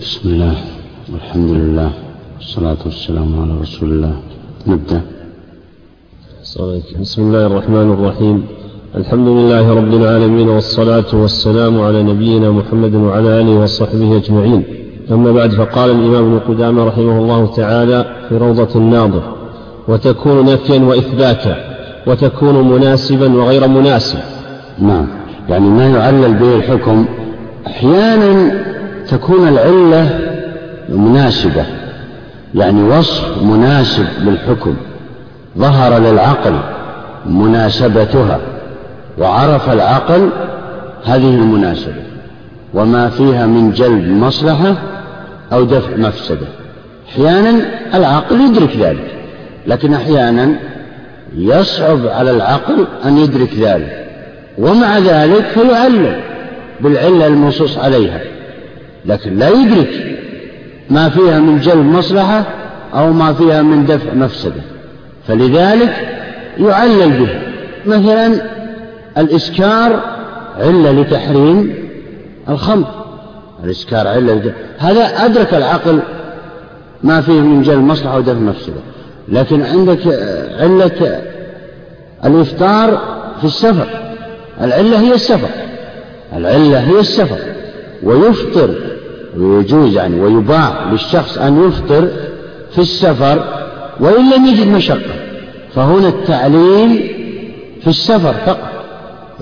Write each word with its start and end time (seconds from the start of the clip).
بسم 0.00 0.28
الله 0.28 0.54
والحمد 1.12 1.50
لله 1.50 1.90
والصلاة 2.36 2.76
والسلام 2.84 3.40
على 3.40 3.60
رسول 3.62 3.88
الله. 3.92 4.14
نبدأ. 4.66 5.00
بسم 7.00 7.22
الله 7.22 7.46
الرحمن 7.46 7.92
الرحيم. 7.92 8.46
الحمد 8.94 9.28
لله 9.28 9.74
رب 9.74 9.94
العالمين 9.94 10.48
والصلاة 10.48 11.10
والسلام 11.12 11.80
على 11.80 12.02
نبينا 12.02 12.50
محمد 12.50 12.94
وعلى 12.94 13.28
آله 13.40 13.54
وصحبه 13.62 14.16
أجمعين. 14.16 14.62
أما 15.10 15.32
بعد 15.32 15.50
فقال 15.50 15.90
الإمام 15.90 16.24
ابن 16.24 16.38
قدامة 16.38 16.84
رحمه 16.84 17.18
الله 17.18 17.46
تعالى 17.46 17.98
في 18.28 18.36
روضة 18.36 18.72
الناظر 18.76 19.22
وتكون 19.88 20.44
نفيا 20.44 20.80
وإثباتا 20.80 21.56
وتكون 22.06 22.68
مناسبا 22.72 23.34
وغير 23.34 23.68
مناسب. 23.68 24.18
نعم. 24.78 25.06
يعني 25.48 25.68
ما 25.68 25.86
يعلل 25.88 26.34
به 26.34 26.56
الحكم 26.56 27.06
أحيانا 27.66 28.66
تكون 29.08 29.48
العلة 29.48 30.20
مناسبة 30.88 31.64
يعني 32.54 32.82
وصف 32.82 33.42
مناسب 33.42 34.06
للحكم 34.20 34.74
ظهر 35.58 35.98
للعقل 35.98 36.58
مناسبتها 37.26 38.40
وعرف 39.18 39.70
العقل 39.70 40.30
هذه 41.04 41.34
المناسبة 41.34 42.02
وما 42.74 43.08
فيها 43.08 43.46
من 43.46 43.72
جلب 43.72 44.08
مصلحة 44.08 44.74
أو 45.52 45.64
دفع 45.64 45.96
مفسدة. 45.96 46.46
أحيانا 47.08 47.60
العقل 47.94 48.40
يدرك 48.40 48.76
ذلك 48.76 49.14
لكن 49.66 49.94
أحيانا 49.94 50.52
يصعب 51.36 52.06
على 52.06 52.30
العقل 52.30 52.86
أن 53.04 53.18
يدرك 53.18 53.54
ذلك 53.54 54.06
ومع 54.58 54.98
ذلك 54.98 55.44
فيعلل 55.44 56.20
بالعلة 56.80 57.26
المنصوص 57.26 57.78
عليها. 57.78 58.20
لكن 59.06 59.38
لا 59.38 59.48
يدرك 59.48 60.18
ما 60.90 61.08
فيها 61.08 61.40
من 61.40 61.58
جلب 61.60 61.84
مصلحة 61.84 62.44
أو 62.94 63.12
ما 63.12 63.32
فيها 63.32 63.62
من 63.62 63.86
دفع 63.86 64.14
مفسدة. 64.14 64.62
فلذلك 65.28 65.92
يعلل 66.58 67.10
به. 67.10 67.28
مثلا 67.86 68.32
الإسكار 69.18 70.00
علة 70.58 70.92
لتحريم 70.92 71.74
الخمر. 72.48 72.86
الإسكار 73.64 74.08
علة 74.08 74.52
هذا 74.78 75.04
أدرك 75.24 75.54
العقل 75.54 76.00
ما 77.02 77.20
فيه 77.20 77.40
من 77.40 77.62
جلب 77.62 77.80
مصلحة 77.80 78.18
ودفع 78.18 78.38
مفسدة. 78.38 78.80
لكن 79.28 79.62
عندك 79.62 80.06
علة 80.60 81.20
الإفطار 82.24 83.00
في 83.40 83.44
السفر. 83.44 83.86
العلة 84.60 85.00
هي 85.00 85.14
السفر. 85.14 85.48
العلة 86.36 86.78
هي 86.78 87.00
السفر. 87.00 87.38
ويفطر 88.02 88.95
ويجوز 89.38 89.96
يعني 89.96 90.20
ويباح 90.20 90.72
للشخص 90.92 91.38
أن 91.38 91.68
يفطر 91.68 92.08
في 92.72 92.78
السفر 92.78 93.44
وإن 94.00 94.30
لم 94.30 94.46
يجد 94.46 94.68
مشقة. 94.68 95.14
فهنا 95.74 96.08
التعليل 96.08 97.10
في 97.80 97.86
السفر 97.86 98.34
فقط. 98.46 98.58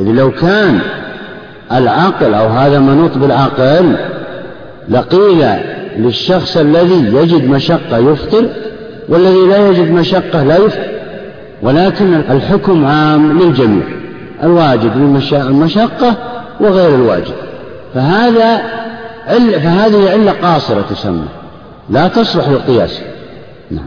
إذ 0.01 0.05
لو 0.05 0.31
كان 0.31 0.81
العقل 1.73 2.35
أو 2.35 2.49
هذا 2.49 2.79
منوط 2.79 3.19
بالعقل 3.19 3.97
لقيل 4.89 5.47
للشخص 5.99 6.57
الذي 6.57 7.15
يجد 7.15 7.51
مشقة 7.51 7.99
يفطر 7.99 8.47
والذي 9.09 9.47
لا 9.49 9.69
يجد 9.69 9.91
مشقة 9.91 10.43
لا 10.43 10.57
يفطر. 10.57 10.89
ولكن 11.63 12.15
الحكم 12.15 12.87
عام 12.87 13.39
للجميع 13.39 13.85
الواجب 14.43 14.97
للمشقة 14.97 16.15
وغير 16.61 16.95
الواجب. 16.95 17.35
فهذا 17.95 18.63
فهذه 19.59 20.11
علة 20.11 20.33
قاصرة 20.33 20.85
تسمى. 20.91 21.25
لا 21.91 22.09
تصلح 22.09 22.49
للقياس 22.49 23.01
نعم. 23.71 23.87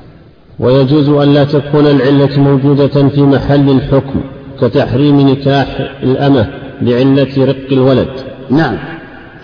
ويجوز 0.60 1.10
أن 1.10 1.34
لا 1.34 1.44
تكون 1.44 1.88
العلة 1.88 2.40
موجودة 2.40 3.10
في 3.10 3.22
محل 3.22 3.70
الحكم 3.70 4.22
كتحريم 4.62 5.30
نكاح 5.30 5.68
الأمة 6.04 6.48
لعلة 6.82 7.46
رق 7.46 7.72
الولد. 7.72 8.10
نعم. 8.50 8.78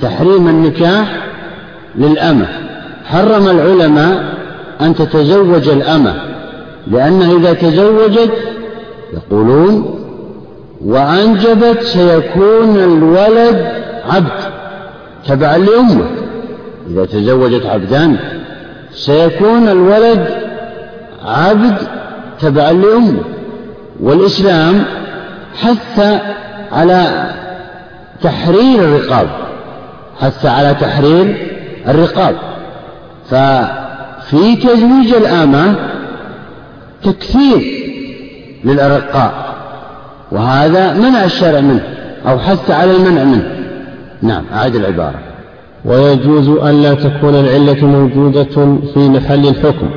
تحريم 0.02 0.48
النكاح 0.48 1.28
للأمة. 1.96 2.48
حرم 3.06 3.48
العلماء 3.48 4.34
أن 4.82 4.96
تتزوج 4.96 5.70
الأمة 5.70 6.16
لأنها 6.88 7.38
إذا 7.38 7.54
تزوجت 7.54 8.32
يقولون 9.14 10.00
وأنجبت 10.86 11.84
سيكون 11.84 12.76
الولد 12.76 13.68
عبد. 14.10 14.63
تبعا 15.28 15.58
لأمه. 15.58 16.06
إذا 16.90 17.06
تزوجت 17.06 17.66
عبدان 17.66 18.18
سيكون 18.94 19.70
الولد 19.70 20.28
عبد 21.26 21.78
تبعا 22.40 22.74
لأمه. 22.74 23.24
والإسلام 24.02 24.84
حث 25.62 26.22
على 26.72 27.32
تحرير 28.22 28.80
الرقاب. 28.80 29.28
حث 30.22 30.46
على 30.46 30.74
تحرير 30.74 31.48
الرقاب. 31.88 32.36
ففي 33.30 34.56
تزويج 34.56 35.14
الآمة 35.14 35.76
تكثير 37.04 37.84
للأرقاء. 38.64 39.54
وهذا 40.32 40.94
منع 40.94 41.24
الشرع 41.24 41.60
منه 41.60 41.84
أو 42.28 42.40
حث 42.40 42.72
على 42.72 42.92
المنع 42.92 43.24
منه. 43.24 43.53
نعم 44.24 44.44
أعد 44.54 44.76
العبارة. 44.76 45.20
ويجوز 45.86 46.48
أن 46.50 46.82
لا 46.82 46.94
تكون 46.94 47.36
العلة 47.36 47.86
موجودة 47.86 48.78
في 48.94 49.00
محل 49.00 49.48
الحكم 49.48 49.90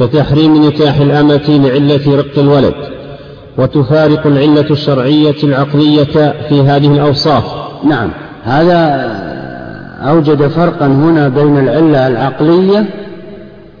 كتحريم 0.00 0.66
نكاح 0.66 0.96
الأمة 0.96 1.42
لعلة 1.48 2.16
رق 2.16 2.38
الولد. 2.38 2.74
وتفارق 3.58 4.26
العلة 4.26 4.70
الشرعية 4.70 5.42
العقلية 5.44 6.32
في 6.48 6.62
هذه 6.66 6.94
الأوصاف. 6.94 7.44
نعم 7.84 8.10
هذا 8.44 8.78
أوجد 10.08 10.46
فرقا 10.46 10.86
هنا 10.86 11.28
بين 11.28 11.58
العلة 11.58 12.08
العقلية 12.08 12.86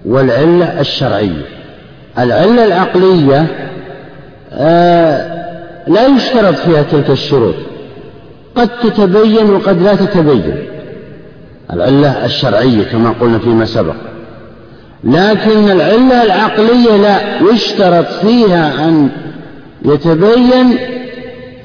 والعلة 0.04 0.80
الشرعية. 0.80 1.42
العلة 2.18 2.64
العقلية 2.64 3.46
آه 4.52 5.44
لا 5.86 6.06
يشترط 6.06 6.54
فيها 6.54 6.82
تلك 6.82 7.10
الشروط. 7.10 7.54
قد 8.56 8.68
تتبين 8.68 9.50
وقد 9.50 9.82
لا 9.82 9.94
تتبين. 9.94 10.56
العلة 11.72 12.24
الشرعية 12.24 12.84
كما 12.84 13.14
قلنا 13.20 13.38
فيما 13.38 13.64
سبق. 13.64 13.94
لكن 15.04 15.70
العلة 15.70 16.22
العقلية 16.22 16.96
لا 16.96 17.20
يشترط 17.52 18.06
فيها 18.06 18.88
أن 18.88 19.08
يتبين 19.84 20.78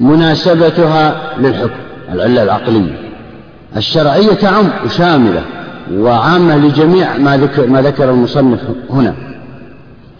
مناسبتها 0.00 1.20
للحكم. 1.38 1.80
العلة 2.12 2.42
العقلية. 2.42 2.98
الشرعية 3.76 4.32
تعم 4.32 4.68
وشاملة 4.84 5.42
وعامة 5.94 6.56
لجميع 6.56 7.16
ما 7.16 7.36
ذكر, 7.36 7.66
ما 7.66 7.82
ذكر 7.82 8.10
المصنف 8.10 8.60
هنا. 8.90 9.14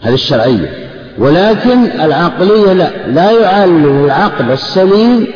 هذه 0.01 0.13
الشرعية. 0.13 0.73
ولكن 1.17 1.85
العقلية 2.01 2.73
لا. 2.73 3.07
لا 3.07 3.31
يعلل 3.31 4.05
العقل 4.05 4.51
السليم 4.51 5.27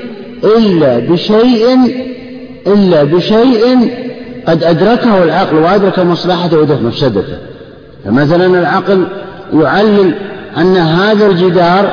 إلا 0.46 1.00
بشيء 1.00 1.66
إلا 2.68 3.04
بشيء 3.04 3.94
قد 4.48 4.64
أدركه 4.64 5.24
العقل 5.24 5.56
وأدرك 5.56 6.00
مصلحته 6.00 6.58
ودفع 6.58 6.82
مفسدته. 6.82 7.38
فمثلا 8.06 8.46
العقل 8.46 9.08
يعلل 9.54 10.14
أن 10.58 10.78
هذا 10.78 11.28
الجدار 11.28 11.90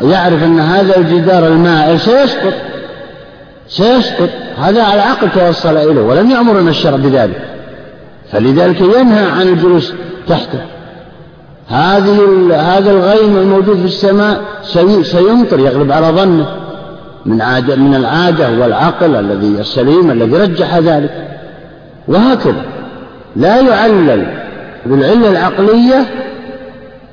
يعرف 0.00 0.42
أن 0.44 0.60
هذا 0.60 0.96
الجدار 0.96 1.46
المائل 1.46 2.00
سيسقط 2.00 2.52
سيسقط. 3.68 4.28
هذا 4.58 4.94
العقل 4.94 5.30
توصل 5.30 5.76
إليه 5.76 6.02
ولم 6.02 6.30
يأمرنا 6.30 6.70
الشرع 6.70 6.96
بذلك. 6.96 7.40
فلذلك 8.32 8.80
ينهى 8.80 9.24
عن 9.30 9.48
الجلوس 9.48 9.92
تحته. 10.28 10.60
هذه 11.68 12.18
هذا 12.54 12.90
الغيم 12.90 13.36
الموجود 13.36 13.76
في 13.76 13.84
السماء 13.84 14.40
سيمطر 15.02 15.60
يغلب 15.60 15.92
على 15.92 16.06
ظنه. 16.06 16.65
من 17.26 17.42
عادة 17.42 17.76
من 17.76 17.94
العادة 17.94 18.50
والعقل 18.50 19.16
الذي 19.16 19.60
السليم 19.60 20.10
الذي 20.10 20.36
رجح 20.36 20.78
ذلك. 20.78 21.28
وهكذا. 22.08 22.62
لا 23.36 23.60
يعلل 23.60 24.26
بالعلة 24.86 25.30
العقلية 25.30 26.04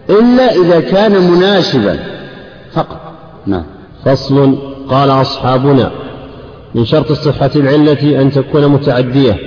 إلا 0.10 0.52
إذا 0.52 0.80
كان 0.80 1.32
مناسبا. 1.32 2.00
فقط. 2.74 3.02
نعم. 3.46 3.64
فصل. 4.06 4.58
قال 4.90 5.10
أصحابنا 5.10 5.92
من 6.76 6.86
شرط 6.86 7.12
صحة 7.12 7.52
العلة 7.56 8.22
أن 8.22 8.32
تكون 8.32 8.68
متعدية. 8.68 9.38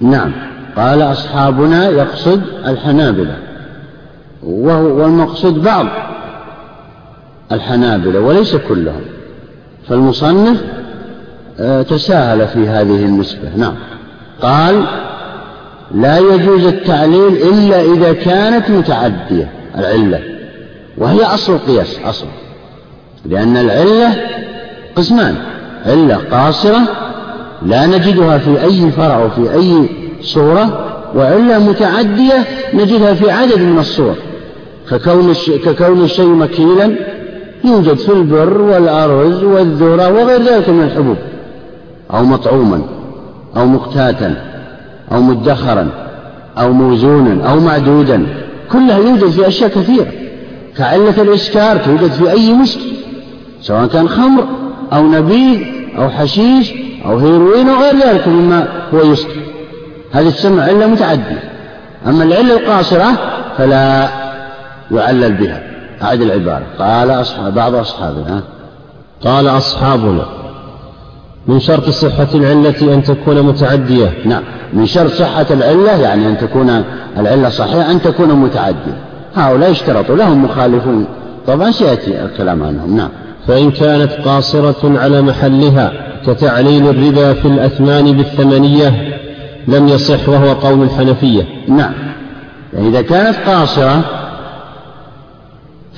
نعم. 0.00 0.32
قال 0.76 1.02
أصحابنا 1.02 1.88
يقصد 1.88 2.42
الحنابلة. 2.66 3.36
والمقصود 4.42 5.62
بعض 5.62 5.86
الحنابلة 7.52 8.20
وليس 8.20 8.56
كلهم. 8.56 9.19
فالمصنف 9.90 10.62
آه، 11.60 11.82
تساهل 11.82 12.48
في 12.48 12.68
هذه 12.68 13.04
النسبة. 13.04 13.48
نعم. 13.56 13.74
قال 14.42 14.84
لا 15.94 16.18
يجوز 16.18 16.66
التعليل 16.66 17.36
إلا 17.36 17.82
إذا 17.82 18.12
كانت 18.12 18.70
متعدية 18.70 19.48
العلة 19.78 20.20
وهي 20.98 21.24
أصل 21.24 21.52
القياس 21.52 21.98
أصل. 22.04 22.26
لأن 23.26 23.56
العلة 23.56 24.14
قسمان 24.96 25.34
علة 25.86 26.20
قاصرة 26.30 26.80
لا 27.66 27.86
نجدها 27.86 28.38
في 28.38 28.62
أي 28.62 28.90
فرع 28.90 29.24
وفي 29.24 29.54
أي 29.54 29.88
صورة 30.22 30.86
وعلة 31.14 31.58
متعدية 31.58 32.44
نجدها 32.74 33.14
في 33.14 33.30
عدد 33.30 33.58
من 33.58 33.78
الصور. 33.78 34.14
ككون 34.90 35.34
ككون 35.64 36.04
الشيء 36.04 36.28
مكيلا 36.28 36.96
يوجد 37.64 37.94
في 37.94 38.12
البر 38.12 38.62
والأرز 38.62 39.44
والذرة 39.44 40.08
وغير 40.08 40.42
ذلك 40.42 40.68
من 40.68 40.82
الحبوب. 40.82 41.16
أو 42.14 42.24
مطعوما 42.24 42.82
أو 43.56 43.66
مقتاتا 43.66 44.34
أو 45.12 45.20
مدخرا 45.20 45.88
أو 46.58 46.72
موزونا 46.72 47.50
أو 47.50 47.60
معدودا. 47.60 48.26
كلها 48.72 48.98
يوجد 48.98 49.28
في 49.30 49.48
أشياء 49.48 49.70
كثيرة. 49.70 50.06
كعلة 50.76 51.22
الإسكار 51.22 51.76
توجد 51.76 52.10
في 52.10 52.30
أي 52.30 52.52
مسك 52.52 52.80
سواء 53.60 53.86
كان 53.86 54.08
خمر 54.08 54.44
أو 54.92 55.02
نبيذ 55.02 55.60
أو 55.98 56.08
حشيش 56.08 56.72
أو 57.06 57.18
هيروين 57.18 57.68
أو 57.68 57.82
غير 57.82 57.96
ذلك 57.96 58.28
مما 58.28 58.68
هو 58.94 59.12
يسكر. 59.12 59.40
هذه 60.12 60.30
تسمى 60.30 60.62
علة 60.62 60.86
متعدية 60.86 61.42
أما 62.06 62.24
العلة 62.24 62.56
القاصرة 62.56 63.12
فلا 63.58 64.08
يعلل 64.90 65.32
بها. 65.32 65.69
أعد 66.02 66.20
العبارة. 66.20 66.66
قال 66.78 67.10
أصحاب 67.10 67.54
بعض 67.54 67.74
أصحابنا. 67.74 68.42
قال 69.24 69.48
أصحابنا. 69.48 70.24
من 71.46 71.60
شرط 71.60 71.90
صحة 71.90 72.28
العلة 72.34 72.94
أن 72.94 73.02
تكون 73.02 73.42
متعدية. 73.42 74.12
نعم. 74.24 74.42
من 74.72 74.86
شرط 74.86 75.10
صحة 75.10 75.46
العلة 75.50 75.92
يعني 75.92 76.28
أن 76.28 76.38
تكون 76.38 76.84
العلة 77.18 77.48
صحيحة 77.48 77.90
أن 77.90 78.02
تكون 78.02 78.32
متعدية. 78.32 78.96
هؤلاء 79.36 79.70
اشترطوا 79.70 80.16
لهم 80.16 80.44
مخالفون. 80.44 81.06
طبعا 81.46 81.70
سيأتي 81.70 82.24
الكلام 82.24 82.62
عنهم. 82.62 82.96
نعم. 82.96 83.08
فإن 83.48 83.70
كانت 83.70 84.12
قاصرة 84.12 84.98
على 84.98 85.22
محلها 85.22 85.92
كتعليل 86.26 86.88
الربا 86.88 87.32
في 87.32 87.48
الأثمان 87.48 88.12
بالثمنية 88.12 89.18
لم 89.68 89.88
يصح 89.88 90.28
وهو 90.28 90.52
قول 90.52 90.82
الحنفية. 90.82 91.42
نعم. 91.68 91.92
إذا 92.78 93.02
كانت 93.02 93.36
قاصرة 93.46 94.19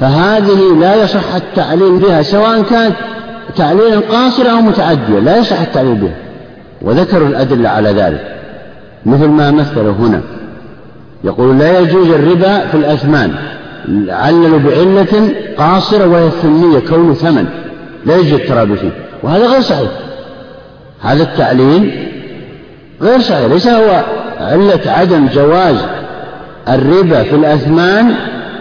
فهذه 0.03 0.79
لا 0.81 1.05
يصح 1.05 1.35
التعليل 1.35 1.99
بها 1.99 2.23
سواء 2.23 2.63
كانت 2.63 2.97
تعليلا 3.57 4.01
قاصرا 4.01 4.51
أو 4.51 4.61
متعديا 4.61 5.21
لا 5.21 5.37
يصح 5.37 5.61
التعليل 5.61 5.95
بها. 5.95 6.15
وذكروا 6.83 7.29
الأدلة 7.29 7.69
على 7.69 7.91
ذلك 7.91 8.37
مثل 9.07 9.29
ما 9.29 9.51
مثلوا 9.51 9.93
هنا. 9.93 10.21
يقول 11.25 11.59
لا 11.59 11.81
يجوز 11.81 12.09
الربا 12.09 12.67
في 12.67 12.75
الأثمان 12.75 13.33
عللوا 14.09 14.59
بعلة 14.59 15.35
قاصرة 15.59 16.07
وهي 16.07 16.27
الثمنية 16.27 16.79
كون 16.79 17.15
ثمن 17.15 17.47
لا 18.07 18.17
يجوز 18.17 18.33
الترابي 18.33 18.77
فيه. 18.77 18.93
وهذا 19.23 19.47
غير 19.47 19.61
صحيح. 19.61 19.91
هذا 21.01 21.23
التعليل 21.23 22.09
غير 23.03 23.21
صحيح 23.21 23.47
ليس 23.47 23.69
هو 23.69 24.03
علة 24.41 24.81
عدم 24.87 25.29
جواز 25.35 25.77
الربا 26.69 27.23
في 27.23 27.35
الأثمان 27.35 28.15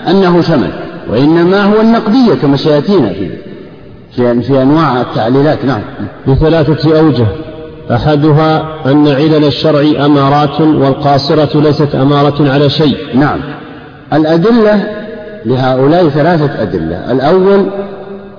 أنه 0.07 0.41
ثمن. 0.41 0.71
وإنما 1.11 1.63
هو 1.63 1.81
النقدية 1.81 2.33
كما 2.41 2.57
سيأتينا 2.57 3.09
في 3.13 3.29
في, 4.15 4.41
في 4.41 4.61
أنواع 4.61 5.01
التعليلات 5.01 5.65
نعم. 5.65 5.81
بثلاثة 6.27 6.99
أوجه. 6.99 7.27
أحدها 7.91 8.65
أن 8.85 9.07
علل 9.07 9.45
الشرع 9.45 10.05
أمارات 10.05 10.61
والقاصرة 10.61 11.61
ليست 11.61 11.95
أمارة 11.95 12.51
على 12.51 12.69
شيء. 12.69 12.97
نعم. 13.13 13.39
الأدلة 14.13 14.83
لهؤلاء 15.45 16.09
ثلاثة 16.09 16.61
أدلة. 16.61 17.11
الأول 17.11 17.65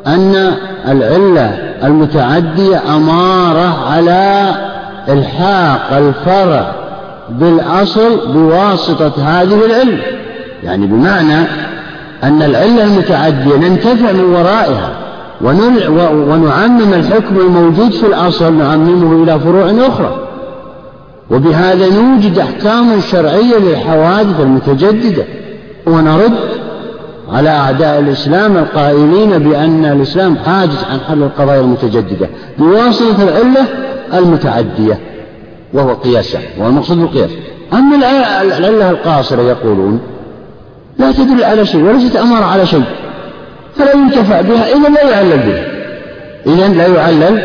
أن 0.06 0.54
العلة 0.88 1.58
المتعدية 1.84 2.82
أمارة 2.96 3.88
على 3.90 4.54
إلحاق 5.08 5.96
الفرع 5.96 6.74
بالأصل 7.30 8.32
بواسطة 8.32 9.12
هذه 9.18 9.66
العلة. 9.66 10.02
يعني 10.62 10.86
بمعنى 10.86 11.46
أن 12.22 12.42
العلة 12.42 12.84
المتعدية 12.84 13.56
ننتفع 13.56 14.12
من 14.12 14.24
ورائها 14.24 14.92
ونعمم 16.30 16.94
الحكم 16.94 17.36
الموجود 17.36 17.92
في 17.92 18.06
الأصل 18.06 18.54
نعممه 18.54 19.22
إلى 19.22 19.40
فروع 19.40 19.86
أخرى. 19.88 20.16
وبهذا 21.30 21.88
نوجد 21.88 22.38
أحكام 22.38 23.00
شرعية 23.00 23.58
للحوادث 23.58 24.40
المتجددة. 24.40 25.24
ونرد 25.86 26.38
على 27.32 27.48
أعداء 27.48 27.98
الإسلام 27.98 28.56
القائلين 28.56 29.38
بأن 29.38 29.84
الإسلام 29.84 30.36
حاجز 30.36 30.84
عن 30.90 31.00
حل 31.08 31.22
القضايا 31.22 31.60
المتجددة 31.60 32.28
بواسطة 32.58 33.22
العلة 33.22 33.66
المتعدية 34.14 34.98
وهو 35.72 35.92
قياسا 35.92 36.38
وهو 36.58 36.68
المقصود 36.68 36.98
بالقياس. 36.98 37.30
أما 37.72 37.96
العلة 38.42 38.90
القاصرة 38.90 39.42
يقولون 39.42 40.00
لا 40.98 41.12
تدل 41.12 41.44
على 41.44 41.66
شيء 41.66 41.82
وليست 41.82 42.16
أمارة 42.16 42.44
على 42.44 42.66
شيء. 42.66 42.84
فلا 43.76 43.92
ينتفع 43.92 44.40
بها 44.40 44.68
إذا 44.68 44.88
لا 44.88 45.10
يعلل 45.10 45.38
بها. 45.38 45.64
إذا 46.46 46.68
لا 46.68 46.86
يعلل 46.86 47.42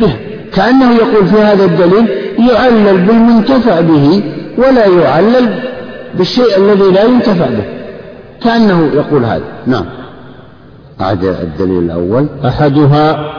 بها. 0.00 0.16
كأنه 0.54 0.94
يقول 0.94 1.26
في 1.26 1.36
هذا 1.36 1.64
الدليل 1.64 2.08
يعلل 2.50 2.98
بالمنتفع 2.98 3.80
به 3.80 4.22
ولا 4.58 4.86
يعلل 4.86 5.60
بالشيء 6.14 6.56
الذي 6.56 6.90
لا 6.90 7.04
ينتفع 7.04 7.46
به. 7.46 7.64
كأنه 8.44 8.90
يقول 8.94 9.24
هذا. 9.24 9.44
نعم. 9.66 9.84
أعد 11.00 11.24
الدليل 11.24 11.78
الأول. 11.78 12.26
أحدها 12.44 13.32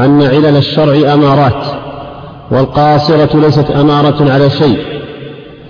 أن 0.00 0.22
علل 0.22 0.56
الشرع 0.56 1.14
أمارات 1.14 1.64
والقاصرة 2.50 3.40
ليست 3.40 3.70
أمارة 3.70 4.32
على 4.32 4.50
شيء. 4.50 4.78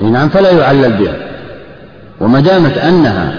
نعم 0.00 0.29
فلا 0.29 0.50
يعلل 0.50 0.93
بها. 0.93 1.17
وما 2.20 2.40
دامت 2.40 2.78
أنها 2.78 3.32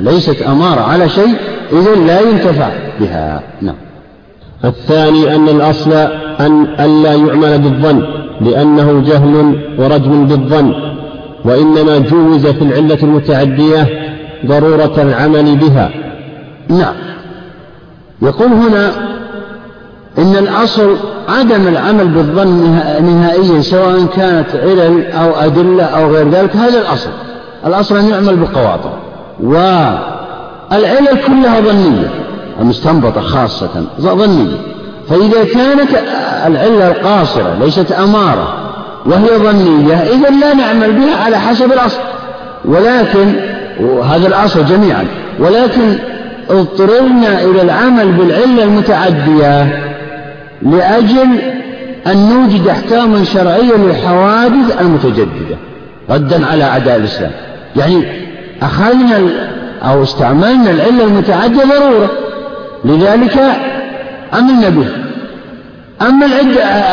ليست 0.00 0.42
أمارة 0.42 0.80
على 0.80 1.08
شيء 1.08 1.34
إذا 1.72 1.94
لا 1.94 2.20
ينتفع 2.20 2.70
بها. 3.00 3.42
نعم. 3.62 3.74
الثاني 4.64 5.36
أن 5.36 5.48
الأصل 5.48 5.92
أن 6.40 6.66
ألا 6.80 7.14
يعمل 7.14 7.58
بالظن 7.58 8.02
لأنه 8.40 9.04
جهل 9.06 9.60
ورجم 9.78 10.26
بالظن 10.26 10.74
وإنما 11.44 11.98
جوز 11.98 12.46
في 12.46 12.62
العلة 12.62 12.98
المتعدية 13.02 13.86
ضرورة 14.46 15.02
العمل 15.02 15.56
بها. 15.56 15.90
نعم. 16.68 16.94
يقول 18.22 18.48
هنا 18.48 18.92
إن 20.18 20.36
الأصل 20.36 20.96
عدم 21.28 21.68
العمل 21.68 22.08
بالظن 22.08 22.80
نهائيا 23.02 23.60
سواء 23.60 24.06
كانت 24.16 24.48
علل 24.54 25.06
أو 25.12 25.30
أدلة 25.30 25.84
أو 25.84 26.10
غير 26.10 26.28
ذلك 26.28 26.56
هذا 26.56 26.80
الأصل. 26.80 27.10
الأصل 27.68 27.96
أن 27.96 28.08
يعمل 28.08 28.36
بالقواطع. 28.36 28.90
والعلل 29.42 31.18
كلها 31.26 31.60
ظنية 31.60 32.10
المستنبطة 32.60 33.20
خاصة 33.20 33.84
ظنية. 34.00 34.56
فإذا 35.08 35.44
كانت 35.44 35.90
العلة 36.46 36.88
القاصرة 36.88 37.54
ليست 37.60 37.92
أمارة 37.92 38.54
وهي 39.06 39.38
ظنية 39.38 39.94
إذا 39.94 40.30
لا 40.30 40.54
نعمل 40.54 40.92
بها 40.92 41.24
على 41.24 41.38
حسب 41.38 41.72
الأصل. 41.72 42.00
ولكن 42.64 43.32
وهذا 43.80 44.26
الأصل 44.26 44.64
جميعا. 44.64 45.06
ولكن 45.40 45.98
اضطررنا 46.50 47.42
إلى 47.42 47.62
العمل 47.62 48.12
بالعلة 48.12 48.64
المتعدية 48.64 49.84
لأجل 50.62 51.28
أن 52.06 52.28
نوجد 52.28 52.68
أحكاما 52.68 53.24
شرعية 53.24 53.76
للحوادث 53.76 54.80
المتجددة 54.80 55.56
ردا 56.10 56.46
على 56.46 56.64
أعداء 56.64 56.96
الإسلام. 56.96 57.30
يعني 57.76 58.04
أخذنا 58.62 59.18
أو 59.82 60.02
استعملنا 60.02 60.70
العلة 60.70 61.04
المتعدية 61.04 61.62
ضرورة. 61.64 62.10
لذلك 62.84 63.40
عملنا 64.32 64.68
بها. 64.68 64.92
أما 66.02 66.26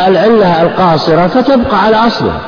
العلة 0.08 0.62
القاصرة 0.62 1.28
فتبقى 1.28 1.84
على 1.84 1.96
أصلها. 1.96 2.42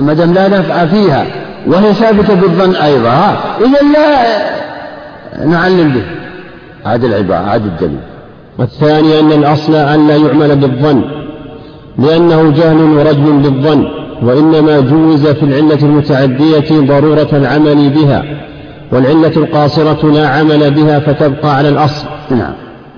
ما 0.00 0.12
دام 0.12 0.34
لا 0.34 0.48
نفع 0.48 0.86
فيها 0.86 1.26
وهي 1.66 1.94
ثابتة 1.94 2.34
بالظن 2.34 2.74
أيضا 2.74 3.36
إذا 3.60 3.88
لا 3.92 5.46
نعلل 5.46 5.88
به. 5.88 6.04
هذه 6.84 7.06
العبارة 7.06 7.54
هذا 7.54 7.64
الدليل. 7.64 8.00
والثاني 8.58 9.20
أن 9.20 9.32
الأصل 9.32 9.74
أن 9.74 10.08
لا 10.08 10.16
يعمل 10.16 10.56
بالظن 10.56 11.02
لأنه 11.98 12.52
جهل 12.56 12.82
ورجل 12.82 13.32
بالظن. 13.32 14.01
وإنما 14.22 14.80
جوز 14.80 15.26
في 15.26 15.42
العلة 15.42 15.78
المتعدية 15.82 16.70
ضرورة 16.70 17.28
العمل 17.32 17.90
بها 17.90 18.24
والعلة 18.92 19.32
القاصرة 19.36 20.12
لا 20.12 20.28
عمل 20.28 20.70
بها 20.70 20.98
فتبقى 20.98 21.56
على 21.56 21.68
الأصل. 21.68 22.06
نعم. 22.30 22.52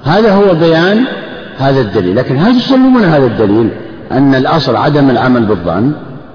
هذا 0.04 0.34
هو 0.34 0.54
بيان 0.54 1.04
هذا 1.58 1.80
الدليل. 1.80 2.16
لكن 2.16 2.36
هل 2.36 2.60
تسلمون 2.60 3.04
هذا 3.04 3.26
الدليل؟ 3.26 3.68
أن 4.12 4.34
الأصل 4.34 4.76
عدم 4.76 5.10
العمل 5.10 5.44
بالظن؟ 5.46 5.92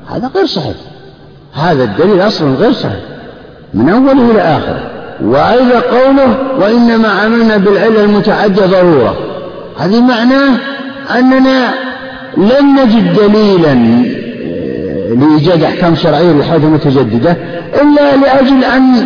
هذا 0.10 0.31
غير 0.36 0.46
صحيح. 0.46 0.75
هذا 1.53 1.84
الدليل 1.84 2.27
أصلا 2.27 2.55
غير 2.55 2.72
صحيح 2.72 3.00
من 3.74 3.89
أوله 3.89 4.31
إلى 4.31 4.41
آخره. 4.41 4.89
وأيضا 5.22 5.79
قوله 5.79 6.38
وإنما 6.60 7.08
عملنا 7.08 7.58
بالعلة 7.58 8.03
المتعدية 8.03 8.65
ضرورة. 8.65 9.15
هذه 9.79 10.01
معناه 10.01 10.58
أننا 11.17 11.74
لم 12.38 12.79
نجد 12.79 13.13
دليلا 13.13 13.74
لإيجاد 15.15 15.63
أحكام 15.63 15.95
شرعية 15.95 16.31
للحوادث 16.31 16.63
المتجددة 16.63 17.37
إلا 17.81 18.15
لأجل 18.15 18.63
أن 18.63 19.05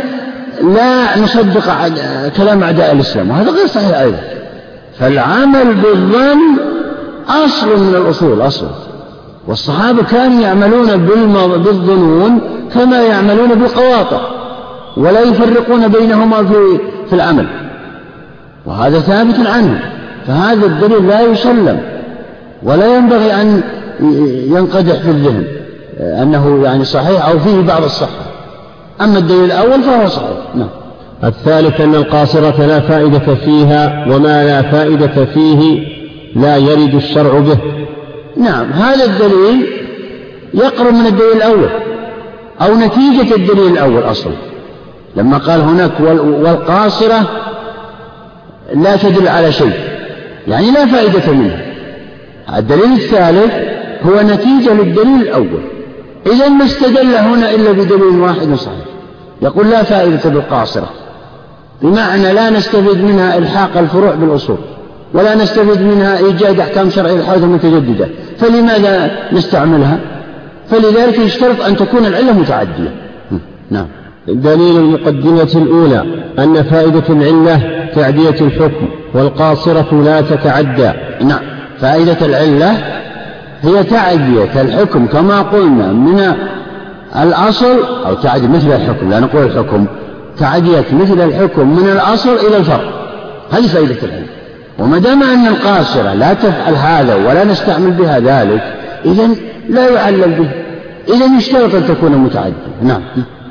لا 0.76 1.20
نصدق 1.20 1.64
كلام 2.38 2.64
أعداء 2.64 2.92
الإسلام 2.92 3.30
وهذا 3.30 3.52
غير 3.52 3.68
صحيح 3.68 3.98
أيضا. 4.00 4.20
فالعمل 5.00 5.74
بالظن 5.74 6.40
أصل 7.46 7.68
من 7.68 7.96
الأصول 7.96 8.42
أصل. 8.42 8.68
والصحابة 9.48 10.04
كانوا 10.04 10.42
يعملون 10.42 10.88
بالظنون 11.58 12.42
كما 12.74 13.02
يعملون 13.02 13.50
بالقواطع 13.50 14.22
ولا 14.98 15.22
يفرقون 15.22 15.88
بينهما 15.88 16.38
في 16.38 16.78
في 17.10 17.16
العمل. 17.16 17.48
وهذا 18.66 19.00
ثابت 19.00 19.48
عنه. 19.48 19.80
فهذا 20.28 20.66
الدليل 20.66 21.08
لا 21.08 21.22
يسلم 21.22 21.80
ولا 22.64 22.98
ينبغي 22.98 23.34
أن 23.34 23.62
ينقدح 24.48 24.94
في 24.94 25.10
الذهن. 25.10 25.44
أنه 26.00 26.64
يعني 26.64 26.86
صحيح 26.86 27.28
أو 27.28 27.40
فيه 27.40 27.62
بعض 27.62 27.84
الصحة. 27.84 28.26
أما 29.02 29.18
الدليل 29.18 29.46
الأول 29.46 29.84
فهو 29.84 30.08
صحيح. 30.08 30.56
نعم. 30.56 30.70
الثالث 31.24 31.82
أن 31.82 31.96
القاصرة 31.96 32.66
لا 32.66 32.80
فائدة 32.80 33.36
فيها 33.36 34.06
وما 34.10 34.44
لا 34.44 34.62
فائدة 34.62 35.26
فيه 35.26 35.88
لا 36.36 36.58
يرد 36.58 36.96
الشرع 36.96 37.40
به. 37.40 37.58
نعم. 38.38 38.72
هذا 38.72 39.06
الدليل 39.06 39.68
يقرب 40.54 40.94
من 40.94 41.06
الدليل 41.06 41.32
الأول 41.36 41.70
أو 42.62 42.76
نتيجة 42.76 43.36
الدليل 43.36 43.72
الأول 43.72 44.04
أصلا. 44.04 44.34
لما 45.16 45.38
قال 45.38 45.62
هناك 45.62 45.92
والقاصرة 46.20 47.30
لا 48.76 48.96
تدل 48.96 49.28
على 49.28 49.52
شيء 49.52 49.74
يعني 50.48 50.72
لا 50.72 50.86
فائدة 50.86 51.32
منها. 51.32 51.66
الدليل 52.58 52.94
الثالث 52.94 53.54
هو 54.06 54.22
نتيجة 54.22 54.74
للدليل 54.74 55.22
الأول. 55.22 55.73
إذا 56.26 56.50
ما 56.50 56.66
استدل 56.66 57.16
هنا 57.16 57.52
إلا 57.52 57.72
بدليل 57.72 58.20
واحد 58.20 58.54
صحيح. 58.56 58.86
يقول 59.42 59.70
لا 59.70 59.84
فائدة 59.84 60.30
بالقاصرة. 60.30 60.90
بمعنى 61.82 62.34
لا 62.34 62.50
نستفيد 62.50 63.04
منها 63.04 63.38
إلحاق 63.38 63.78
الفروع 63.78 64.16
بالأصول 64.16 64.58
ولا 65.14 65.36
نستفيد 65.36 65.82
منها 65.82 66.18
إيجاد 66.18 66.60
أحكام 66.60 66.90
شرعية 66.90 67.16
الحوادث 67.16 67.44
المتجددة. 67.44 68.08
فلماذا 68.38 69.12
نستعملها؟ 69.32 70.00
فلذلك 70.70 71.20
يشترط 71.20 71.62
أن 71.62 71.76
تكون 71.76 72.06
العلة 72.06 72.32
متعدية. 72.32 72.94
نعم. 73.72 73.88
دليل 74.28 74.78
المقدمة 74.78 75.52
الأولى 75.56 76.06
أن 76.40 76.64
فائدة 76.64 77.04
العلة 77.10 77.90
تعدية 77.96 78.30
الحكم 78.30 78.88
والقاصرة 79.14 80.02
لا 80.06 80.22
تتعدى. 80.22 80.92
نعم. 81.22 81.40
فائدة 81.82 82.26
العلة 82.26 82.78
هي 83.64 83.84
تعدية 83.84 84.62
الحكم 84.62 85.08
كما 85.08 85.42
قلنا 85.42 85.94
من 85.94 86.34
الأصل 87.16 87.80
أو 88.06 88.14
تعدي 88.14 88.48
مثل 88.48 88.72
الحكم 88.72 89.10
لا 89.10 89.20
نقول 89.20 89.44
الحكم 89.44 89.86
تعدية 90.40 90.86
مثل 90.94 91.22
الحكم 91.22 91.76
من 91.76 91.90
الأصل 91.90 92.30
إلى 92.30 92.58
الفرع 92.58 92.90
هذه 93.52 93.68
فائدة 93.68 93.96
العلم. 94.04 94.28
وما 94.80 94.98
دام 94.98 95.24
أن 95.24 95.48
القاصرة 95.48 96.14
لا 96.14 96.34
تفعل 96.34 96.76
هذا 96.76 97.16
ولا 97.16 97.44
نستعمل 97.44 97.92
بها 97.92 98.20
ذلك 98.20 98.74
إذا 99.06 99.30
لا 99.70 99.90
يعلل 99.90 100.32
به. 100.32 100.50
إذا 101.16 101.38
يشترط 101.38 101.76
أن 101.76 101.88
تكون 101.88 102.12
متعدية. 102.12 102.54
نعم. 102.82 103.02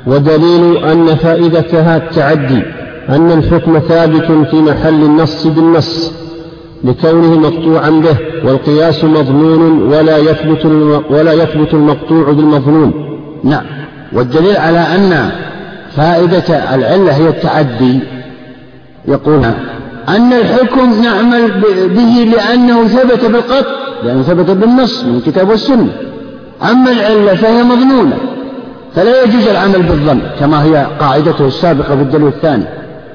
ودليل 0.07 0.77
أن 0.77 1.15
فائدتها 1.15 1.97
التعدي 1.97 2.63
أن 3.09 3.31
الحكم 3.31 3.79
ثابت 3.79 4.25
في 4.51 4.55
محل 4.55 5.03
النص 5.03 5.47
بالنص. 5.47 6.11
لكونه 6.83 7.39
مقطوعا 7.39 7.89
به 7.89 8.15
والقياس 8.45 9.03
مظنون 9.03 9.93
ولا 9.93 10.17
يثبت 10.17 10.65
ولا 11.09 11.33
يثبت 11.33 11.73
المقطوع 11.73 12.31
بالمظنون. 12.31 12.93
نعم. 13.43 13.63
والدليل 14.13 14.57
على 14.57 14.79
أن 14.79 15.31
فائدة 15.95 16.75
العلة 16.75 17.11
هي 17.11 17.29
التعدي 17.29 17.99
يقول 19.07 19.45
أن 20.09 20.33
الحكم 20.33 21.01
نعمل 21.03 21.51
به 21.89 22.31
لأنه 22.35 22.87
ثبت 22.87 23.25
بالقطع 23.25 23.71
لأنه 24.03 24.21
ثبت 24.21 24.49
بالنص 24.49 25.03
من 25.03 25.15
الكتاب 25.15 25.49
والسنة. 25.49 25.89
أما 26.71 26.91
العلة 26.91 27.35
فهي 27.35 27.63
مظنونة 27.63 28.17
فلا 28.95 29.23
يجوز 29.23 29.47
العمل 29.47 29.81
بالظن 29.81 30.19
كما 30.39 30.63
هي 30.63 30.87
قاعدته 30.99 31.47
السابقة 31.47 31.95
في 31.95 32.01
الدليل 32.01 32.27
الثاني. 32.27 32.63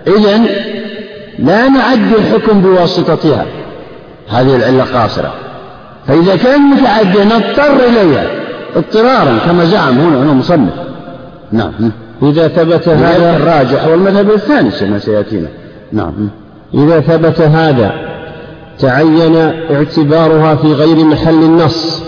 إذا 0.06 0.40
لا 1.38 1.68
نعدي 1.68 2.14
الحكم 2.18 2.60
بواسطتها. 2.60 3.46
هذه 4.30 4.56
العلة 4.56 4.84
قاصرة. 4.84 5.34
فإذا 6.08 6.36
كان 6.36 6.60
متعدي 6.60 7.24
نضطر 7.24 7.86
إليها 7.86 8.26
اضطرارا 8.76 9.38
كما 9.46 9.64
زعم 9.64 9.98
هنا 9.98 10.22
هنا 10.22 10.32
مصنف. 10.32 10.72
نعم. 11.52 11.72
إذا 12.22 12.48
ثبت 12.48 12.88
هذا 12.88 13.36
الراجح 13.36 13.86
والمذهب 13.86 14.30
الثاني 14.30 14.70
كما 14.70 14.98
سيأتينا. 14.98 15.48
نعم. 15.92 16.30
إذا 16.74 17.00
ثبت 17.00 17.40
هذا 17.40 17.92
تعين 18.78 19.36
اعتبارها 19.70 20.54
في 20.54 20.72
غير 20.72 21.04
محل 21.04 21.42
النص 21.42 22.02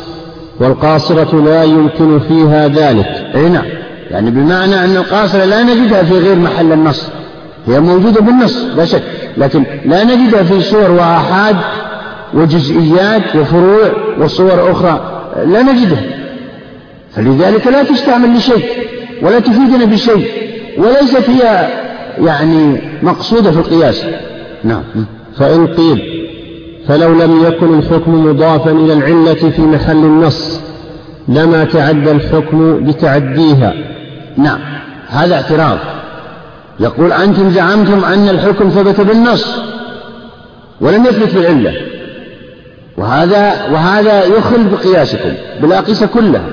والقاصرة 0.60 1.44
لا 1.44 1.64
يمكن 1.64 2.18
فيها 2.18 2.68
ذلك. 2.68 3.26
أي 3.34 3.48
نعم. 3.48 3.64
يعني 4.10 4.30
بمعنى 4.30 4.84
أن 4.84 4.96
القاصرة 4.96 5.44
لا 5.44 5.62
نجدها 5.62 6.02
في 6.02 6.18
غير 6.18 6.36
محل 6.36 6.72
النص. 6.72 7.08
هي 7.66 7.80
موجودة 7.80 8.20
بالنص 8.20 8.64
لا 8.76 8.84
شك. 8.84 9.02
لكن 9.36 9.64
لا 9.84 10.04
نجدها 10.04 10.42
في 10.42 10.60
صور 10.60 10.90
وآحاد 10.90 11.56
وجزئيات 12.34 13.36
وفروع 13.36 13.90
وصور 14.18 14.72
أخرى 14.72 15.22
لا 15.46 15.62
نجدها. 15.62 16.02
فلذلك 17.12 17.66
لا 17.66 17.82
تستعمل 17.82 18.36
لشيء 18.36 18.64
ولا 19.22 19.38
تفيدنا 19.38 19.84
بشيء 19.84 20.30
وليست 20.78 21.30
هي 21.30 21.68
يعني 22.24 22.80
مقصودة 23.02 23.50
في 23.50 23.58
القياس. 23.58 24.04
نعم. 24.64 24.82
فإن 25.38 25.66
قيل 25.66 26.26
فلو 26.88 27.12
لم 27.12 27.44
يكن 27.46 27.78
الحكم 27.78 28.26
مضافا 28.26 28.70
إلى 28.70 28.92
العلة 28.92 29.34
في 29.34 29.62
محل 29.62 29.96
النص 29.96 30.60
لما 31.28 31.64
تعدى 31.64 32.10
الحكم 32.10 32.84
بتعديها. 32.86 33.74
نعم. 34.36 34.58
هذا 35.08 35.34
اعتراض. 35.34 35.78
يقول 36.80 37.12
أنتم 37.12 37.50
زعمتم 37.50 38.04
أن 38.04 38.28
الحكم 38.28 38.68
ثبت 38.68 39.00
بالنص 39.00 39.56
ولم 40.80 41.06
يثبت 41.06 41.34
بالعلة. 41.34 41.72
وهذا 43.00 43.66
وهذا 43.72 44.24
يخل 44.24 44.64
بقياسكم 44.64 45.32
بالأقيسة 45.62 46.06
كلها. 46.06 46.44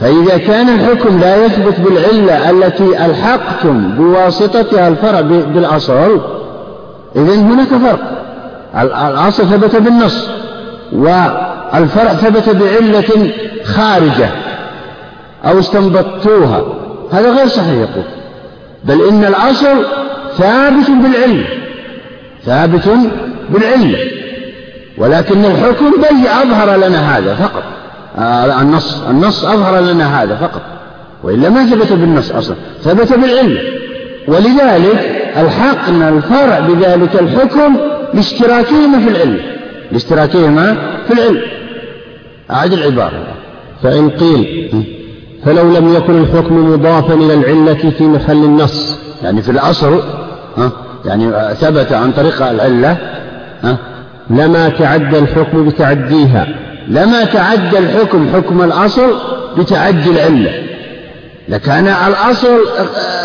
فإذا 0.00 0.38
كان 0.38 0.68
الحكم 0.68 1.20
لا 1.20 1.44
يثبت 1.44 1.80
بالعلة 1.80 2.50
التي 2.50 3.06
ألحقتم 3.06 3.92
بواسطتها 3.92 4.88
الفرع 4.88 5.20
بالأصل 5.20 6.20
إذن 7.16 7.50
هناك 7.52 7.68
فرق. 7.68 8.00
الأصل 8.80 9.46
ثبت 9.46 9.76
بالنص 9.76 10.28
والفرع 10.92 12.12
ثبت 12.12 12.48
بعلة 12.48 13.32
خارجة 13.64 14.30
أو 15.44 15.58
استنبطتوها. 15.58 16.62
هذا 17.12 17.30
غير 17.30 17.46
صحيح 17.46 17.74
يقول. 17.74 18.04
بل 18.84 19.08
إن 19.08 19.24
الأصل 19.24 19.86
ثابت 20.38 20.90
بالعلة. 20.90 21.44
ثابت 22.44 22.88
بالعلة. 23.50 23.98
ولكن 24.98 25.44
الحكم 25.44 25.90
بي 25.90 26.28
أظهر 26.42 26.76
لنا 26.76 27.18
هذا 27.18 27.34
فقط. 27.34 27.62
آه 28.18 28.62
النص 28.62 29.02
النص 29.10 29.44
أظهر 29.44 29.80
لنا 29.80 30.22
هذا 30.22 30.36
فقط. 30.36 30.62
وإلا 31.22 31.48
ما 31.48 31.66
ثبت 31.66 31.92
بالنص 31.92 32.30
أصلا 32.30 32.56
ثبت 32.82 33.12
بالعلة 33.12 33.60
ولذلك 34.28 35.32
ألحقنا 35.36 36.08
الفرع 36.08 36.58
بذلك 36.58 37.16
الحكم 37.20 37.76
لاشتراكهما 38.14 39.00
في 39.00 39.08
العلم. 39.08 39.38
لاشتراكهما 39.92 40.76
في 41.08 41.12
العلم. 41.14 41.40
أعد 42.50 42.72
العبارة. 42.72 43.26
فإن 43.82 44.10
قيل 44.10 44.68
فلو 45.44 45.76
لم 45.76 45.94
يكن 45.94 46.22
الحكم 46.22 46.72
مضافا 46.72 47.14
إلى 47.14 47.34
العلة 47.34 47.90
في 47.98 48.04
محل 48.04 48.44
النص 48.44 48.98
يعني 49.22 49.42
في 49.42 49.50
الأصل 49.50 50.02
يعني 51.04 51.54
ثبت 51.54 51.92
عن 51.92 52.12
طريق 52.12 52.46
العلة 52.46 52.96
لما 54.30 54.68
تعدى 54.68 55.18
الحكم 55.18 55.68
بتعديها 55.68 56.48
لما 56.88 57.24
تعدى 57.24 57.78
الحكم 57.78 58.28
حكم 58.34 58.62
الأصل 58.62 59.10
بتعدي 59.58 60.10
العلة. 60.10 60.52
لكان 61.48 61.88
الأصل 61.88 62.58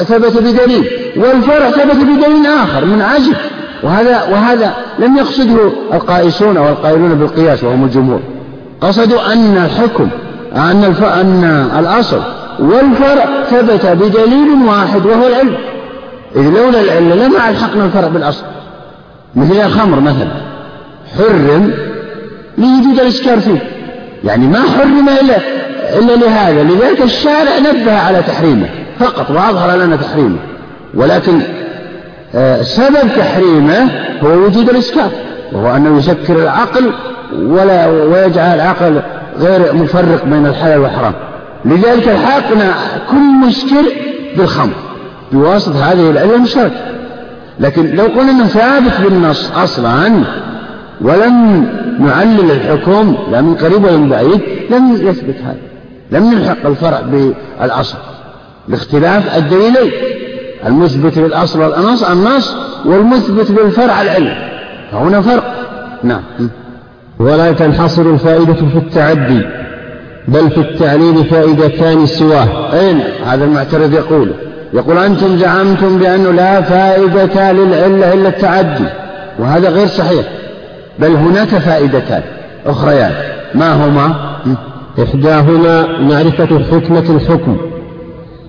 ثبت 0.05 0.37
بدليل 0.37 0.87
والفرع 1.17 1.71
ثبت 1.71 1.95
بدليل 1.95 2.47
آخر 2.63 2.85
من 2.85 3.01
عجل 3.01 3.35
وهذا 3.83 4.23
وهذا 4.23 4.73
لم 4.99 5.17
يقصده 5.17 5.71
القائسون 5.93 6.57
والقائلون 6.57 7.13
بالقياس 7.13 7.63
وهم 7.63 7.83
الجمهور. 7.83 8.19
قصدوا 8.81 9.33
أن 9.33 9.57
الحكم 9.57 10.09
أن. 10.55 10.95
أن 11.03 11.69
الأصل 11.79 12.21
والفرع 12.59 13.25
ثبت 13.49 13.85
بدليل 13.85 14.49
واحد 14.67 15.05
وهو 15.05 15.27
العلم. 15.27 15.57
إذ 16.35 16.49
لولا 16.49 16.81
العلة 16.81 17.15
لما 17.15 17.49
ألحقنا 17.49 17.85
الفرع 17.85 18.07
بالأصل. 18.07 18.43
مثل 19.35 19.65
الخمر 19.65 19.99
مثلا. 19.99 20.46
حرم 21.17 21.73
لوجود 22.57 22.99
الإسكار 22.99 23.39
فيه. 23.39 23.59
يعني 24.23 24.47
ما 24.47 24.59
حرم 24.59 25.09
إلا 25.21 25.37
إلا 25.99 26.25
لهذا. 26.25 26.63
لذلك 26.63 27.01
الشارع 27.01 27.59
نبه 27.59 27.97
على 27.97 28.21
تحريمه. 28.27 28.69
فقط 28.99 29.31
وأظهر 29.31 29.77
لنا 29.77 29.95
تحريمه. 29.95 30.37
ولكن 30.93 31.41
آه، 32.35 32.61
سبب 32.61 33.09
تحريمه 33.17 33.89
هو 34.23 34.29
وجود 34.29 34.69
الإسكار. 34.69 35.09
وهو 35.51 35.75
أنه 35.75 35.97
يسكر 35.97 36.43
العقل 36.43 36.91
ولا 37.41 37.87
ويجعل 37.87 38.55
العقل 38.55 39.01
غير 39.39 39.73
مفرق 39.73 40.25
بين 40.25 40.45
الحلال 40.45 40.79
والحرام. 40.79 41.13
لذلك 41.65 42.07
الحقنا 42.07 42.73
كل 43.09 43.47
مسكر 43.47 43.83
بالخمر 44.37 44.73
بواسطة 45.31 45.91
هذه 45.91 46.09
العلة 46.09 46.35
المشتركة. 46.35 46.97
لكن 47.59 47.95
لو 47.95 48.03
قلنا 48.03 48.31
أنه 48.31 48.47
ثابت 48.47 49.01
بالنص 49.01 49.51
أصلا 49.51 50.23
ولم 51.01 51.67
نعلل 51.99 52.51
الحكم 52.51 53.15
لا 53.31 53.41
من 53.41 53.55
قريب 53.55 53.83
ولا 53.83 53.97
من 53.97 54.09
بعيد 54.09 54.41
لم 54.71 54.93
يثبت 54.93 55.35
هذا 55.45 55.57
لم 56.11 56.33
نلحق 56.33 56.65
الفرع 56.65 57.01
بالأصل 57.01 57.97
لاختلاف 58.67 59.37
الدليلين 59.37 59.91
المثبت 60.65 61.17
للأصل 61.17 61.59
والنص 61.61 62.03
النص 62.03 62.55
والمثبت 62.85 63.51
للفرع 63.51 64.01
العلم 64.01 64.33
فهنا 64.91 65.21
فرق 65.21 65.43
نعم. 66.03 66.21
ولا 67.19 67.51
تنحصر 67.51 68.01
الفائدة 68.01 68.53
في 68.53 68.77
التعدي 68.77 69.41
بل 70.27 70.49
في 70.49 70.57
التعليل 70.57 71.25
فائدتان 71.25 72.05
سواه. 72.05 72.73
أين 72.73 72.99
هذا 73.25 73.45
المعترض 73.45 73.93
يقول 73.93 74.31
يقول 74.73 74.97
أنتم 74.97 75.37
زعمتم 75.37 75.97
بأنه 75.97 76.31
لا 76.31 76.61
فائدة 76.61 77.51
للعلة 77.51 78.13
إلا 78.13 78.29
التعدي 78.29 78.85
وهذا 79.39 79.69
غير 79.69 79.87
صحيح. 79.87 80.25
بل 80.99 81.11
هناك 81.15 81.47
فائدتان 81.47 82.21
أخريان. 82.65 83.11
ما 83.55 83.73
هما؟ 83.73 84.15
إحداهما 85.03 85.99
معرفة 85.99 86.59
حكمة 86.71 87.15
الحكم 87.15 87.57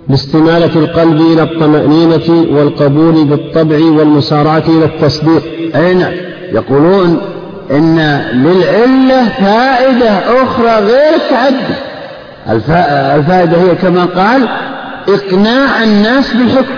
لاستمالة 0.08 0.76
القلب 0.76 1.20
إلى 1.20 1.42
الطمأنينة 1.42 2.56
والقبول 2.56 3.24
بالطبع 3.24 3.76
والمسارعة 3.76 4.62
إلى 4.68 4.84
التصديق. 4.84 5.42
أي 5.76 5.94
نعم. 5.94 6.12
يقولون 6.52 7.20
إن 7.70 7.98
للعلة 8.32 9.28
فائدة 9.28 10.10
أخرى 10.42 10.70
غير 10.70 11.14
التعدي. 11.16 11.74
الفائدة 13.16 13.56
هي 13.56 13.74
كما 13.74 14.04
قال 14.04 14.48
إقناع 15.08 15.84
الناس 15.84 16.34
بالحكم 16.34 16.74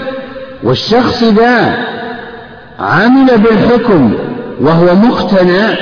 والشخص 0.63 1.23
إذا 1.23 1.77
عمل 2.81 3.39
بالحكم 3.39 4.15
وهو 4.61 4.95
مقتنع 4.95 5.75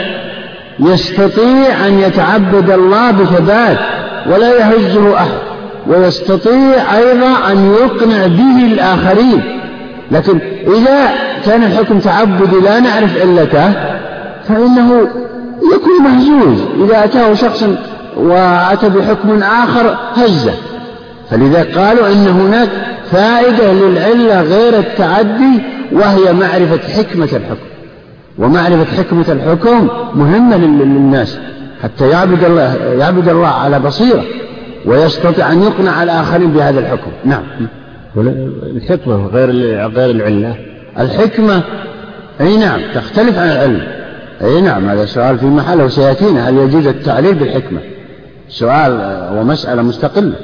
يستطيع 0.80 1.86
أن 1.86 1.98
يتعبد 1.98 2.70
الله 2.70 3.10
بثبات 3.10 3.78
ولا 4.26 4.52
يهزه 4.58 5.16
أحد 5.16 5.38
ويستطيع 5.86 6.96
أيضا 6.96 7.52
أن 7.52 7.74
يقنع 7.74 8.26
به 8.26 8.66
الآخرين. 8.72 9.60
لكن 10.10 10.38
إذا 10.66 11.10
كان 11.46 11.62
الحكم 11.62 11.98
تعبدي 11.98 12.56
لا 12.64 12.80
نعرف 12.80 13.20
علته 13.20 13.72
فإنه 14.48 15.08
يكون 15.74 16.02
مهزوز. 16.04 16.58
إذا 16.84 17.04
أتاه 17.04 17.34
شخص 17.34 17.64
وأتى 18.16 18.88
بحكم 18.88 19.42
آخر 19.42 19.96
هزه. 20.14 20.54
فلذا 21.30 21.66
قالوا 21.76 22.06
إن 22.06 22.28
هناك 22.28 22.68
فائدة 23.12 23.72
للعلة 23.72 24.42
غير 24.42 24.78
التعدي 24.78 25.60
وهي 25.92 26.32
معرفة 26.32 26.88
حكمة 26.96 27.24
الحكم. 27.24 27.77
ومعرفة 28.38 28.84
حكمة 28.84 29.24
الحكم 29.28 29.88
مهمة 30.14 30.56
للناس 30.56 31.38
حتى 31.82 32.08
يعبد 32.08 32.44
الله 32.44 32.74
يعبد 32.98 33.28
الله 33.28 33.48
على 33.48 33.80
بصيرة 33.80 34.24
ويستطيع 34.86 35.52
أن 35.52 35.62
يقنع 35.62 36.02
الآخرين 36.02 36.52
بهذا 36.52 36.80
الحكم. 36.80 37.10
نعم. 37.24 37.42
الحكمة 38.76 39.26
غير 39.26 39.50
غير 39.88 40.10
العلة 40.10 40.56
الحكمة 40.98 41.62
أي 42.40 42.56
نعم 42.56 42.80
تختلف 42.94 43.38
عن 43.38 43.48
العلم. 43.48 43.82
أي 44.42 44.60
نعم 44.60 44.88
هذا 44.88 45.06
سؤال 45.06 45.38
في 45.38 45.46
محله 45.46 45.84
وسيأتينا. 45.84 46.48
هل 46.48 46.56
يجوز 46.56 46.86
التعليل 46.86 47.34
بالحكمة؟ 47.34 47.80
سؤال 48.48 48.92
ومسألة 49.38 49.82
مستقلة. 49.82 50.34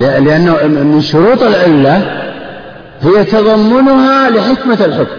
لأنه 0.00 0.66
من 0.66 1.00
شروط 1.00 1.42
العلة 1.42 1.96
هي 3.00 3.24
تضمنها 3.24 4.30
لحكمة 4.30 4.84
الحكم. 4.84 5.16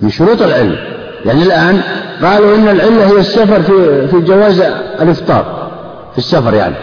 من 0.00 0.10
شروط 0.10 0.42
العلة 0.42 0.93
يعني 1.26 1.42
الآن 1.42 1.80
قالوا 2.22 2.56
إن 2.56 2.68
العلة 2.68 3.06
هي 3.06 3.20
السفر 3.20 3.62
في 3.62 4.08
في 4.08 4.20
جواز 4.20 4.60
الإفطار 5.00 5.70
في 6.12 6.18
السفر 6.18 6.54
يعني. 6.54 6.74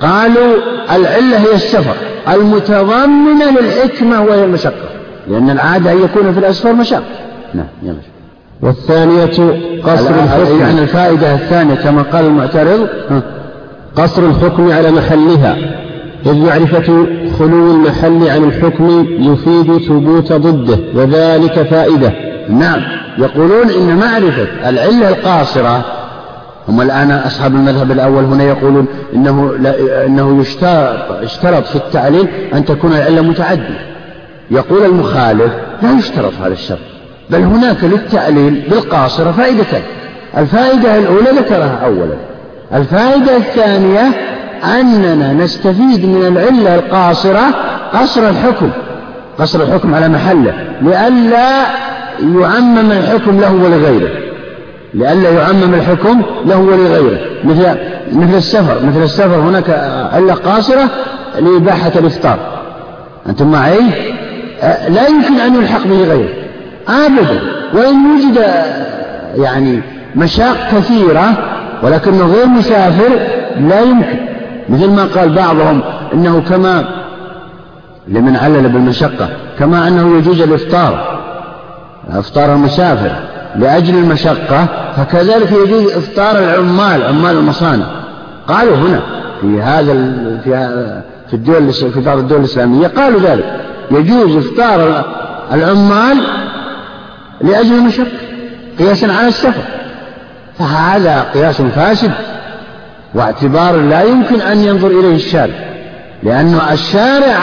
قالوا 0.00 0.54
العلة 0.96 1.38
هي 1.38 1.54
السفر 1.54 1.94
المتضمنة 2.28 3.60
للحكمة 3.60 4.22
وهي 4.22 4.44
المشقة 4.44 4.88
لأن 5.28 5.50
العادة 5.50 5.92
أن 5.92 6.02
يكون 6.04 6.32
في 6.32 6.38
الأسفار 6.38 6.72
مشقة. 6.72 7.02
نعم 7.54 7.66
يلا. 7.82 7.96
والثانية 8.62 9.60
قصر 9.84 10.10
الحكم. 10.10 10.60
يعني 10.60 10.80
الفائدة 10.80 11.34
الثانية 11.34 11.74
كما 11.74 12.02
قال 12.02 12.24
المعترض 12.24 12.88
قصر 13.96 14.22
الحكم 14.22 14.72
على 14.72 14.90
محلها. 14.90 15.56
إذ 16.26 16.34
معرفة 16.34 17.06
خلو 17.38 17.70
المحل 17.70 18.28
عن 18.28 18.44
الحكم 18.44 19.06
يفيد 19.18 19.78
ثبوت 19.88 20.32
ضده 20.32 20.78
وذلك 20.94 21.62
فائدة. 21.62 22.12
نعم. 22.48 22.82
يقولون 23.18 23.70
إن 23.70 23.96
معرفة 23.96 24.68
العلة 24.68 25.08
القاصرة 25.08 25.84
هم 26.68 26.80
الآن 26.80 27.10
أصحاب 27.10 27.54
المذهب 27.54 27.90
الأول 27.90 28.24
هنا 28.24 28.44
يقولون 28.44 28.86
إنه, 29.14 29.56
لا 29.58 30.06
إنه 30.06 30.40
يشترط, 30.40 31.22
يشترط 31.22 31.66
في 31.66 31.76
التعليل 31.76 32.28
أن 32.54 32.64
تكون 32.64 32.92
العلة 32.92 33.22
متعدية 33.22 33.96
يقول 34.50 34.84
المخالف 34.84 35.52
لا 35.82 35.98
يشترط 35.98 36.32
هذا 36.42 36.52
الشرط 36.52 36.78
بل 37.30 37.42
هناك 37.42 37.84
للتعليل 37.84 38.62
بالقاصرة 38.70 39.32
فائدتان 39.32 39.82
الفائدة 40.36 40.98
الأولى 40.98 41.30
ذكرها 41.30 41.80
أولا. 41.84 42.14
الفائدة 42.74 43.36
الثانية 43.36 44.12
أننا 44.80 45.32
نستفيد 45.32 46.06
من 46.06 46.26
العلة 46.26 46.74
القاصرة 46.74 47.44
قصر 47.94 48.28
الحكم 48.28 48.70
قصر 49.38 49.62
الحكم 49.62 49.94
على 49.94 50.08
محله 50.08 50.54
لئلا 50.82 51.66
يعمم 52.20 52.92
الحكم 52.92 53.40
له 53.40 53.52
ولغيره. 53.52 54.10
لئلا 54.94 55.30
يعمم 55.30 55.74
الحكم 55.74 56.22
له 56.46 56.56
ولغيره. 56.56 57.18
مثل 57.44 57.76
مثل 58.12 58.36
السفر. 58.36 58.86
مثل 58.86 59.02
السفر 59.02 59.36
هناك 59.36 59.70
علة 60.12 60.34
قاصرة 60.34 60.90
لإباحة 61.38 61.92
الإفطار. 61.96 62.38
أنتم 63.28 63.50
معي؟ 63.50 63.80
لا 64.88 65.08
يمكن 65.08 65.40
أن 65.40 65.54
يلحق 65.54 65.86
به 65.86 66.04
غيره. 66.04 66.28
أبدا. 66.88 67.40
وإن 67.74 67.96
وجد 68.06 68.44
يعني 69.36 69.80
مشاق 70.16 70.56
كثيرة 70.72 71.32
ولكنه 71.82 72.26
غير 72.26 72.46
مسافر 72.46 73.08
لا 73.60 73.80
يمكن. 73.80 74.18
مثل 74.68 74.90
ما 74.90 75.04
قال 75.04 75.34
بعضهم 75.34 75.80
إنه 76.14 76.42
كما 76.48 76.84
لمن 78.08 78.36
علل 78.36 78.68
بالمشقة 78.68 79.28
كما 79.58 79.88
أنه 79.88 80.18
يجوز 80.18 80.40
الإفطار. 80.40 81.15
إفطار 82.10 82.52
المسافر 82.52 83.16
لأجل 83.56 83.94
المشقة 83.94 84.66
فكذلك 84.96 85.52
يجوز 85.52 85.92
إفطار 85.92 86.38
العمال 86.38 87.02
عمال 87.02 87.36
المصانع. 87.36 87.86
قالوا 88.48 88.76
هنا 88.76 89.00
في 89.40 89.62
هذا 89.62 89.94
في 90.44 91.02
في 91.28 91.34
الدول 91.34 91.72
في 91.72 92.00
بعض 92.00 92.18
الدول 92.18 92.38
الإسلامية 92.38 92.86
قالوا 92.86 93.20
ذلك. 93.20 93.60
يجوز 93.90 94.36
إفطار 94.36 95.04
العمال 95.52 96.18
لأجل 97.40 97.74
المشقة 97.74 98.06
قياسا 98.78 99.06
على 99.06 99.28
السفر. 99.28 99.62
فهذا 100.58 101.26
قياس 101.34 101.62
فاسد 101.62 102.12
واعتبار 103.14 103.76
لا 103.76 104.02
يمكن 104.02 104.40
أن 104.40 104.58
ينظر 104.58 104.88
إليه 104.88 105.14
الشارع 105.14 105.54
لأن 106.22 106.58
الشارع 106.72 107.36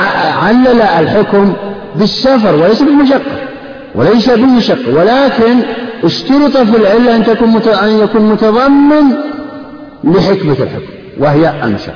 علل 0.44 0.82
الحكم 0.82 1.54
بالسفر 1.96 2.56
وليس 2.56 2.82
بالمشقة. 2.82 3.53
وليس 3.96 4.30
بالمشقة 4.30 4.96
ولكن 4.96 5.60
اشترط 6.04 6.58
في 6.58 6.78
العلة 6.78 7.16
أن 7.16 7.24
تكون 7.24 7.62
أن 7.84 8.00
يكون 8.00 8.22
متضمن 8.22 9.04
لحكمة 10.04 10.54
الحكم 10.54 10.94
وهي 11.20 11.54
المشقة 11.64 11.94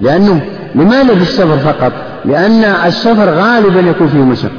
لأنه 0.00 0.40
لماذا 0.74 1.14
في 1.14 1.22
السفر 1.22 1.56
فقط؟ 1.56 1.92
لأن 2.24 2.64
السفر 2.86 3.30
غالبا 3.30 3.90
يكون 3.90 4.08
فيه 4.08 4.18
مشقة 4.18 4.50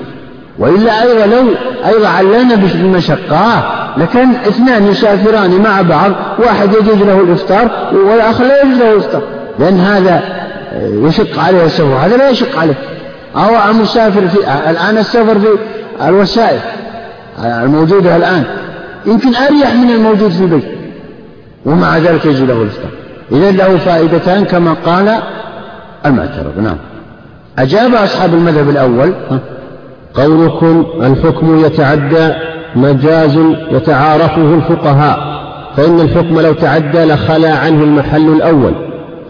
وإلا 0.60 1.04
أيضا 1.04 1.26
لو 1.26 1.48
أيضا 1.86 2.08
علنا 2.08 2.56
بالمشقة 2.56 3.64
لكن 3.98 4.30
اثنان 4.30 4.88
يسافران 4.88 5.62
مع 5.62 5.82
بعض 5.82 6.12
واحد 6.40 6.70
يجوز 6.74 6.98
له 6.98 7.20
الإفطار 7.20 7.92
والآخر 7.94 8.44
لا 8.44 8.62
يجوز 8.64 8.78
له 8.78 8.94
الإفطار. 8.94 9.22
لأن 9.60 9.80
هذا 9.80 10.22
يشق 10.82 11.40
عليه 11.40 11.66
السفر 11.66 11.98
هذا 12.06 12.18
لا 12.18 12.30
يشق 12.30 12.60
عليه. 12.60 12.76
أو 13.36 13.72
المسافر 13.72 14.28
في 14.28 14.38
الآن 14.70 14.98
السفر 14.98 15.40
في 15.40 15.48
الوسائل 16.02 16.60
الموجودة 17.44 18.16
الآن. 18.16 18.44
يمكن 19.06 19.36
أريح 19.36 19.74
من 19.74 19.90
الموجود 19.90 20.32
في 20.32 20.42
البيت. 20.44 20.66
ومع 21.66 21.98
ذلك 21.98 22.26
يجي 22.26 22.46
له 22.46 22.62
الإفطار. 22.62 22.92
إذا 23.32 23.52
له 23.52 23.78
فائدتان 23.78 24.46
كما 24.46 24.74
قال 24.86 25.20
المعترض. 26.06 26.60
نعم. 26.64 26.78
أجاب 27.60 27.96
أصحاب 27.96 28.34
المذهب 28.34 28.70
الأول 28.70 29.14
قولكم 30.14 30.86
الحكم 31.02 31.66
يتعدى 31.66 32.34
مجاز 32.76 33.40
يتعارفه 33.72 34.54
الفقهاء 34.54 35.44
فإن 35.78 36.00
الحكم 36.00 36.40
لو 36.40 36.54
تعدى 36.54 37.06
لخلى 37.06 37.48
عنه 37.48 37.84
المحل 37.84 38.28
الأول. 38.28 38.74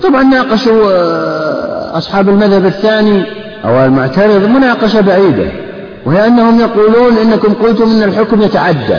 طبعا 0.04 0.24
ناقشوا 0.24 0.92
آه، 0.92 1.98
أصحاب 1.98 2.30
المذهب 2.30 2.66
الثاني 2.66 3.24
أو 3.66 3.86
المعترض 3.86 4.46
مناقشة 4.46 5.02
بعيدة. 5.02 5.63
وهي 6.06 6.28
أنهم 6.28 6.60
يقولون 6.60 7.18
إنكم 7.18 7.54
قلتم 7.54 7.84
إن 7.84 8.04
الحكم 8.04 8.42
يتعدى. 8.42 8.98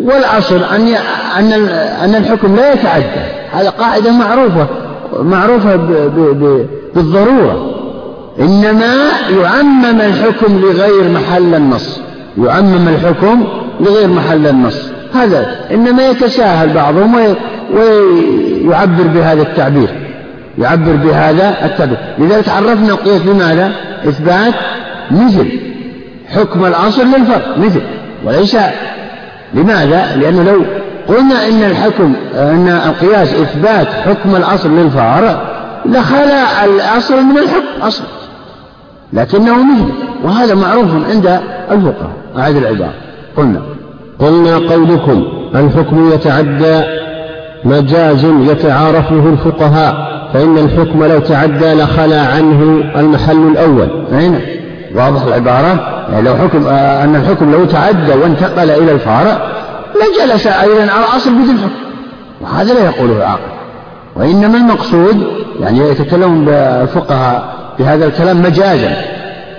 والأصل 0.00 0.64
أن 0.64 0.88
أن 1.38 1.52
أن 2.04 2.14
الحكم 2.14 2.56
لا 2.56 2.72
يتعدى. 2.72 3.26
هذا 3.52 3.70
قاعدة 3.70 4.10
معروفة 4.10 4.66
معروفة 5.20 5.76
بالضرورة. 6.94 7.72
إنما 8.40 8.94
يعمم 9.42 10.00
الحكم 10.00 10.60
لغير 10.60 11.08
محل 11.10 11.54
النص. 11.54 12.00
يعمم 12.44 12.88
الحكم 12.88 13.44
لغير 13.80 14.08
محل 14.08 14.46
النص. 14.46 14.90
هذا 15.14 15.54
إنما 15.70 16.08
يتساهل 16.08 16.72
بعضهم 16.72 17.34
ويعبر 17.74 19.02
بهذا 19.14 19.42
التعبير. 19.42 19.88
يعبر 20.58 20.92
بهذا 20.92 21.64
التعبير. 21.64 21.98
لذلك 22.18 22.48
عرفنا 22.48 22.94
قيس 22.94 23.22
بماذا؟ 23.22 23.72
إثبات 24.08 24.54
مثل. 25.10 25.46
حكم 26.28 26.64
الأصل 26.64 27.06
للفرق 27.06 27.58
مثل. 27.58 27.80
وليس 28.24 28.56
لماذا؟ 29.54 30.16
لأنه 30.16 30.42
لو 30.42 30.62
قلنا 31.08 31.48
إن 31.48 31.62
الحكم 31.70 32.14
أن 32.34 32.68
القياس 32.68 33.34
إثبات 33.34 33.86
حكم 33.86 34.36
الأصل 34.36 34.70
للفرع 34.70 35.40
لخلى 35.84 36.42
الأصل 36.64 37.22
من 37.22 37.38
الحكم 37.38 37.82
أصلا. 37.82 38.06
لكنه 39.12 39.54
مثل. 39.54 39.92
وهذا 40.24 40.54
معروف 40.54 40.86
عند 41.10 41.40
الفقهاء 41.70 42.10
أعد 42.38 42.56
العبارة 42.56 42.94
قلنا. 43.36 43.60
قلنا 44.18 44.58
قولكم 44.58 45.24
الحكم 45.54 46.10
يتعدى 46.12 46.82
مجاز 47.64 48.24
يتعارفه 48.24 49.28
الفقهاء 49.32 50.16
فإن 50.34 50.58
الحكم 50.58 51.04
لو 51.04 51.18
تعدى 51.18 51.74
لخلى 51.74 52.14
عنه 52.14 52.84
المحل 52.96 53.48
الأول. 53.48 53.88
أين؟ 54.12 54.40
واضح 54.96 55.22
العبارة؟ 55.22 56.04
يعني 56.12 56.22
لو 56.22 56.34
حكم 56.36 56.66
آه 56.66 57.04
أن 57.04 57.16
الحكم 57.16 57.52
لو 57.52 57.64
تعدى 57.64 58.12
وانتقل 58.12 58.70
إلى 58.70 58.92
الفارع 58.92 59.38
لجلس 59.94 60.46
أيضا 60.46 60.92
على 60.92 61.04
أصل 61.16 61.30
بدون 61.30 61.58
حكم. 61.58 61.86
وهذا 62.40 62.74
لا 62.74 62.84
يقوله 62.84 63.16
العاقل. 63.16 63.40
وإنما 64.16 64.58
المقصود 64.58 65.26
يعني 65.60 65.78
يتكلم 65.78 66.48
الفقهاء 66.48 67.54
بهذا 67.78 68.06
الكلام 68.06 68.42
مجازا. 68.42 68.96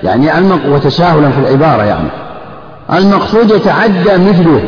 يعني 0.04 0.38
المق... 0.38 0.66
وتساهلا 0.70 1.30
في 1.30 1.40
العبارة 1.40 1.84
يعني. 1.84 2.10
المقصود 2.94 3.52
يتعدى 3.52 4.30
مثله 4.30 4.62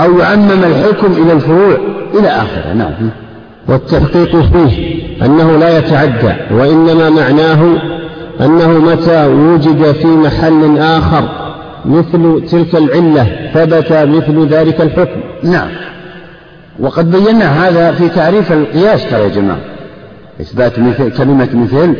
أو 0.00 0.18
يعمم 0.18 0.64
الحكم 0.64 1.12
إلى 1.12 1.32
الفروع 1.32 1.76
إلى 2.14 2.28
آخره. 2.28 2.72
نعم. 2.74 3.10
والتحقيق 3.68 4.36
فيه 4.36 5.02
أنه 5.24 5.56
لا 5.56 5.78
يتعدى 5.78 6.34
وإنما 6.50 7.10
معناه 7.10 7.58
أنه 8.40 8.68
متى 8.68 9.26
وجد 9.26 9.92
في 9.92 10.06
محل 10.06 10.78
آخر 10.78 11.28
مثل 11.84 12.46
تلك 12.50 12.74
العلة 12.74 13.50
ثبت 13.54 13.92
مثل 13.92 14.46
ذلك 14.46 14.80
الحكم. 14.80 15.20
نعم. 15.42 15.68
وقد 16.80 17.10
بينا 17.10 17.68
هذا 17.68 17.92
في 17.92 18.08
تعريف 18.08 18.52
القياس 18.52 19.10
ترى 19.10 19.22
يا 19.22 19.28
جماعة. 19.28 19.60
إثبات 20.40 20.78
مثل 20.78 21.16
كلمة 21.16 21.48
مثل 21.54 21.94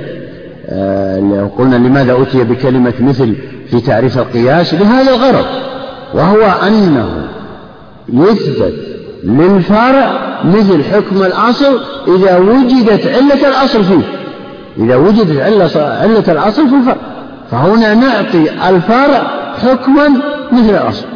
آه 0.68 1.51
قلنا 1.59 1.77
لماذا 1.77 2.22
أتي 2.22 2.44
بكلمة 2.44 2.94
مثل 3.01 3.35
في 3.70 3.81
تعريف 3.81 4.18
القياس؟ 4.18 4.75
لهذا 4.75 5.14
الغرض. 5.14 5.46
وهو 6.14 6.42
أنه 6.66 7.09
يثبت 8.12 8.75
للفرع 9.25 10.12
مثل 10.44 10.85
حكم 10.85 11.16
الأصل 11.16 11.81
إذا 12.16 12.38
وجدت 12.38 13.07
علة 13.07 13.49
الأصل 13.49 13.85
فيه. 13.85 14.26
إذا 14.79 14.97
وجدت 14.97 15.41
علة, 15.41 15.71
علة 15.77 16.25
الأصل 16.29 16.69
في 16.69 16.75
الفرع 16.75 16.97
فهنا 17.51 17.95
نعطي 17.95 18.51
الفرع 18.69 19.23
حكما 19.62 20.09
مثل 20.53 20.71
الأصل 20.71 21.07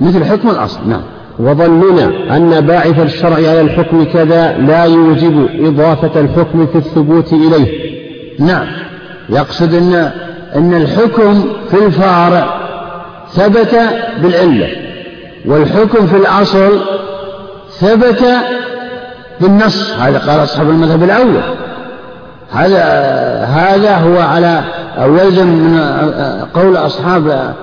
مثل 0.00 0.24
حكم 0.24 0.50
الأصل 0.50 0.80
نعم. 0.86 1.02
وظننا 1.38 2.36
أن 2.36 2.60
باعث 2.60 3.00
الشرع 3.00 3.34
على 3.34 3.60
الحكم 3.60 4.04
كذا 4.04 4.58
لا 4.58 4.84
يوجب 4.84 5.48
إضافة 5.60 6.20
الحكم 6.20 6.66
في 6.66 6.78
الثبوت 6.78 7.32
إليه. 7.32 7.90
نعم. 8.38 8.66
يقصد 9.28 9.74
أن 9.74 10.12
أن 10.54 10.74
الحكم 10.74 11.44
في 11.70 11.86
الفارع 11.86 12.60
ثبت 13.32 13.80
بالعلة 14.22 14.68
والحكم 15.46 16.06
في 16.06 16.16
الأصل 16.16 16.80
ثبت 17.80 18.24
بالنص 19.40 19.92
هذا 19.92 20.18
قال 20.18 20.42
أصحاب 20.42 20.70
المذهب 20.70 21.02
الأول. 21.02 21.40
هذا 22.52 22.84
هذا 23.44 23.96
هو 23.96 24.18
على 24.18 24.64
أو 24.98 25.16
يلزم 25.16 25.46
من 25.46 25.80
قول 26.54 26.76
أصحاب 26.76 27.54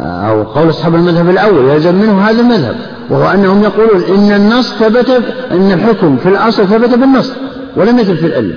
أو 0.00 0.42
قول 0.42 0.70
أصحاب 0.70 0.94
المذهب 0.94 1.30
الأول 1.30 1.68
يلزم 1.68 1.94
منه 1.94 2.28
هذا 2.28 2.40
المذهب 2.40 2.76
وهو 3.10 3.30
أنهم 3.30 3.62
يقولون 3.62 4.02
إن 4.02 4.32
النص 4.32 4.72
ثبت 4.72 5.22
أن 5.50 5.72
الحكم 5.72 6.16
في 6.16 6.28
الأصل 6.28 6.66
ثبت 6.66 6.94
بالنص 6.94 7.32
ولم 7.76 7.98
يثبت 7.98 8.18
في 8.18 8.26
العلة 8.26 8.54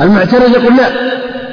المعترض 0.00 0.50
يقول 0.50 0.76
لا 0.76 0.88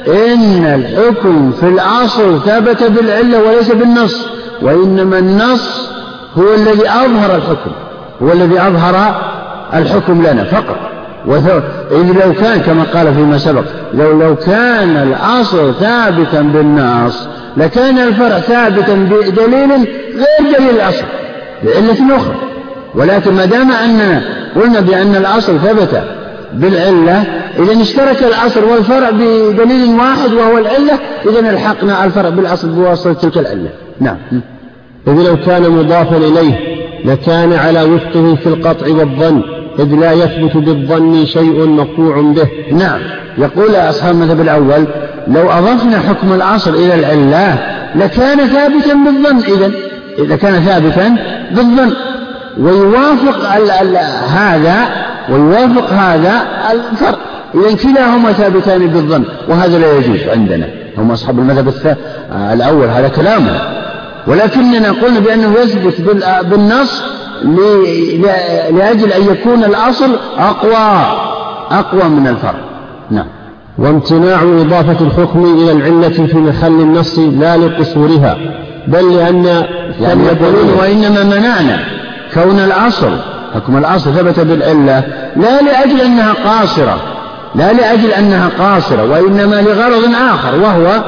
إن 0.08 0.66
الحكم 0.66 1.52
في 1.52 1.68
الأصل 1.68 2.42
ثبت 2.46 2.84
بالعلة 2.84 3.44
وليس 3.44 3.72
بالنص 3.72 4.26
وإنما 4.62 5.20
النص 5.20 5.90
هو 6.38 6.54
الذي 6.54 6.90
أظهر 6.90 7.36
الحكم 7.36 7.72
هو 8.24 8.32
الذي 8.32 8.60
أظهر 8.60 9.16
الحكم 9.74 10.22
لنا 10.22 10.44
فقط. 10.44 10.78
إذ 11.92 12.26
لو 12.26 12.34
كان 12.34 12.60
كما 12.60 12.84
قال 12.84 13.14
فيما 13.14 13.38
سبق 13.38 13.64
لو 13.94 14.20
لو 14.20 14.36
كان 14.36 14.98
الأصل 14.98 15.74
ثابتا 15.80 16.42
بالنص 16.42 17.28
لكان 17.58 17.98
الفرع 17.98 18.40
ثابتا 18.40 18.94
بدليل 18.94 19.72
غير 20.16 20.58
دليل 20.58 20.70
الأصل 20.76 21.06
بعلة 21.64 22.16
أخرى. 22.16 22.36
ولكن 22.96 23.34
ما 23.34 23.46
دام 23.46 23.72
أننا 23.72 24.22
قلنا 24.56 24.80
بأن 24.80 25.16
الأصل 25.16 25.60
ثبت 25.60 26.04
بالعلة 26.54 27.24
إذا 27.60 27.82
اشترك 27.82 28.24
الأصل 28.24 28.64
والفرع 28.64 29.10
بدليل 29.10 30.00
واحد 30.00 30.34
وهو 30.34 30.58
العلة 30.58 31.00
إذا 31.30 31.40
الحقنا 31.40 32.06
الفرع 32.06 32.30
بالأصل 32.30 32.70
بواسطة 32.70 33.14
تلك 33.14 33.38
العلة. 33.38 33.70
نعم. 34.00 34.18
إذ 35.08 35.14
لو 35.14 35.38
كان 35.46 35.70
مضافا 35.70 36.18
إليه 36.18 36.60
لكان 37.06 37.54
على 37.54 37.84
وفقه 37.84 38.36
في 38.36 38.48
القطع 38.48 38.88
والظن. 38.88 39.61
إذ 39.82 39.96
لا 39.96 40.12
يثبت 40.12 40.58
بالظن 40.58 41.26
شيء 41.26 41.67
مقطوع 41.67 42.22
به. 42.22 42.48
نعم. 42.72 43.00
يقول 43.38 43.76
أصحاب 43.76 44.15
المذهب 44.15 44.41
الأول 44.41 44.86
لو 45.28 45.52
أضفنا 45.52 46.00
حكم 46.00 46.34
الأصل 46.34 46.76
إلى 46.76 46.96
العلة 46.96 47.58
لكان 47.96 48.38
ثابتا 48.38 48.94
بالظن. 48.94 49.38
إذا 49.38 49.72
إذا 50.20 50.36
كان 50.36 50.54
ثابتا 50.54 51.15
بالظن. 51.52 51.94
ويوافق 52.60 53.56
ال 53.56 53.72
ال 53.72 53.98
هذا 54.38 54.78
ويوافق 55.30 55.94
هذا 55.94 56.34
الفرق. 56.72 57.20
إذا 57.56 57.78
كلاهما 57.78 58.32
ثابتان 58.32 58.88
بالظن 58.88 59.24
وهذا 59.50 59.80
لا 59.80 59.98
يجوز 59.98 60.28
عندنا. 60.28 60.67
هم 60.98 61.12
أصحاب 61.12 61.39
المذهب 61.39 61.74
الأول 62.54 62.88
هذا 62.88 63.08
كلامهم. 63.08 63.60
ولكننا 64.28 64.91
قلنا 64.91 65.20
بأنه 65.20 65.54
يثبت 65.63 66.02
بالنص 66.44 67.04
لأجل 68.71 69.12
أن 69.12 69.21
يكون 69.32 69.63
الأصل 69.63 70.10
أقوى 70.38 71.06
أقوى 71.71 72.10
من 72.10 72.27
الفرع. 72.27 72.60
نعم. 73.12 73.25
وامتناع 73.77 74.41
إضافة 74.41 75.06
الحكم 75.06 75.58
إلى 75.60 75.71
العلة 75.71 76.27
في 76.27 76.38
محل 76.38 76.82
النص 76.82 77.19
لا 77.19 77.58
لقصورها 77.58 78.38
بل 78.88 79.15
لأن 79.15 79.45
يعني 80.01 80.23
يقولون 80.25 80.69
وإنما 80.80 81.23
منعنا. 81.23 81.80
كون 82.34 82.60
الأصل 82.60 83.12
حكم 83.56 83.77
الأصل 83.77 84.13
ثبت 84.13 84.39
بالعلة 84.39 85.04
لا 85.36 85.62
لأجل 85.62 86.01
أنها 86.01 86.34
قاصرة 86.34 86.97
لا 87.56 87.73
لأجل 87.73 88.12
أنها 88.12 88.49
قاصرة 88.60 89.12
وإنما 89.12 89.56
لغرض 89.56 90.04
آخر 90.34 90.60
وهو 90.60 91.01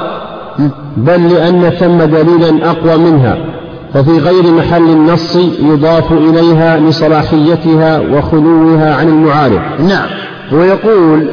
بل 0.97 1.29
لأن 1.33 1.69
ثم 1.79 1.97
دليلا 1.97 2.69
أقوى 2.69 2.97
منها. 2.97 3.37
ففي 3.93 4.19
غير 4.19 4.43
محل 4.43 4.84
النص 4.84 5.36
يضاف 5.60 6.12
إليها 6.12 6.77
لصلاحيتها 6.77 7.99
وخلوها 7.99 8.95
عن 8.95 9.08
المعارض. 9.08 9.62
نعم. 9.89 10.10
هو 10.53 10.63
يقول 10.63 11.27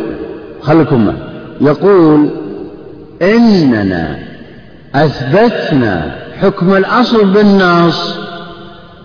خلكم 0.62 1.12
يقول 1.60 2.28
إننا 3.22 4.18
أثبتنا 4.94 6.14
حكم 6.40 6.76
الأصل 6.76 7.26
بالنص 7.26 8.18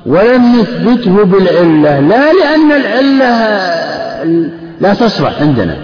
ولم 0.06 0.60
نثبته 0.60 1.24
بالعلة 1.24 2.00
لا 2.00 2.34
لأن 2.34 2.72
العلة 2.72 3.60
لا 4.82 4.94
تصلح 4.94 5.42
عندنا 5.42 5.78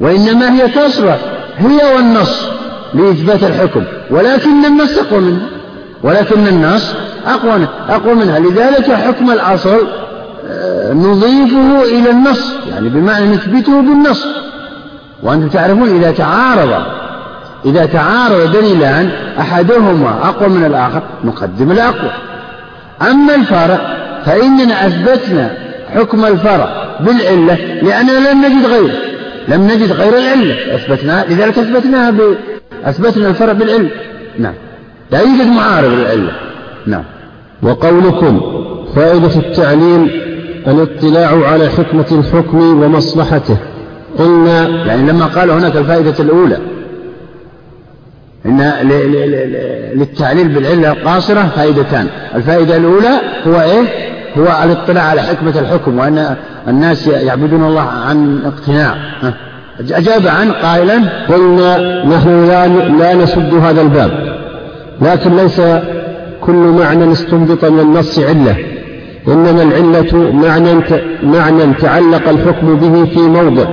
وإنما 0.00 0.52
هي 0.52 0.68
تصلح 0.68 1.18
هي 1.58 1.94
والنص 1.96 2.48
لإثبات 2.94 3.42
الحكم 3.42 3.82
ولكن 4.10 4.64
النص 4.64 4.98
أقوى 4.98 5.20
منها. 5.20 5.59
ولكن 6.02 6.46
النص 6.46 6.94
أقوى 7.26 7.66
أقوى 7.88 8.14
منها. 8.14 8.38
لذلك 8.38 8.92
حكم 8.92 9.30
الأصل 9.30 9.86
آه، 10.48 10.92
نضيفه 10.92 11.82
إلى 11.82 12.10
النص 12.10 12.52
يعني 12.72 12.88
بمعنى 12.88 13.26
نثبته 13.26 13.80
بالنص. 13.80 14.26
وأنتم 15.22 15.48
تعرفون 15.48 15.88
إذا 15.88 16.10
تعارض 16.10 16.82
إذا 17.64 17.86
تعارض 17.86 18.52
دليلان 18.52 19.10
أحدهما 19.40 20.18
أقوى 20.22 20.48
من 20.48 20.64
الآخر 20.64 21.02
نقدم 21.24 21.70
الأقوى. 21.72 22.10
أما 23.02 23.34
الفرع 23.34 23.78
فإننا 24.24 24.86
أثبتنا 24.86 25.50
حكم 25.94 26.24
الفرع 26.24 26.96
بالعلة 27.00 27.54
لأننا 27.82 28.30
لم 28.30 28.44
نجد 28.44 28.66
غيره. 28.66 28.96
لم 29.48 29.62
نجد 29.62 29.92
غير 29.92 30.18
العلة. 30.18 30.74
أثبتناها 30.74 31.24
لذلك 31.24 31.58
أثبتناها 31.58 32.10
ب... 32.10 32.20
أثبتنا 32.84 33.28
الفرع 33.28 33.52
بالعلة. 33.52 33.90
نعم. 34.38 34.54
لا 35.12 35.20
يوجد 35.20 35.46
معارض 35.46 35.88
للعلة. 35.88 36.32
نعم. 36.86 37.04
وقولكم 37.62 38.40
فائدة 38.96 39.36
التعليل 39.36 40.22
الاطلاع 40.66 41.48
على 41.48 41.68
حكمة 41.68 42.06
الحكم 42.12 42.82
ومصلحته. 42.82 43.56
قلنا 44.18 44.68
يعني 44.68 45.10
لما 45.10 45.24
قال 45.24 45.50
هناك 45.50 45.76
الفائدة 45.76 46.14
الأولى 46.20 46.58
إن 48.46 48.60
للتعليل 49.94 50.48
بالعلة 50.48 50.92
القاصرة 50.92 51.42
فائدتان. 51.56 52.06
الفائدة 52.34 52.76
الأولى 52.76 53.20
هو 53.46 53.60
إيه؟ 53.60 54.10
هو 54.38 54.64
الاطلاع 54.64 55.02
على 55.02 55.22
حكمة 55.22 55.58
الحكم 55.58 55.98
وأن 55.98 56.36
الناس 56.68 57.06
يعبدون 57.06 57.64
الله 57.64 57.80
عن 57.80 58.40
اقتناع. 58.46 58.96
أجاب 59.90 60.26
عن 60.26 60.52
قائلا 60.52 61.02
قلنا 61.28 62.04
نحن 62.04 62.46
لا, 62.48 62.68
لا 62.68 63.14
نسد 63.14 63.54
هذا 63.54 63.80
الباب. 63.80 64.29
لكن 65.00 65.36
ليس 65.36 65.60
كل 66.40 66.52
معنى 66.52 67.12
استنبط 67.12 67.64
من 67.64 67.80
النص 67.80 68.18
علة 68.18 68.56
إنما 69.28 69.62
العلة 69.62 70.32
معنى 70.32 70.84
معنى 71.22 71.74
تعلق 71.74 72.28
الحكم 72.28 72.76
به 72.76 73.04
في 73.04 73.20
موضع 73.20 73.64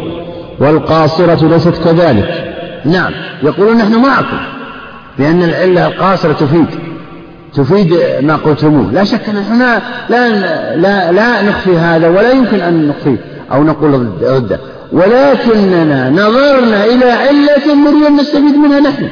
والقاصرة 0.60 1.48
ليست 1.48 1.74
كذلك. 1.84 2.54
نعم 2.86 3.12
يقولون 3.44 3.78
نحن 3.78 3.96
معكم 3.96 4.38
لأن 5.20 5.44
العلة 5.44 5.88
القاصرة 5.88 6.34
تفيد 6.34 6.66
تفيد 7.54 7.98
ما 8.22 8.36
قلتموه. 8.36 8.92
لا 8.92 9.04
شك 9.04 9.30
نحن 9.30 9.60
لا, 10.10 10.30
لا, 10.76 11.12
لا, 11.12 11.42
نخفي 11.42 11.78
هذا 11.78 12.08
ولا 12.08 12.32
يمكن 12.32 12.60
أن 12.60 12.88
نخفيه 12.88 13.18
أو 13.52 13.64
نقول 13.64 14.08
ضده 14.22 14.60
ولكننا 14.92 16.10
نظرنا 16.10 16.86
إلى 16.86 17.12
علة 17.12 17.76
نريد 17.76 18.04
أن 18.04 18.16
نستفيد 18.16 18.56
منها 18.56 18.80
نحن. 18.80 19.08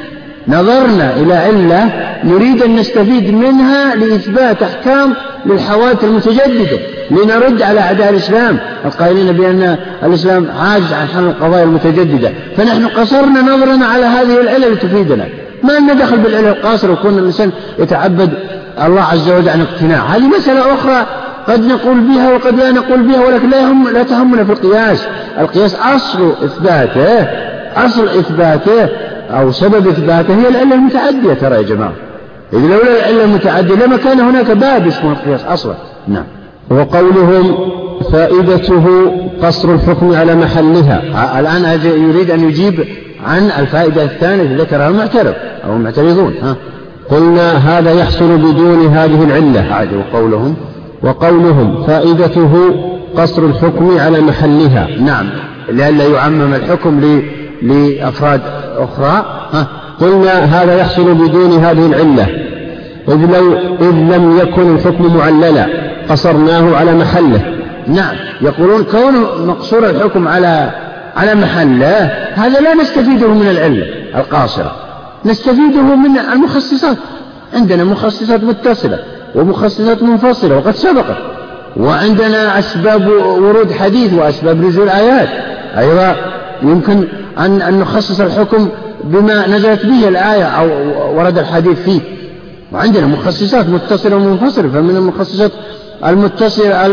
نظرنا 0.48 1.16
إلى 1.16 1.34
علة 1.34 1.90
نريد 2.24 2.62
أن 2.62 2.76
نستفيد 2.76 3.34
منها 3.34 3.94
لإثبات 3.94 4.62
أحكام 4.62 5.14
للحوادث 5.46 6.04
المتجددة 6.04 6.78
لنرد 7.10 7.62
على 7.62 7.80
أعداء 7.80 8.10
الإسلام 8.10 8.58
القائلين 8.84 9.32
بأن 9.32 9.76
الإسلام 10.02 10.46
عاجز 10.60 10.92
عن 10.92 11.06
حل 11.08 11.24
القضايا 11.24 11.64
المتجددة. 11.64 12.32
فنحن 12.56 12.86
قصرنا 12.86 13.40
نظرنا 13.42 13.86
على 13.86 14.04
هذه 14.04 14.40
العلة 14.40 14.68
لتفيدنا. 14.68 15.24
ما 15.62 15.72
لنا 15.72 15.94
دخل 15.94 16.18
بالعلة 16.18 16.48
القاصرة 16.48 16.92
وكون 16.92 17.18
الإنسان 17.18 17.50
يتعبد 17.78 18.30
الله 18.84 19.02
عز 19.02 19.28
وجل 19.28 19.48
عن 19.48 19.60
اقتناع. 19.60 19.98
هذه 19.98 20.28
مسألة 20.28 20.74
أخرى 20.74 21.06
قد 21.48 21.66
نقول 21.66 22.00
بها 22.00 22.32
وقد 22.32 22.58
لا 22.58 22.70
نقول 22.70 23.02
بها 23.02 23.26
ولكن 23.26 23.50
لا, 23.50 23.60
يهم 23.60 23.88
لا 23.88 24.02
تهمنا 24.02 24.44
في 24.44 24.52
القياس. 24.52 25.06
القياس 25.40 25.74
أصل 25.74 26.34
إثباته 26.44 27.26
أصل 27.76 28.08
إثباته. 28.08 28.88
أو 29.30 29.52
سبب 29.52 29.88
إثباته 29.88 30.34
هي 30.34 30.48
العلة 30.48 30.74
المتعدية 30.74 31.34
ترى 31.34 31.56
يا 31.56 31.62
جماعة. 31.62 31.92
إذ 32.52 32.58
لولا 32.58 32.98
العلة 32.98 33.24
المتعدية 33.24 33.74
لما 33.74 33.96
كان 33.96 34.20
هناك 34.20 34.50
باب 34.50 34.86
اسمه 34.86 35.12
القياس 35.12 35.44
أصلا. 35.44 35.74
نعم. 36.08 36.24
وقولهم 36.70 37.56
فائدته 38.12 39.12
قصر 39.42 39.74
الحكم 39.74 40.14
على 40.14 40.34
محلها. 40.34 41.02
الآن 41.40 41.80
يريد 41.84 42.30
أن 42.30 42.48
يجيب 42.48 42.84
عن 43.26 43.50
الفائدة 43.58 44.04
الثانية 44.04 44.42
التي 44.42 44.54
ذكرها 44.54 44.88
المعترض 44.88 45.34
أو 45.64 45.76
المعترضون. 45.76 46.34
ها. 46.42 46.56
قلنا 47.10 47.52
هذا 47.52 47.92
يحصل 47.92 48.38
بدون 48.38 48.86
هذه 48.86 49.24
العلة. 49.24 49.60
هذا 49.60 49.96
وقولهم؟ 49.96 50.56
وقولهم 51.02 51.84
فائدته 51.86 52.74
قصر 53.16 53.44
الحكم 53.44 53.98
على 53.98 54.20
محلها. 54.20 54.88
نعم. 55.00 55.26
لئلا 55.68 56.04
يعمم 56.04 56.54
الحكم 56.54 57.00
لأفراد 57.62 58.40
أخرى 58.76 59.24
قلنا 60.00 60.32
هذا 60.32 60.78
يحصل 60.78 61.14
بدون 61.14 61.64
هذه 61.64 61.86
العلة. 61.86 62.26
إذ, 63.08 63.36
لو 63.36 63.52
إذ 63.80 64.16
لم 64.16 64.38
يكن 64.38 64.74
الحكم 64.74 65.16
معللا 65.16 65.66
قصرناه 66.10 66.76
على 66.76 66.94
محله. 66.94 67.40
نعم. 67.86 68.16
يقولون 68.40 68.84
كون 68.84 69.14
مقصور 69.46 69.90
الحكم 69.90 70.28
على 70.28 70.70
على 71.16 71.34
محله 71.34 71.96
هذا 72.34 72.60
لا 72.60 72.74
نستفيده 72.74 73.28
من 73.28 73.48
العلة 73.48 73.86
القاصرة. 74.14 74.72
نستفيده 75.24 75.82
من 75.82 76.18
المخصصات. 76.32 76.96
عندنا 77.54 77.84
مخصصات 77.84 78.44
متصلة 78.44 78.98
ومخصصات 79.34 80.02
منفصلة 80.02 80.56
وقد 80.56 80.74
سبقت 80.74 81.16
وعندنا 81.76 82.58
أسباب 82.58 83.08
ورود 83.08 83.72
حديث 83.72 84.14
وأسباب 84.14 84.64
نزول 84.64 84.88
آيات. 84.88 85.28
أيضا 85.78 86.16
يمكن 86.62 87.04
أن 87.38 87.62
أن 87.62 87.78
نخصص 87.80 88.20
الحكم 88.20 88.68
بما 89.04 89.48
نزلت 89.48 89.86
به 89.86 90.08
الآية 90.08 90.44
أو 90.44 90.68
ورد 91.18 91.38
الحديث 91.38 91.80
فيه. 91.80 92.00
وعندنا 92.72 93.06
مخصصات 93.06 93.68
متصلة 93.68 94.16
ومنفصلة 94.16 94.68
فمن 94.68 94.96
المخصصات 94.96 95.50
المتصلة 96.06 96.86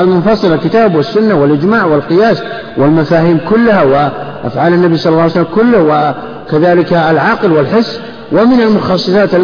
المنفصلة 0.00 0.54
الكتاب 0.54 0.94
والسنة 0.94 1.34
والإجماع 1.34 1.84
والقياس 1.84 2.42
والمفاهيم 2.76 3.40
كلها 3.50 3.82
وأفعال 3.82 4.72
النبي 4.72 4.96
صلى 4.96 5.10
الله 5.10 5.22
عليه 5.22 5.32
وسلم 5.32 5.46
كله 5.54 6.14
وكذلك 6.48 6.92
العقل 6.92 7.52
والحس. 7.52 8.00
ومن 8.32 8.60
المخصصات 8.60 9.34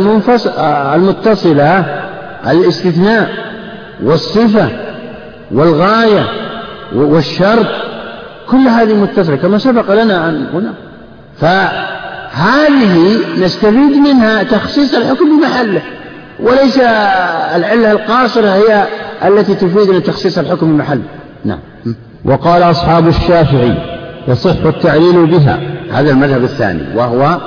المتصلة 0.94 1.84
الاستثناء 2.50 3.30
والصفة 4.04 4.68
والغاية 5.50 6.24
والشرط 6.94 7.66
كل 8.52 8.68
هذه 8.68 8.94
متصلة 8.94 9.36
كما 9.36 9.58
سبق 9.58 10.02
لنا 10.02 10.28
أن 10.28 10.46
هنا. 10.54 10.74
فهذه 11.40 13.18
نستفيد 13.38 13.96
منها 13.96 14.42
تخصيص 14.42 14.94
الحكم 14.94 15.38
بمحله 15.38 15.82
وليس 16.40 16.78
العلة 17.56 17.92
القاصرة 17.92 18.48
هي 18.48 18.84
التي 19.24 19.54
تفيدنا 19.54 19.98
تخصيص 19.98 20.38
الحكم 20.38 20.72
بمحله. 20.72 21.02
نعم. 21.44 21.58
وقال 22.24 22.62
أصحاب 22.62 23.08
الشافعي 23.08 23.74
يصح 24.28 24.64
التعليل 24.64 25.26
بها. 25.26 25.60
هذا 25.92 26.10
المذهب 26.10 26.44
الثاني 26.44 26.82
وهو 26.96 27.38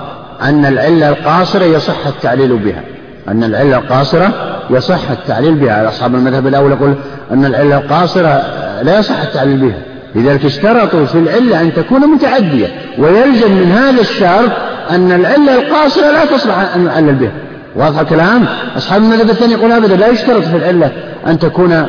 أن 0.42 0.66
العلة 0.66 1.10
القاصرة 1.10 1.64
يصح 1.64 2.08
التعليل 2.08 2.58
بها. 2.58 2.84
أن 3.28 3.44
العلة 3.44 3.78
القاصرة 3.78 4.34
يصح 4.70 5.12
التعليل 5.12 5.56
بها. 5.56 5.90
أصحاب 5.90 6.16
المذهب 6.16 6.48
الأول 6.48 6.72
يقول 6.72 6.96
أن 7.32 7.46
العلة 7.46 7.78
القاصرة 7.78 8.44
لا 8.82 9.00
يصح 9.00 9.22
التعليل 9.22 9.58
بها. 9.58 9.95
لذلك 10.16 10.46
اشترطوا 10.46 11.06
في 11.06 11.16
العلة 11.16 11.62
أن 11.62 11.74
تكون 11.74 12.02
متعدية 12.08 12.68
ويلزم 12.98 13.52
من 13.52 13.72
هذا 13.72 14.02
الشرط 14.02 14.52
أن 14.90 15.12
العلة 15.12 15.56
القاصرة 15.56 16.12
لا 16.12 16.26
تصلح 16.26 16.76
أن 16.76 16.86
يعلل 16.86 17.16
بها. 17.16 17.32
واضح 17.76 18.00
الكلام؟ 18.00 18.46
أصحاب 18.78 19.04
المذهب 19.04 19.30
الثاني 19.30 19.54
يقول 19.54 19.72
أبدا 19.72 19.96
لا 19.96 20.08
يشترط 20.08 20.44
في 20.44 20.58
العلة 20.58 20.92
أن 21.28 21.40
تكون 21.40 21.86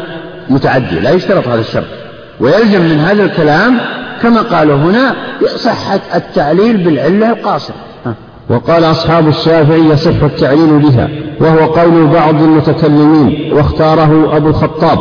متعدية 0.49 1.01
لا 1.01 1.11
يشترط 1.11 1.49
هذا 1.49 1.61
الشرط. 1.61 1.87
ويلزم 2.41 2.81
من 2.81 2.99
هذا 2.99 3.25
الكلام 3.25 3.79
كما 4.23 4.41
قالوا 4.43 4.77
هنا 4.77 5.15
صحة 5.57 6.01
التعليل 6.15 6.77
بالعلة 6.77 7.31
القاصرة. 7.31 7.86
وقال 8.49 8.85
أصحاب 8.85 9.29
الشافعي 9.29 9.81
يصح 9.81 10.23
التعليل 10.23 10.79
بها 10.79 11.09
وهو 11.41 11.67
قول 11.67 12.07
بعض 12.07 12.43
المتكلمين 12.43 13.53
واختاره 13.53 14.37
أبو 14.37 14.49
الخطاب. 14.49 14.99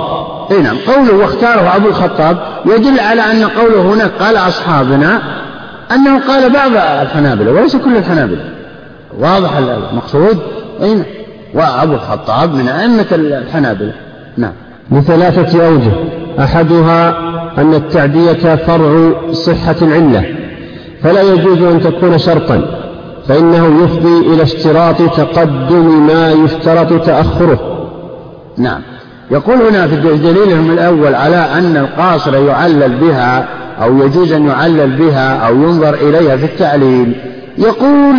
إي 0.51 0.62
نعم 0.62 0.77
قوله 0.88 1.13
واختاره 1.13 1.75
أبو 1.75 1.88
الخطاب 1.88 2.38
يدل 2.65 2.99
على 2.99 3.21
أن 3.21 3.43
قوله 3.43 3.93
هنا 3.93 4.12
قال 4.19 4.38
أصحابنا 4.38 5.21
أنه 5.91 6.27
قال 6.27 6.49
بعض 6.49 6.71
الحنابلة 7.01 7.51
وليس 7.51 7.75
كل 7.75 7.97
الحنابلة. 7.97 8.45
واضح 9.19 9.58
المقصود؟ 9.58 10.38
أي 10.81 10.93
نعم. 10.93 11.05
وأبو 11.53 11.93
الخطاب 11.93 12.53
من 12.53 12.67
أئمة 12.67 13.05
الحنابلة. 13.12 13.93
نعم. 14.38 14.53
لثلاثة 14.91 15.67
أوجه. 15.67 15.91
أحدها 16.39 17.10
أن 17.58 17.73
التعدية 17.73 18.55
فرع 18.55 19.13
صحة 19.31 19.75
العلة 19.81 20.25
فلا 21.03 21.21
يجوز 21.21 21.62
أن 21.62 21.81
تكون 21.81 22.17
شرطا. 22.17 22.85
فإنه 23.27 23.83
يفضي 23.83 24.33
إلى 24.33 24.43
اشتراط 24.43 24.97
تقدم 24.97 26.07
ما 26.07 26.31
يشترط 26.31 27.05
تأخره. 27.05 27.89
نعم. 28.57 28.81
يقول 29.31 29.61
هنا 29.61 29.88
في 29.88 29.95
دليلهم 29.95 30.71
الأول 30.71 31.15
على 31.15 31.38
أن 31.38 31.77
القاصر 31.77 32.35
يعلل 32.35 32.95
بها 32.95 33.47
أو 33.81 33.97
يجوز 34.05 34.31
أن 34.31 34.47
يعلل 34.47 34.91
بها 34.91 35.47
أو 35.47 35.55
ينظر 35.55 35.93
إليها 35.93 36.38
في 36.38 36.45
التعليل. 36.45 37.13
يقول 37.57 38.15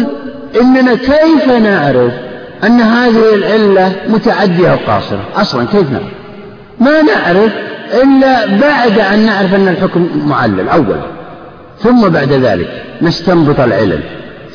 إننا 0.61 0.95
كيف 0.95 1.49
نعرف 1.49 2.13
أن 2.65 2.81
هذه 2.81 3.35
العلة 3.35 3.93
متعدية 4.09 4.73
أو 4.73 4.77
قاصرة 4.87 5.21
أصلا 5.37 5.67
كيف 5.67 5.91
نعرف؟ 5.93 6.13
ما 6.81 7.03
نعرف 7.03 7.53
إلا 8.03 8.47
بعد 8.47 8.99
أن 8.99 9.27
نعرف 9.27 9.55
أن 9.55 9.69
الحكم 9.69 10.09
معلل 10.27 10.69
أولا. 10.69 11.01
ثم 11.79 12.09
بعد 12.09 12.33
ذلك 12.33 12.69
نستنبط 13.03 13.61
العلل. 13.61 14.01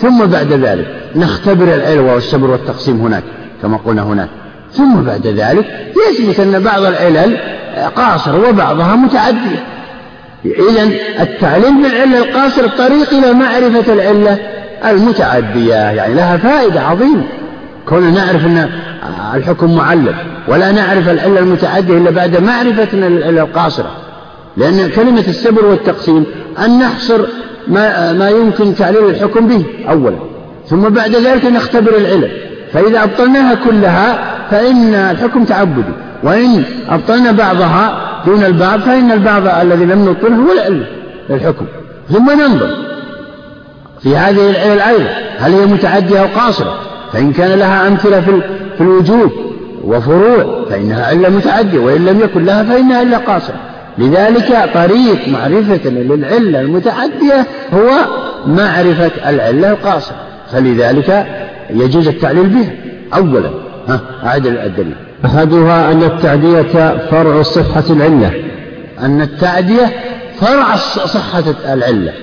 ثم 0.02 0.26
بعد 0.26 0.54
ذلك 0.54 0.88
نختبر 1.16 1.76
العلل 1.76 2.00
والصبر 2.00 2.50
والتقسيم 2.50 3.02
هناك 3.02 3.24
كما 3.62 3.78
قلنا 3.78 4.02
هناك. 4.02 4.30
ثم 4.74 5.02
بعد 5.02 5.28
ذلك 5.28 5.66
يثبت 6.10 6.40
أن 6.40 6.64
بعض 6.64 6.84
العلل 6.84 7.38
قاصرة 7.96 8.50
وبعضها 8.50 8.96
متعدية. 8.96 9.66
إذا 10.46 10.90
التعليم 11.20 11.82
بالعلة 11.82 12.18
القاصرة 12.18 12.68
طريق 12.68 13.14
إلى 13.14 13.34
معرفة 13.34 13.94
العلة 13.94 14.38
المتعدية 14.86 15.74
يعني 15.74 16.14
لها 16.14 16.38
فائدة 16.38 16.82
عظيمة. 16.82 17.24
كون 17.88 18.14
نعرف 18.14 18.46
أن 18.46 18.70
الحكم 19.34 19.76
معلل 19.76 20.16
ولا 20.48 20.72
نعرف 20.72 21.10
العلة 21.10 21.40
المتعدية 21.40 21.98
إلا 21.98 22.12
بعد 22.12 22.38
معرفة 22.38 22.88
العلة 22.94 23.42
القاصرة. 23.42 23.92
لأن 24.58 24.90
كلمة 24.90 25.24
السبر 25.28 25.66
والتقسيم 25.66 26.26
أن 26.66 26.80
نحصر 26.80 27.26
ما, 27.68 28.14
ما 28.14 28.30
يمكن 28.30 28.76
تعليل 28.76 29.06
الحكم 29.06 29.48
به 29.48 29.64
أولا. 29.90 30.18
ثم 30.68 30.90
بعد 30.90 31.16
ذلك 31.16 31.46
نختبر 31.46 31.98
العلل. 31.98 32.32
فإذا 32.74 33.04
أبطلناها 33.04 33.56
كلها 33.56 34.36
فإن 34.52 34.94
الحكم 34.94 35.44
تعبدي. 35.44 35.94
وإن 36.24 36.64
أبطلنا 36.90 37.32
بعضها 37.32 38.12
دون 38.26 38.44
البعض 38.44 38.80
فإن 38.80 39.12
البعض 39.12 39.48
الذي 39.48 39.86
لم 39.86 40.10
نبطله 40.10 40.36
هو 40.36 40.52
العلة 40.52 40.86
للحكم 41.30 41.66
ثم 42.10 42.32
ننظر 42.32 42.70
في 44.04 44.18
هذه 44.18 44.50
العلل 44.50 44.82
أيضا 44.82 45.10
هل 45.40 45.54
هي 45.54 45.66
متعدية 45.66 46.22
أو 46.22 46.28
قاصرة؟ 46.36 46.80
فإن 47.14 47.34
كان 47.34 47.60
لها 47.60 47.88
أمثلة 47.88 48.22
في, 48.22 48.42
في 48.78 48.82
الوجود 48.82 49.32
وفروع 49.84 50.66
فإنها 50.70 51.06
علة 51.06 51.30
متعدية 51.30 51.80
وإن 51.80 52.06
لم 52.06 52.20
يكن 52.20 52.46
لها 52.46 52.64
فإنها 52.64 52.98
علة 52.98 53.18
قاصرة. 53.18 53.56
لذلك 53.98 54.70
طريق 54.74 55.28
معرفة 55.28 55.90
للعلة 55.90 56.62
المتعدية 56.62 57.48
هو 57.74 57.90
معرفة 58.48 59.30
العلة 59.30 59.72
القاصرة. 59.72 60.16
فلذلك 60.52 61.26
يجوز 61.70 62.08
التعليل 62.08 62.48
بها. 62.48 62.72
أولا 63.16 63.50
ها 63.88 64.02
أعد 64.24 64.46
الدليل 64.46 64.96
أحدها 65.26 65.92
أن 65.92 66.04
التعدية 66.04 66.98
فرع 67.12 67.42
صحة 67.42 67.84
العلة. 67.90 68.32
أن 69.00 69.22
التعدية 69.22 69.92
فرع 70.40 70.76
صحة 71.06 71.44
العلة. 71.74 72.14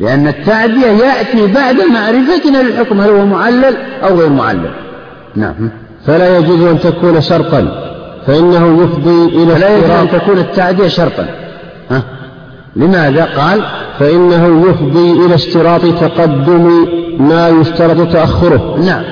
لأن 0.00 0.28
التعدية 0.28 0.86
يأتي 0.86 1.46
بعد 1.46 1.76
معرفتنا 1.76 2.62
للحكم 2.62 3.00
هل 3.00 3.10
هو 3.10 3.26
معلل 3.26 3.76
أو 4.02 4.18
غير 4.18 4.28
معلل. 4.28 4.70
نعم. 5.36 5.70
فلا 6.06 6.38
يجوز 6.38 6.62
أن 6.62 6.78
تكون 6.78 7.20
شرطا 7.20 7.91
فإنه 8.26 8.84
يفضي 8.84 9.42
إلى 9.42 9.54
فلا 9.54 9.76
يجوز 9.76 9.90
أن 9.90 10.10
تكون 10.10 10.38
التعدية 10.38 10.88
شرطا. 10.88 11.26
ها؟ 11.90 12.02
لماذا؟ 12.76 13.24
قال 13.24 13.62
فإنه 13.98 14.70
يفضي 14.70 15.26
إلى 15.26 15.34
اشتراط 15.34 15.80
تقدم 15.80 16.86
ما 17.18 17.48
يشترط 17.48 18.12
تأخره. 18.12 18.78
نعم. 18.86 19.02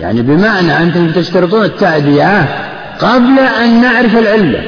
يعني 0.00 0.22
بمعنى 0.22 0.82
أنتم 0.82 1.10
تشترطون 1.10 1.64
التعدية 1.64 2.48
قبل 2.98 3.38
أن 3.64 3.80
نعرف 3.80 4.18
العلة. 4.18 4.62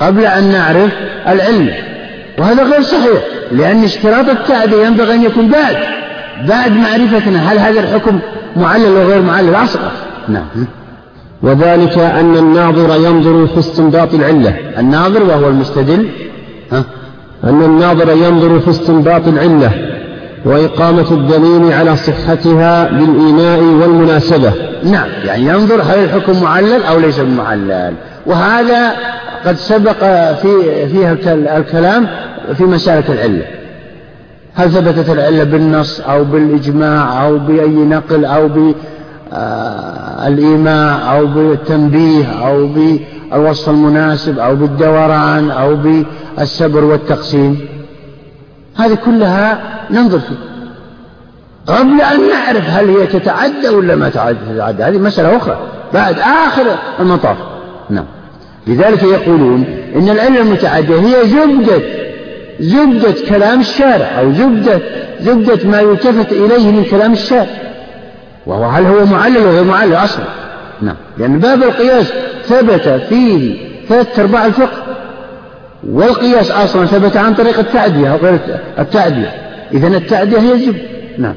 قبل 0.00 0.24
أن 0.24 0.52
نعرف 0.52 0.92
العلة. 1.28 1.74
وهذا 2.38 2.62
غير 2.62 2.82
صحيح 2.82 3.22
لأن 3.52 3.84
اشتراط 3.84 4.28
التعدية 4.28 4.86
ينبغي 4.86 5.14
أن 5.14 5.22
يكون 5.22 5.48
بعد. 5.48 5.76
بعد 6.48 6.72
معرفتنا 6.72 7.52
هل 7.52 7.58
هذا 7.58 7.80
الحكم 7.80 8.18
معلل 8.56 8.96
أو 8.96 9.08
غير 9.08 9.22
معلل؟ 9.22 9.54
أصلا 9.54 9.90
نعم. 10.28 10.46
وذلك 11.42 11.98
أن 11.98 12.36
الناظر 12.36 12.96
ينظر 12.96 13.46
في 13.46 13.58
استنباط 13.58 14.14
العلة. 14.14 14.56
الناظر 14.78 15.22
وهو 15.22 15.48
المستدل؟ 15.48 16.08
ها؟ 16.72 16.84
أن 17.44 17.62
الناظر 17.62 18.10
ينظر 18.12 18.60
في 18.60 18.70
استنباط 18.70 19.28
العلة 19.28 19.70
وإقامة 20.44 21.10
الدليل 21.10 21.72
على 21.72 21.96
صحتها 21.96 22.90
بالإيماء 22.90 23.60
والمناسبة. 23.60 24.52
نعم 24.84 25.08
يعني 25.24 25.46
ينظر 25.46 25.82
هل 25.82 25.98
الحكم 26.04 26.42
معلل 26.42 26.82
أو 26.82 26.98
ليس 26.98 27.18
بمعلل 27.20 27.94
وهذا 28.26 28.92
قد 29.46 29.56
سبق 29.56 30.32
في 30.32 30.86
فيها 30.92 31.12
الكلام 31.58 32.08
في 32.56 32.64
مسألة 32.64 33.14
العلة. 33.14 33.44
هل 34.54 34.70
ثبتت 34.70 35.10
العلة 35.10 35.44
بالنص 35.44 36.00
أو 36.00 36.24
بالإجماع 36.24 37.26
أو 37.26 37.38
بأي 37.38 37.68
نقل 37.68 38.24
أو 38.24 38.48
بالإيماء 39.30 41.16
أو 41.16 41.26
بالتنبيه 41.26 42.26
أو 42.46 42.66
بالوصف 42.66 43.68
المناسب 43.68 44.38
أو 44.38 44.56
بالدوران 44.56 45.50
أو 45.50 45.76
بالسبر 45.76 46.84
والتقسيم. 46.84 47.60
هذه 48.76 48.94
كلها 48.94 49.58
ننظر 49.90 50.18
فيها. 50.18 50.38
قبل 51.66 52.00
أن 52.00 52.28
نعرف 52.28 52.70
هل 52.70 52.88
هي 52.88 53.06
تتعدى 53.06 53.68
ولا 53.68 53.96
ما 53.96 54.08
تتعدى 54.08 54.82
هذه 54.82 54.98
مسألة 54.98 55.36
أخرى. 55.36 55.58
بعد 55.94 56.18
آخر 56.18 56.64
المطاف. 57.00 57.36
نعم. 57.90 58.04
لذلك 58.66 59.02
يقولون 59.02 59.64
إن 59.96 60.08
العلة 60.08 60.40
المتعدية 60.40 60.96
هي 60.96 61.28
زبدة 61.28 61.82
زبدة 62.60 63.14
كلام 63.28 63.60
الشارع 63.60 64.20
أو 64.20 64.32
زبدة 64.32 64.80
زبدة 65.20 65.68
ما 65.68 65.80
يلتفت 65.80 66.32
إليه 66.32 66.70
من 66.70 66.84
كلام 66.84 67.12
الشارع. 67.12 67.69
وهو 68.46 68.64
هل 68.64 68.86
هو 68.86 69.06
معلل 69.06 69.36
أو 69.36 69.50
غير 69.50 69.64
معلل؟ 69.64 69.94
أصلا. 69.94 70.24
نعم. 70.82 70.96
لأن 71.18 71.38
باب 71.38 71.62
القياس 71.62 72.12
ثبت 72.44 72.88
فيه 73.08 73.56
ثلاثة 73.88 74.22
أرباع 74.22 74.46
الفقه. 74.46 74.82
والقياس 75.88 76.50
أصلا 76.50 76.86
ثبت 76.86 77.16
عن 77.16 77.34
طريق 77.34 77.58
التعدية 77.58 78.12
أو 78.12 78.16
غير 78.16 78.38
التعدية 78.78 79.32
إذا 79.72 79.86
التعدية 79.88 80.52
الزبدة 80.52 80.78
نعم. 81.18 81.34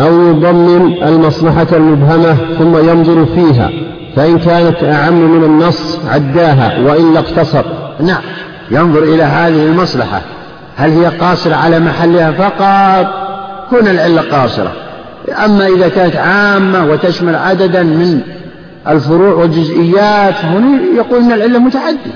أو 0.00 0.28
يضمن 0.28 1.02
المصلحة 1.02 1.66
المبهمة 1.72 2.36
ثم 2.58 2.88
ينظر 2.88 3.26
فيها 3.26 3.70
فإن 4.16 4.38
كانت 4.38 4.84
أعم 4.84 5.14
من 5.14 5.44
النص 5.44 5.98
عداها 6.08 6.78
وإلا 6.80 7.18
اقتصر. 7.18 7.64
نعم. 8.00 8.22
ينظر 8.70 9.02
إلى 9.02 9.22
هذه 9.22 9.66
المصلحة. 9.66 10.20
هل 10.76 10.90
هي 10.90 11.06
قاصرة 11.06 11.54
على 11.54 11.78
محلها 11.80 12.32
فقط؟ 12.32 13.06
كون 13.70 13.88
العلة 13.88 14.22
قاصرة. 14.22 14.72
أما 15.44 15.66
إذا 15.66 15.88
كانت 15.88 16.16
عامة 16.16 16.84
وتشمل 16.84 17.36
عددا 17.36 17.82
من 17.82 18.20
الفروع 18.88 19.34
والجزئيات 19.34 20.34
فهنا 20.34 20.80
يقول 20.96 21.18
أن 21.20 21.32
العلة 21.32 21.58
متعددة. 21.58 22.12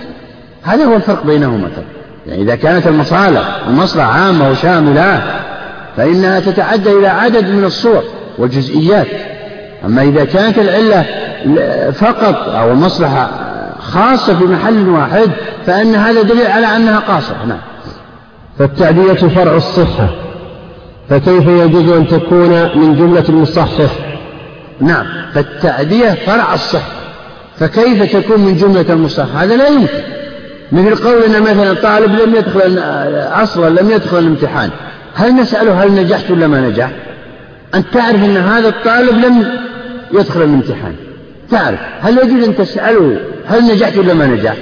هذا 0.62 0.84
هو 0.84 0.96
الفرق 0.96 1.26
بينهما. 1.26 1.68
يعني 2.26 2.42
إذا 2.42 2.54
كانت 2.54 2.86
المصالح 2.86 3.60
المصلحة 3.68 4.12
عامة 4.12 4.50
وشاملة 4.50 5.22
فإنها 5.96 6.40
تتعدى 6.40 6.92
إلى 6.92 7.08
عدد 7.08 7.48
من 7.48 7.64
الصور 7.64 8.02
والجزئيات. 8.38 9.06
أما 9.84 10.02
إذا 10.02 10.24
كانت 10.24 10.58
العلة 10.58 11.04
فقط 11.92 12.48
أو 12.48 12.72
المصلحة 12.72 13.30
خاصة 13.80 14.38
في 14.38 14.44
محل 14.44 14.88
واحد 14.88 15.30
فإن 15.66 15.94
هذا 15.94 16.22
دليل 16.22 16.46
على 16.46 16.76
أنها 16.76 16.98
قاصرة. 16.98 17.44
نعم. 17.48 17.58
فالتعدية 18.58 19.12
فرع 19.12 19.56
الصحة. 19.56 20.08
فكيف 21.10 21.46
يجوز 21.46 21.88
أن 21.88 22.08
تكون 22.08 22.50
من 22.78 22.96
جملة 22.96 23.24
المصحح؟ 23.28 23.90
نعم 24.80 25.06
فالتعدية 25.34 26.10
فرع 26.26 26.54
الصحة. 26.54 26.92
فكيف 27.58 28.16
تكون 28.16 28.40
من 28.40 28.56
جملة 28.56 28.84
المصحح؟ 28.90 29.36
هذا 29.36 29.56
لا 29.56 29.68
يمكن. 29.68 30.02
مثل 30.72 30.94
قولنا 30.94 31.40
مثلا 31.40 31.74
طالب 31.74 32.12
لم 32.12 32.34
يدخل 32.34 32.78
أصلا 33.42 33.80
لم 33.80 33.90
يدخل 33.90 34.18
الامتحان. 34.18 34.70
هل 35.14 35.36
نسأله 35.36 35.84
هل 35.84 35.94
نجحت 35.94 36.30
ولا 36.30 36.46
ما 36.46 36.60
نجح 36.60 36.90
أنت 37.74 37.86
تعرف 37.92 38.24
أن 38.24 38.36
هذا 38.36 38.68
الطالب 38.68 39.24
لم 39.24 39.46
يدخل 40.12 40.42
الامتحان. 40.42 40.94
تعرف. 41.50 41.78
هل 42.00 42.18
يجوز 42.18 42.48
أن 42.48 42.56
تسأله 42.56 43.16
هل 43.46 43.64
نجحت 43.72 43.96
ولا 43.96 44.14
ما 44.14 44.26
نجح 44.26 44.54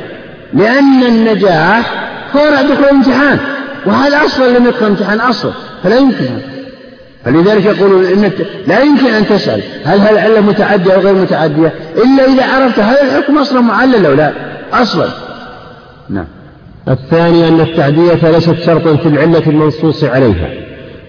لأن 0.54 1.02
النجاح 1.08 2.08
فرع 2.32 2.62
دخول 2.62 2.84
الامتحان. 2.84 3.38
وهذا 3.86 4.24
أصلا 4.26 4.58
لم 4.58 4.66
يدخل 4.66 4.86
الامتحان 4.86 5.20
أصلا 5.20 5.52
فلا 5.82 5.96
يمكن 5.96 6.24
هذا. 6.24 6.58
فلذلك 7.24 7.64
يقولون 7.64 8.04
إن 8.04 8.30
لا 8.66 8.80
يمكن 8.80 9.06
أن 9.06 9.26
تسأل 9.26 9.62
هل 9.84 10.00
هل 10.00 10.18
العلة 10.18 10.40
متعدية 10.40 10.94
أو 10.94 11.00
غير 11.00 11.14
متعدية؟ 11.14 11.72
إلا 11.96 12.24
إذا 12.24 12.46
عرفت 12.46 12.78
هل 12.78 12.96
الحكم 12.96 13.38
أصلا 13.38 13.60
معلل 13.60 14.06
أو 14.06 14.12
لا. 14.12 14.32
أصلا. 14.72 15.08
نعم. 16.10 16.26
الثاني 16.88 17.48
أن 17.48 17.60
التعدية 17.60 18.30
ليست 18.30 18.56
شرطا 18.66 18.96
في 18.96 19.08
العلة 19.08 19.42
المنصوص 19.46 20.04
عليها 20.04 20.50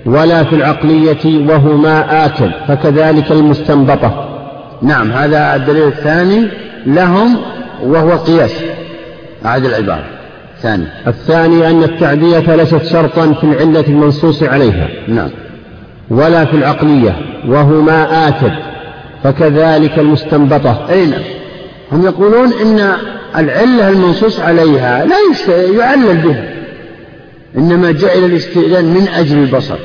ولا 0.06 0.44
في 0.44 0.56
العقلية 0.56 1.50
وهما 1.50 2.26
آكل 2.26 2.52
فكذلك 2.68 3.32
المستنبطة. 3.32 4.30
نعم 4.82 5.12
هذا 5.12 5.56
الدليل 5.56 5.88
الثاني 5.88 6.48
لهم 6.86 7.38
وهو 7.84 8.18
قياس 8.18 8.52
أعد 9.46 9.66
العبارة. 9.66 10.19
ثاني 10.62 10.86
الثاني 11.08 11.70
أن 11.70 11.84
التعدية 11.84 12.56
ليست 12.56 12.84
شرطا 12.84 13.34
في 13.34 13.44
العلة 13.44 13.86
المنصوص 13.88 14.44
عليها. 14.44 14.88
نعم. 15.08 15.30
ولا 16.10 16.46
في 16.46 16.54
العقلية 16.54 17.16
وهما 17.48 18.28
آكد 18.28 18.52
فكذلك 19.24 20.00
المستنبطة. 20.00 20.86
أي 20.90 21.06
نعم. 21.06 21.22
هم 21.92 22.06
يقولون 22.06 22.54
إن 22.62 22.94
العلة 23.36 23.90
المنصوص 23.90 24.40
عليها 24.40 25.06
لا 25.06 25.16
يعلل 25.50 26.18
بها. 26.18 26.54
إنما 27.58 27.92
جعل 27.92 28.26
الاستئذان 28.26 28.86
من 28.86 29.08
أجل 29.08 29.38
البصر. 29.38 29.78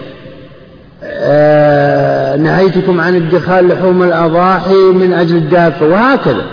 آه 1.02 2.36
نهيتكم 2.36 3.00
عن 3.00 3.16
ادخال 3.16 3.68
لحوم 3.68 4.02
الأضاحي 4.02 4.74
من 4.74 5.12
أجل 5.12 5.36
الدافة 5.36 5.86
وهكذا. 5.86 6.44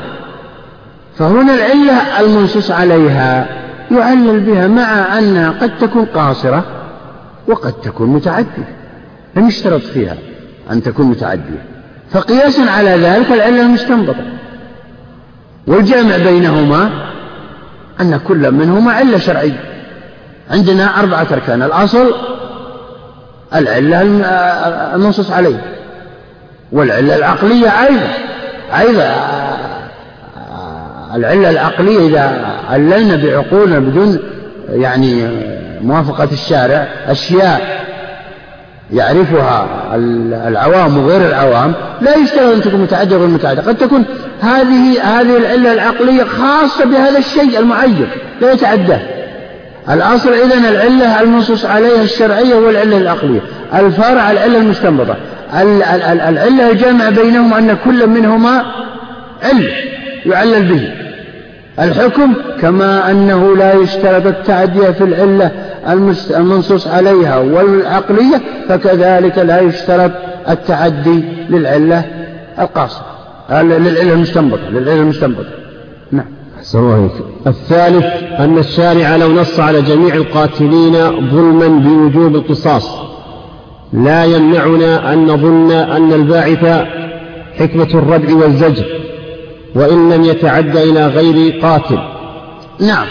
فهنا 1.17 1.53
العلة 1.53 2.19
المنصوص 2.19 2.71
عليها. 2.71 3.61
يعلل 3.91 4.39
بها 4.39 4.67
مع 4.67 5.19
أنها 5.19 5.49
قد 5.49 5.77
تكون 5.77 6.05
قاصرة 6.05 6.63
وقد 7.47 7.73
تكون 7.73 8.09
متعدية 8.09 8.75
لم 9.35 9.47
يشترط 9.47 9.81
فيها 9.81 10.15
أن 10.71 10.83
تكون 10.83 11.05
متعدية 11.05 11.65
فقياسا 12.11 12.61
على 12.61 12.89
ذلك 12.89 13.31
العلة 13.31 13.61
المستنبطة 13.61 14.23
والجامع 15.67 16.17
بينهما 16.17 16.89
أن 18.01 18.19
كل 18.27 18.51
منهما 18.51 18.91
علة 18.93 19.17
شرعية. 19.17 19.63
عندنا 20.51 20.99
أربعة 20.99 21.27
أركان 21.31 21.61
الأصل 21.61 22.13
العلة 23.55 24.01
المنصوص 24.95 25.31
عليه 25.31 25.61
والعلة 26.71 27.15
العقلية 27.15 27.69
أيضا 27.69 28.07
أيضا 28.79 29.40
العلة 31.15 31.49
العقلية 31.49 32.07
إذا 32.07 32.45
عللنا 32.69 33.15
بعقولنا 33.15 33.79
بدون 33.79 34.19
يعني 34.69 35.27
موافقة 35.81 36.27
الشارع 36.31 36.87
أشياء 37.07 37.81
يعرفها 38.93 39.67
العوام 40.47 40.97
وغير 40.97 41.27
العوام 41.29 41.73
لا 42.01 42.15
يشترط 42.15 42.53
أن 42.53 42.61
تكون 42.61 42.81
متعددة 42.81 43.17
غير 43.17 43.27
متعددة 43.27 43.61
قد 43.61 43.75
تكون 43.75 44.05
هذه 44.41 45.01
هذه 45.03 45.37
العلة 45.37 45.73
العقلية 45.73 46.23
خاصة 46.23 46.85
بهذا 46.85 47.17
الشيء 47.17 47.59
المعين 47.59 48.07
لا 48.41 48.51
يتعداه 48.51 48.99
الأصل 49.89 50.33
إذن 50.33 50.65
العلة 50.65 51.21
المنصوص 51.21 51.65
عليها 51.65 52.03
الشرعية 52.03 52.55
والعلة 52.55 52.97
العقلية. 52.97 53.39
الفرع 53.73 54.31
العلة 54.31 54.57
المستنبطة. 54.57 55.15
العلة 55.53 56.71
الجامعة 56.71 57.09
بينهم 57.09 57.53
أن 57.53 57.77
كل 57.85 58.07
منهما 58.07 58.65
علة 59.43 59.71
يعلل 60.25 60.63
به. 60.63 61.00
الحكم 61.81 62.33
كما 62.61 63.11
أنه 63.11 63.55
لا 63.57 63.73
يشترط 63.73 64.25
التعدية 64.25 64.89
في 64.89 65.03
العلة 65.03 65.51
المنصوص 66.37 66.87
عليها 66.87 67.37
والعقلية 67.37 68.41
فكذلك 68.69 69.37
لا 69.37 69.61
يشترط 69.61 70.11
التعدي 70.49 71.23
للعلة 71.49 72.05
القاصرة. 72.59 73.05
للعلة 73.51 74.13
المستنبطة 74.13 74.69
للعلة 74.69 75.01
المستنبطة. 75.01 75.49
نعم. 76.11 76.25
الثالث 77.47 78.05
أن 78.39 78.57
الشارع 78.57 79.15
لو 79.15 79.31
نص 79.33 79.59
على 79.59 79.81
جميع 79.81 80.15
القاتلين 80.15 80.93
ظلما 81.31 81.67
بوجوب 81.67 82.35
القصاص. 82.35 82.89
لا 83.93 84.25
يمنعنا 84.25 85.13
أن 85.13 85.25
نظن 85.27 85.71
أن 85.71 86.13
الباعث 86.13 86.85
حكمة 87.59 87.87
الردع 87.93 88.35
والزجر. 88.35 89.00
وإن 89.75 90.13
لم 90.13 90.23
يتعد 90.23 90.77
إلى 90.77 91.07
غير 91.07 91.59
قاتل. 91.61 91.99
نعم. 92.79 93.07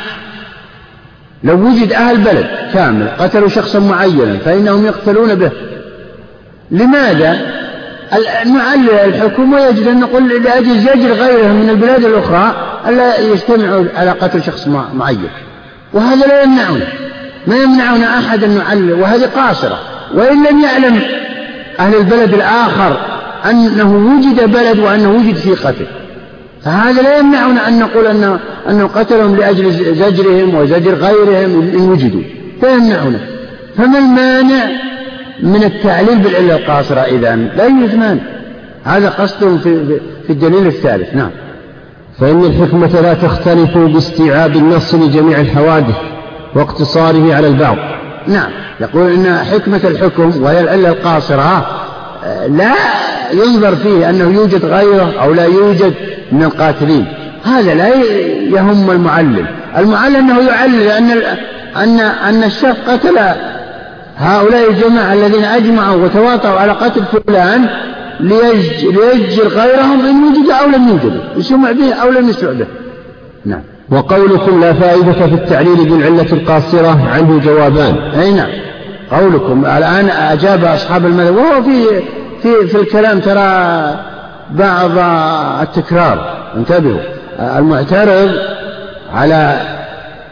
لو 1.45 1.55
وجد 1.55 1.93
أهل 1.93 2.17
بلد 2.17 2.47
كامل 2.75 3.09
قتلوا 3.19 3.49
شخصا 3.49 3.79
معينا 3.79 4.39
فإنهم 4.45 4.87
يقتلون 4.87 5.35
به. 5.35 5.51
لماذا؟ 6.71 7.61
نعلل 8.47 8.91
الحكم 8.91 9.53
ويجب 9.53 9.89
أن 9.89 10.01
نقول 10.01 10.29
لأجل 10.29 10.81
زجر 10.81 11.13
غيرهم 11.13 11.55
من 11.55 11.71
البلاد 11.71 12.05
الأخرى 12.05 12.55
ألا 12.89 13.19
يجتمعوا 13.19 13.85
على 13.97 14.11
قتل 14.11 14.43
شخص 14.43 14.69
معين. 14.95 15.29
وهذا 15.93 16.27
لا 16.27 16.43
يمنعنا. 16.43 16.87
ما 17.47 17.57
يمنعنا 17.57 18.19
أحد 18.19 18.45
أن 18.45 18.59
نعلل 18.59 18.93
وهذه 18.93 19.27
قاصرة. 19.37 19.79
وإن 20.15 20.47
لم 20.47 20.61
يعلم 20.61 21.03
أهل 21.81 21.95
البلد 21.95 22.35
الآخر 22.35 22.97
أنه 23.51 23.95
وجد 23.95 24.51
بلد 24.51 24.79
وأنه 24.79 25.11
وجد 25.11 25.35
فيه 25.37 25.55
قتل. 25.55 25.87
فهذا 26.65 27.03
لا 27.03 27.19
يمنعنا 27.19 27.69
أن 27.69 27.79
نقول 27.79 28.07
أنه, 28.07 28.39
أنه 28.69 28.87
قتلهم 28.87 29.37
لأجل 29.37 29.73
زجرهم 29.95 30.55
وزجر 30.55 30.95
غيرهم 30.95 31.61
إن 31.61 31.91
وجدوا. 31.91 32.23
لا 32.63 32.73
يمنعنا. 32.73 33.21
فما 33.77 33.99
المانع 33.99 34.65
من 35.43 35.65
التعليل 35.65 36.19
بالعلة 36.19 36.57
القاصرة 36.57 37.01
إذا 37.01 37.37
لا 37.37 37.65
يوجد 37.65 37.95
مانع. 37.95 38.23
هذا 38.85 39.09
قصدهم 39.09 39.59
في, 39.59 40.01
في 40.27 40.31
الدليل 40.31 40.67
الثالث. 40.67 41.15
نعم. 41.15 41.31
فإن 42.21 42.45
الحكمة 42.45 43.01
لا 43.01 43.15
تختلف 43.15 43.79
باستيعاب 43.79 44.57
النص 44.57 44.95
لجميع 44.95 45.41
الحوادث 45.41 45.97
واقتصاره 46.55 47.35
على 47.35 47.47
البعض. 47.47 47.77
نعم. 48.27 48.51
يقول 48.81 49.13
إن 49.13 49.39
حكمة 49.39 49.81
الحكم 49.85 50.43
وهي 50.43 50.61
العلة 50.61 50.89
القاصرة 50.89 51.67
لا 52.49 52.75
ينظر 53.33 53.77
فيه 53.77 54.11
أنه 54.11 54.35
يوجد 54.35 54.65
غيره 54.65 55.13
أو 55.23 55.35
لا 55.35 55.45
يوجد 55.45 55.95
من 56.33 56.43
القاتلين. 56.43 57.07
هذا 57.45 57.75
لا 57.75 57.89
يهم 58.59 58.91
المعلم. 58.91 59.47
المعلم 59.77 60.17
أنه 60.17 60.41
يعلل 60.41 60.89
أن 60.89 61.11
أن 61.77 62.01
أن 62.01 62.45
الشخص 62.45 62.77
قتل 62.89 63.19
هؤلاء 64.17 64.71
الجماعة 64.71 65.13
الذين 65.13 65.45
أجمعوا 65.45 66.05
وتواطؤوا 66.05 66.59
على 66.61 66.73
قتل 66.73 67.03
فلان 67.05 67.69
ليجر 68.21 69.49
غيرهم 69.49 70.07
إن 70.07 70.25
وجد 70.25 70.51
أو 70.51 70.67
لم 70.69 70.89
يوجد. 70.89 71.21
يسمع 71.37 71.73
به 71.73 71.95
أو 71.95 72.11
لم 72.11 72.29
يسمع 72.29 72.51
به. 72.53 72.67
نعم. 73.47 73.63
وقولكم 73.91 74.61
لا 74.61 74.73
فائدة 74.73 75.13
في 75.13 75.35
التعليل 75.35 75.77
بالعلة 75.77 76.33
القاصرة 76.33 77.09
عنه 77.15 77.41
جوابان. 77.45 77.95
أي 78.21 78.31
نعم. 78.33 78.49
قولكم. 79.11 79.65
الآن 79.65 80.09
أجاب 80.09 80.65
أصحاب 80.65 81.07
المذهب. 81.07 81.37
وهو 81.37 81.63
في 81.63 81.85
في 82.43 82.67
في 82.67 82.81
الكلام 82.81 83.21
ترى 83.21 83.95
بعض 84.51 84.91
التكرار. 85.63 86.37
انتبهوا. 86.57 87.01
المعترض 87.59 88.31
على 89.15 89.61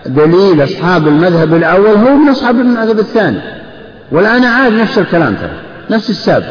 دليل 0.06 0.64
أصحاب 0.64 1.08
المذهب 1.08 1.54
الأول 1.54 1.96
هو 1.96 2.16
من 2.16 2.28
أصحاب 2.28 2.60
المذهب 2.60 2.98
الثاني. 2.98 3.38
والآن 4.12 4.44
عاد 4.44 4.72
نفس 4.72 4.98
الكلام 4.98 5.34
ترى 5.34 5.50
نفس 5.90 6.10
السابق. 6.10 6.46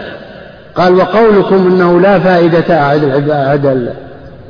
قال 0.76 0.96
وقولكم 0.96 1.56
إنه 1.56 2.00
لا 2.00 2.20
فائدة 2.20 2.82
أعد 2.82 3.04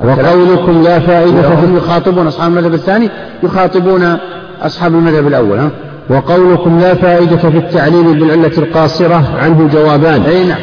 وقولكم 0.04 0.84
لا 0.84 1.00
فائدة. 1.00 1.48
هم 1.48 1.78
يخاطبون 1.78 2.28
أصحاب 2.28 2.52
المذهب 2.52 2.74
الثاني 2.74 3.10
يخاطبون 3.44 4.18
أصحاب 4.62 4.94
المذهب 4.94 5.28
الأول 5.28 5.60
ها؟ 5.60 5.70
وقولكم 6.10 6.80
لا 6.80 6.96
فائدة 6.96 7.38
في 7.38 7.58
التعليل 7.58 8.20
بالعلة 8.20 8.58
القاصرة 8.58 9.24
عنه 9.44 9.70
جوابان. 9.74 10.22
أي 10.22 10.46
نعم. 10.46 10.60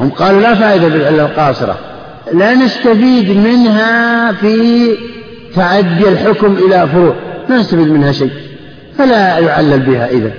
هم 0.00 0.10
قالوا 0.10 0.40
لا 0.40 0.54
فائدة 0.54 0.88
بالعلة 0.88 1.22
القاصرة. 1.22 1.76
لا 2.34 2.54
نستفيد 2.54 3.36
منها 3.36 4.32
في 4.32 4.88
تعدي 5.56 6.08
الحكم 6.08 6.56
إلى 6.66 6.88
فروع. 6.88 7.14
لا 7.48 7.56
نستفيد 7.56 7.92
منها 7.92 8.12
شيء. 8.12 8.30
فلا 8.98 9.38
يعلل 9.38 9.80
بها 9.80 10.08
إذا. 10.10 10.30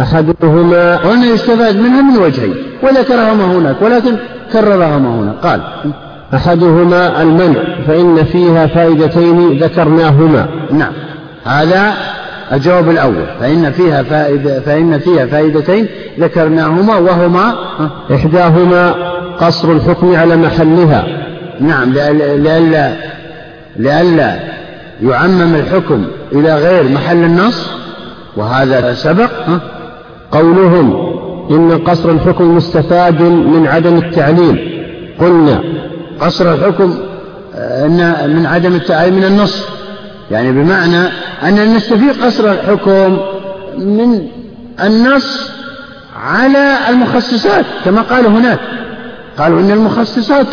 أحدهما 0.00 1.00
وأن 1.04 1.22
يستفاد 1.22 1.76
منها 1.76 2.02
من 2.02 2.18
وجهين. 2.18 2.54
وذكرهما 2.82 3.44
هناك 3.44 3.82
ولكن 3.82 4.16
كررهما 4.52 5.08
هنا 5.08 5.32
قال. 5.42 5.60
أحدهما 6.34 7.22
المنع 7.22 7.60
فإن 7.86 8.24
فيها 8.24 8.66
فائدتين 8.66 9.58
ذكرناهما. 9.58 10.46
نعم. 10.70 10.92
هذا 11.44 11.92
الجواب 12.52 12.90
الأول. 12.90 13.26
فإن 13.40 13.72
فيها 13.72 14.02
فائدة 14.02 14.60
فإن 14.60 14.98
فيها 14.98 15.26
فائدتين 15.26 15.86
ذكرناهما 16.20 16.96
وهما 16.96 17.54
إحداهما 18.14 18.94
قصر 19.40 19.72
الحكم 19.72 20.16
على 20.16 20.36
محلها. 20.36 21.06
نعم 21.60 21.92
لئلا 21.92 22.92
لئلا 23.76 24.38
يعمم 25.02 25.54
الحكم 25.54 26.04
إلى 26.32 26.54
غير 26.54 26.88
محل 26.88 27.24
النص 27.24 27.70
وهذا 28.36 28.94
سبق 28.94 29.30
قولهم 30.32 31.14
إن 31.50 31.78
قصر 31.78 32.10
الحكم 32.10 32.56
مستفاد 32.56 33.22
من 33.22 33.66
عدم 33.66 33.96
التعليل 33.96 34.84
قلنا 35.20 35.60
قصر 36.20 36.54
الحكم 36.54 36.94
أن 37.54 38.30
من 38.36 38.46
عدم 38.46 38.74
التعليل 38.74 39.14
من 39.14 39.24
النص. 39.24 39.68
يعني 40.30 40.52
بمعنى 40.52 41.08
أن 41.44 41.74
نستفيد 41.76 42.22
قصر 42.24 42.52
الحكم 42.52 43.18
من 43.78 44.28
النص 44.84 45.50
على 46.16 46.76
المخصصات 46.88 47.64
كما 47.84 48.00
قالوا 48.00 48.30
هناك. 48.30 48.58
قالوا 49.38 49.60
إن 49.60 49.70
المخصصات 49.70 50.46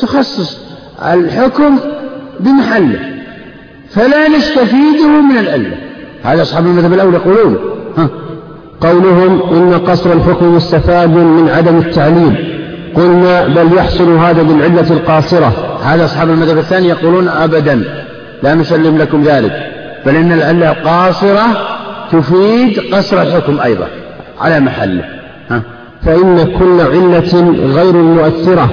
تخصص 0.00 0.58
الحكم 1.02 1.78
بمحله 2.40 2.98
فلا 3.90 4.28
نستفيده 4.28 5.08
من 5.30 5.38
العلة. 5.38 5.76
هذا 6.22 6.42
أصحاب 6.42 6.66
المذهب 6.66 6.92
الأول 6.92 7.14
يقولون 7.14 7.58
ها 7.96 8.08
قولهم 8.80 9.42
إن 9.54 9.78
قصر 9.86 10.12
الحكم 10.12 10.56
مستفاد 10.56 11.08
من 11.10 11.48
عدم 11.48 11.78
التعليل 11.78 12.60
قلنا 12.94 13.46
بل 13.46 13.76
يحصل 13.76 14.16
هذا 14.16 14.42
بالعلة 14.42 14.90
القاصرة. 14.90 15.78
هذا 15.84 16.04
أصحاب 16.04 16.30
المذهب 16.30 16.58
الثاني 16.58 16.88
يقولون 16.88 17.28
أبدا 17.28 17.84
لا 18.42 18.54
نسلم 18.54 18.98
لكم 18.98 19.22
ذلك. 19.22 19.73
بل 20.06 20.16
إن 20.16 20.32
العلة 20.32 20.70
القاصرة 20.70 21.46
تفيد 22.12 22.94
قصر 22.94 23.22
الحكم 23.22 23.60
أيضا 23.60 23.86
على 24.40 24.60
محله 24.60 25.04
ها؟ 25.50 25.62
فإن 26.06 26.56
كل 26.58 26.80
علة 26.80 27.54
غير 27.74 27.92
مؤثرة 27.92 28.70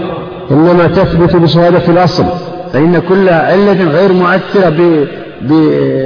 إنما 0.51 0.87
تثبت 0.87 1.35
بشهادة 1.35 1.81
الأصل. 1.87 2.25
فإن 2.73 3.01
كل 3.09 3.29
علة 3.29 3.83
غير 3.83 4.13
مؤثرة 4.13 4.69
ب... 4.69 5.07
ب... 5.41 5.53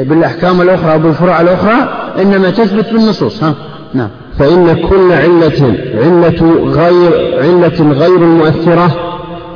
بالأحكام 0.10 0.62
الأخرى 0.62 0.94
أو 0.94 1.00
بالفروع 1.00 1.42
الأخرى 1.42 1.76
إنما 2.22 2.50
تثبت 2.50 2.86
بالنصوص 2.94 3.44
ها؟ 3.44 3.54
نعم. 3.94 4.10
فإن 4.40 4.76
كل 4.90 5.12
علة 5.12 5.76
علة 6.04 6.56
غير 6.66 7.12
علة 7.44 7.92
غير 7.92 8.20
مؤثرة 8.20 8.92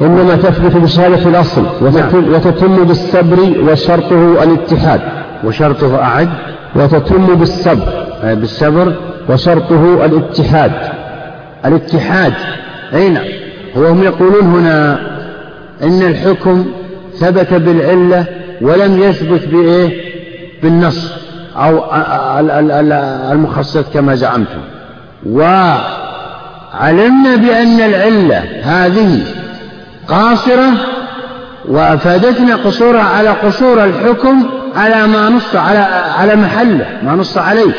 إنما 0.02 0.36
تثبت 0.36 0.78
بشهادة 0.78 1.30
الأصل 1.30 1.64
نعم. 1.82 2.34
وتتم 2.34 2.84
بالصبر 2.84 3.38
وشرطه 3.72 4.44
الاتحاد. 4.44 5.02
وشرطه 5.44 6.04
أعد 6.04 6.30
وتتم 6.76 7.36
بالصبر 7.36 8.06
بالصبر 8.24 8.94
وشرطه 9.30 10.06
الاتحاد. 10.06 10.72
الاتحاد 11.66 12.34
أي 12.94 13.10
نعم 13.10 13.26
هو 13.78 13.86
هم 13.86 14.04
يقولون 14.04 14.44
هنا 14.44 15.00
إن 15.84 16.02
الحكم 16.02 16.66
ثبت 17.20 17.54
بالعلة 17.54 18.26
ولم 18.62 19.00
يثبت 19.04 19.48
بإيه؟ 19.48 20.10
بالنص 20.64 21.12
أو 21.56 21.84
المخصص 23.32 23.90
كما 23.94 24.16
زعمتم. 24.16 24.62
وعلمنا 25.30 25.76
بأن 27.36 27.80
العلة 27.80 28.44
هذه 28.64 29.22
قاصرة 30.08 30.72
وأفادتنا 31.68 32.56
قصورها 32.56 33.04
على 33.04 33.30
قصور 33.30 33.84
الحكم 33.84 34.44
على 34.76 35.08
ما 35.08 35.30
نص 35.30 35.56
على 35.56 35.88
على 36.20 36.36
محله 36.36 36.86
ما 37.04 37.16
نص 37.16 37.38
عليه. 37.38 37.72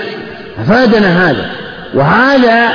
أفادنا 0.62 1.30
هذا. 1.30 1.50
وهذا 1.94 2.68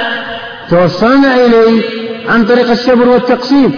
توصلنا 0.70 1.36
إليه 1.36 1.82
عن 2.30 2.46
طريق 2.46 2.70
الصبر 2.70 3.10
والتقسيم. 3.10 3.72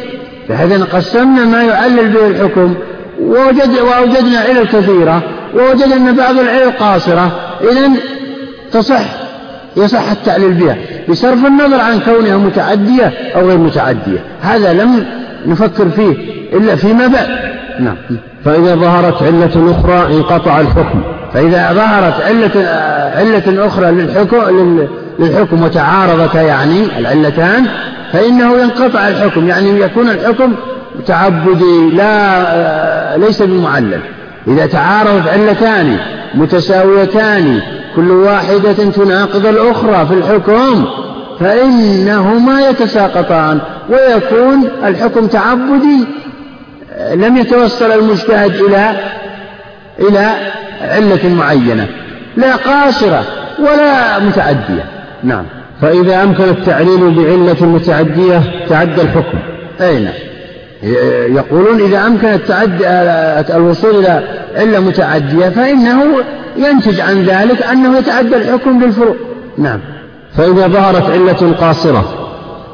فهذا 0.49 0.83
قسمنا 0.83 1.45
ما 1.45 1.63
يعلل 1.63 2.09
به 2.09 2.27
الحكم 2.27 2.75
ووجد 3.21 3.79
ووجدنا 3.79 4.39
علل 4.39 4.67
كثيرة 4.67 5.21
ووجدنا 5.55 6.11
بعض 6.11 6.39
العلل 6.39 6.71
قاصرة. 6.71 7.31
إذا 7.61 7.91
تصح 8.71 9.01
يصح 9.77 10.11
التعليل 10.11 10.51
بها 10.51 10.77
بصرف 11.09 11.45
النظر 11.45 11.81
عن 11.81 11.99
كونها 11.99 12.37
متعدية 12.37 13.13
أو 13.35 13.47
غير 13.47 13.57
متعدية. 13.57 14.19
هذا 14.41 14.73
لم 14.73 15.05
نفكر 15.45 15.89
فيه 15.89 16.15
إلا 16.53 16.75
فيما 16.75 17.07
بعد. 17.07 17.27
نعم. 17.79 17.95
فإذا 18.45 18.75
ظهرت 18.75 19.23
علة 19.23 19.71
أخرى 19.71 20.15
انقطع 20.15 20.59
الحكم. 20.59 21.01
فإذا 21.33 21.73
ظهرت 21.73 22.21
علة 22.21 22.69
علة 23.15 23.67
أخرى 23.67 23.91
للحكم 23.91 24.87
للحكم 25.19 25.63
وتعارضتا 25.63 26.41
يعني 26.41 26.97
العلتان 26.97 27.65
فإنه 28.13 28.57
ينقطع 28.57 29.07
الحكم. 29.07 29.47
يعني 29.47 29.81
يكون 29.81 30.09
الحكم 30.09 30.53
تعبدي 31.05 31.89
لا 31.93 33.17
ليس 33.17 33.41
بمعلل. 33.41 33.99
إذا 34.47 34.65
تعارضت 34.65 35.27
علتان 35.27 35.97
متساويتان 36.35 37.59
كل 37.95 38.11
واحدة 38.11 38.73
تناقض 38.73 39.45
الأخرى 39.45 40.05
في 40.05 40.13
الحكم. 40.13 40.85
فإنهما 41.39 42.69
يتساقطان 42.69 43.59
ويكون 43.89 44.69
الحكم 44.85 45.27
تعبدي. 45.27 46.05
لم 47.13 47.37
يتوصل 47.37 47.91
المجتهد 47.91 48.55
إلى 48.55 48.95
إلى 49.99 50.35
علة 50.81 51.35
معينة 51.35 51.87
لا 52.37 52.55
قاصرة 52.55 53.23
ولا 53.59 54.19
متعدية. 54.19 54.83
نعم. 55.23 55.43
فإذا 55.81 56.23
أمكن 56.23 56.43
التعليل 56.43 57.11
بعلة 57.11 57.65
متعدية 57.65 58.41
تعدى 58.69 59.01
الحكم. 59.01 59.37
أي 59.81 59.99
نعم. 59.99 60.13
يقولون 61.35 61.81
إذا 61.81 62.07
أمكن 62.07 62.27
التعدي 62.27 62.87
الوصول 63.57 63.95
إلى 63.95 64.23
علة 64.55 64.79
متعدية 64.79 65.49
فإنه 65.49 66.03
ينتج 66.57 66.99
عن 66.99 67.23
ذلك 67.23 67.63
أنه 67.63 67.97
يتعدى 67.97 68.35
الحكم 68.35 68.79
بالفروع. 68.79 69.15
نعم. 69.57 69.79
فإذا 70.37 70.67
ظهرت 70.67 71.09
علة 71.09 71.53
قاصرة 71.59 72.27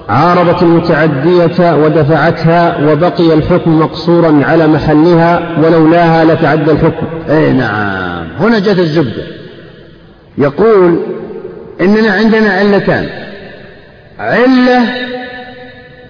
عارضت 0.09 0.63
المتعدية 0.63 1.75
ودفعتها 1.75 2.77
وبقي 2.91 3.33
الحكم 3.33 3.79
مقصورا 3.79 4.41
على 4.45 4.67
محلها 4.67 5.57
ولولاها 5.63 6.25
لتعدى 6.25 6.71
الحكم. 6.71 7.07
أي 7.29 7.53
نعم. 7.53 8.27
هنا 8.39 8.59
جت 8.59 8.79
الزبدة. 8.79 9.23
يقول 10.37 10.99
إننا 11.81 12.13
عندنا 12.13 12.53
علتان. 12.53 13.09
علة 14.19 14.81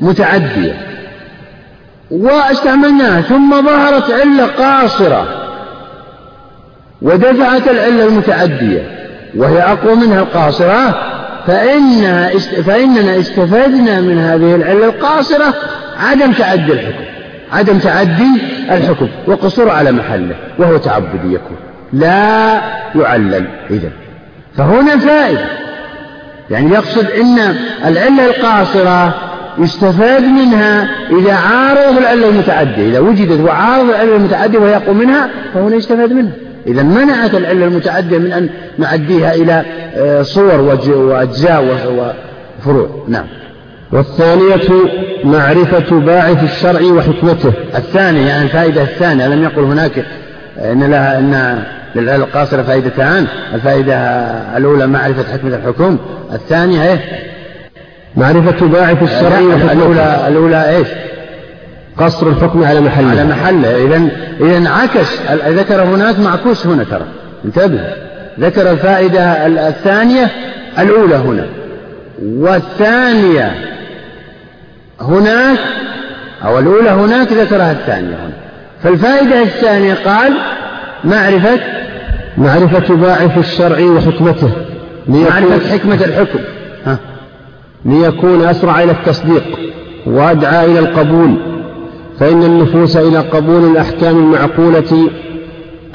متعدية. 0.02 0.74
واستعملناها. 2.12 3.22
ثم 3.22 3.62
ظهرت 3.66 4.12
علة 4.12 4.46
قاصرة. 4.46 5.28
ودفعت 7.02 7.68
العلة 7.68 8.08
المتعدية. 8.08 9.10
وهي 9.36 9.62
أقوى 9.62 9.96
منها 9.96 10.20
القاصرة. 10.20 11.13
فإنها 11.48 12.30
فإننا 12.66 13.20
استفدنا 13.20 14.02
من 14.02 14.18
هذه 14.18 14.56
العلة 14.56 14.86
القاصرة 14.86 15.54
عدم 16.00 16.32
تعدي 16.32 16.74
الحكم. 16.74 17.04
عدم 17.52 17.78
تعدي 17.78 18.42
الحكم. 18.72 19.08
وقصور 19.28 19.70
على 19.70 19.92
محله. 19.92 20.36
وهو 20.60 20.78
تعبدي 20.78 21.34
يكون. 21.34 21.58
لا 21.94 22.62
يعلل 22.96 23.46
إذا 23.70 23.90
فهنا 24.58 24.98
فائدة. 24.98 25.46
يعني 26.50 26.72
يقصد 26.72 27.06
أن 27.12 27.56
العلة 27.86 28.26
القاصرة 28.26 29.14
يستفاد 29.58 30.24
منها 30.24 30.90
إذا 31.20 31.34
عارض 31.34 31.98
العلة 31.98 32.30
المتعدية. 32.30 32.90
إذا 32.90 33.00
وجدت 33.00 33.40
وعارض 33.40 33.90
العلة 33.90 34.16
المتعدية 34.16 34.60
وهي 34.60 34.76
أقوى 34.76 34.96
منها 34.96 35.30
فهنا 35.54 35.76
يستفاد 35.76 36.14
منها. 36.14 36.32
إذا 36.68 36.84
منعت 36.84 37.36
العلة 37.36 37.66
المتعدية 37.66 38.18
من 38.18 38.32
أن 38.32 38.50
نعديها 38.78 39.34
إلى 39.34 39.66
آه، 39.96 40.22
صور 40.22 40.80
وأجزاء 40.88 41.66
وفروع. 42.60 43.06
نعم. 43.08 43.26
والثانية 43.92 44.70
معرفة 45.24 46.00
باعث 46.00 46.44
الشرع 46.44 46.82
وحكمته. 46.82 47.54
الثانية 47.76 48.28
يعني 48.28 48.44
الفائدة 48.44 48.82
الثانية 48.82 49.28
لم 49.28 49.44
يقل 49.44 49.64
هناك 49.64 50.06
إن 50.58 50.84
لها 50.84 51.20
إن 51.20 51.64
للعلة 51.96 52.24
القاصرة 52.24 52.62
فائدتان 52.62 53.28
الفائدة 53.54 53.96
الأولى 54.58 54.88
معرفة 54.88 55.34
حكمة 55.34 55.56
الحكم 55.56 55.98
الثانية 56.34 56.84
إيه؟ 56.84 57.00
معرفة 58.18 58.68
باعث 58.68 59.04
الشرع 59.04 59.40
وحكمته. 59.42 59.72
الأولى 59.72 60.26
الأولى 60.28 60.78
إيش؟ 60.78 60.88
قصر 61.98 62.28
الحكم 62.28 62.64
على 62.64 62.82
محله. 62.82 63.10
على 63.10 63.24
محله. 63.26 63.86
إذا 63.86 64.10
إذا 64.42 64.58
انعكس 64.58 65.22
ذكر 65.48 65.84
هناك 65.84 66.20
معكوس 66.20 66.68
هنا 66.68 66.84
ترى. 66.84 67.06
انتبه. 67.46 67.82
ذكر 68.40 68.72
الفائدة 68.72 69.48
الثانية 69.68 70.30
الأولى 70.80 71.16
هنا. 71.16 71.46
والثانية 72.24 73.52
هناك 75.02 75.60
أو 76.46 76.60
الأولى 76.60 76.90
هناك 76.90 77.32
ذكرها 77.32 77.72
الثانية 77.72 78.16
هنا. 78.16 78.34
فالفائدة 78.84 79.42
الثانية 79.42 79.94
قال 79.94 80.34
معرفة 81.04 81.60
معرفة 82.38 82.96
باعث 82.96 83.38
الشرع 83.38 83.80
وحكمته. 83.80 84.52
معرفة 85.08 85.70
حكمة 85.72 85.96
الحكم. 85.96 86.40
ها. 86.86 86.98
ليكون 87.86 88.46
أسرع 88.46 88.84
إلى 88.84 88.92
التصديق 88.92 89.44
وأدعى 90.06 90.66
إلى 90.66 90.80
القبول. 90.80 91.38
فإن 92.20 92.44
النفوس 92.44 92.98
إلى 92.98 93.20
قبول 93.20 93.72
الأحكام 93.72 94.18
المعقولة 94.18 95.10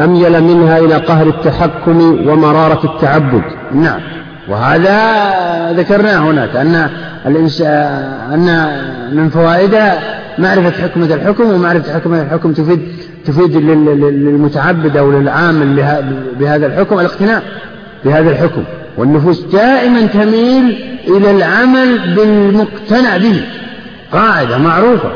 أميل 0.01 0.41
منها 0.43 0.79
إلى 0.79 0.95
قهر 0.95 1.27
التحكم 1.27 2.29
ومرارة 2.29 2.81
التعبد. 2.85 3.43
نعم. 3.75 4.01
وهذا 4.49 5.73
ذكرناه 5.73 6.19
هناك 6.19 6.57
أن 6.57 6.89
أن 8.35 8.69
من 9.12 9.29
فوائدها 9.29 9.99
معرفة 10.39 10.83
حكمة 10.83 11.14
الحكم 11.14 11.51
ومعرفة 11.51 11.95
حكمة 11.95 12.23
الحكم 12.23 12.53
تفيد 12.53 12.81
تفيد 13.27 13.57
للمتعبد 13.57 14.97
أو 14.97 15.12
للعامل 15.12 15.83
بهذا 16.41 16.66
الحكم 16.66 17.01
الاقتناع 17.01 17.43
بهذا 18.05 18.31
الحكم. 18.31 18.62
والنفوس 18.99 19.41
دائما 19.41 20.07
تميل 20.07 20.79
إلى 21.09 21.31
العمل 21.31 22.14
بالمقتنع 22.16 23.16
به 23.16 23.43
قاعدة 24.12 24.59
معروفة. 24.59 25.11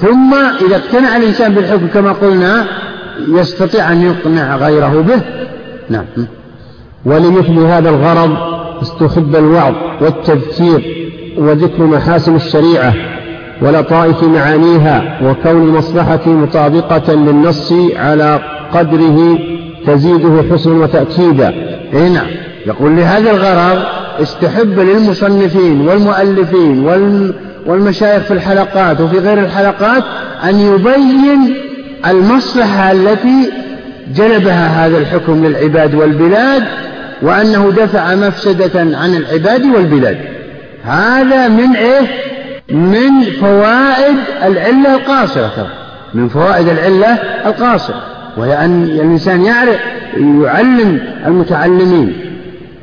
ثم 0.00 0.34
إذا 0.66 0.76
اقتنع 0.76 1.16
الإنسان 1.16 1.54
بالحكم 1.54 1.86
كما 1.86 2.12
قلنا 2.12 2.66
يستطيع 3.28 3.92
أن 3.92 4.02
يقنع 4.02 4.56
غيره 4.56 5.00
به. 5.00 5.20
نعم. 5.88 6.04
ولمثل 7.04 7.58
هذا 7.58 7.90
الغرض 7.90 8.36
استحب 8.82 9.36
الوعظ 9.36 9.74
والتذكير 10.00 11.10
وذكر 11.38 11.82
محاسن 11.82 12.36
الشريعة 12.36 12.94
ولطائف 13.62 14.22
معانيها 14.22 15.20
وكون 15.22 15.68
المصلحة 15.68 16.20
مطابقة 16.26 17.14
للنص 17.14 17.72
على 17.96 18.40
قدره 18.72 19.38
تزيده 19.86 20.44
حسنا 20.52 20.74
وتأكيدا. 20.74 21.48
إيه 21.94 22.08
نعم. 22.08 22.26
يقول 22.66 22.96
لهذا 22.96 23.30
الغرض 23.30 23.82
استحب 24.22 24.78
للمصنفين 24.78 25.88
والمؤلفين 25.88 26.84
والمشايخ 27.66 28.22
في 28.22 28.34
الحلقات 28.34 29.00
وفي 29.00 29.18
غير 29.18 29.38
الحلقات 29.38 30.04
أن 30.44 30.60
يبين 30.60 31.54
المصلحة 32.06 32.92
التي 32.92 33.52
جلبها 34.14 34.86
هذا 34.86 34.98
الحكم 34.98 35.46
للعباد 35.46 35.94
والبلاد 35.94 36.64
وأنه 37.22 37.70
دفع 37.70 38.14
مفسدة 38.14 38.80
عن 38.80 39.16
العباد 39.16 39.64
والبلاد. 39.64 40.18
هذا 40.84 41.48
من 41.48 41.76
إيه؟ 41.76 42.06
من 42.70 43.22
فوائد 43.40 44.16
العلة 44.42 44.94
القاصرة 44.94 45.66
من 46.14 46.28
فوائد 46.28 46.68
العلة 46.68 47.18
القاصرة. 47.46 48.02
وهي 48.36 48.64
أن 48.64 48.82
الإنسان 48.82 49.44
يعرف 49.44 49.80
يعلم 50.16 51.00
المتعلمين 51.26 52.12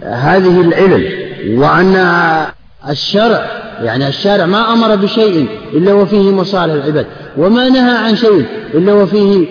هذه 0.04 0.62
العلل 0.62 1.10
وأن 1.56 1.96
الشرع 2.90 3.46
يعني 3.82 4.08
الشارع 4.08 4.46
ما 4.46 4.74
أمر 4.74 4.96
بشيء 4.96 5.48
إلا 5.74 5.94
وفيه 5.94 6.32
مصالح 6.32 6.74
العباد 6.74 7.06
وما 7.38 7.70
نهى 7.70 7.98
عن 7.98 8.16
شيء 8.16 8.46
إلا 8.74 8.94
وفيه 8.94 9.46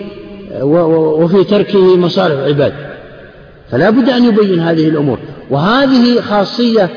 وفي 0.61 1.43
تركه 1.43 1.97
مصالح 1.97 2.39
العباد. 2.39 2.73
فلا 3.71 3.89
بد 3.89 4.09
أن 4.09 4.25
يبين 4.25 4.59
هذه 4.59 4.87
الأمور. 4.87 5.19
وهذه 5.49 6.21
خاصية 6.21 6.89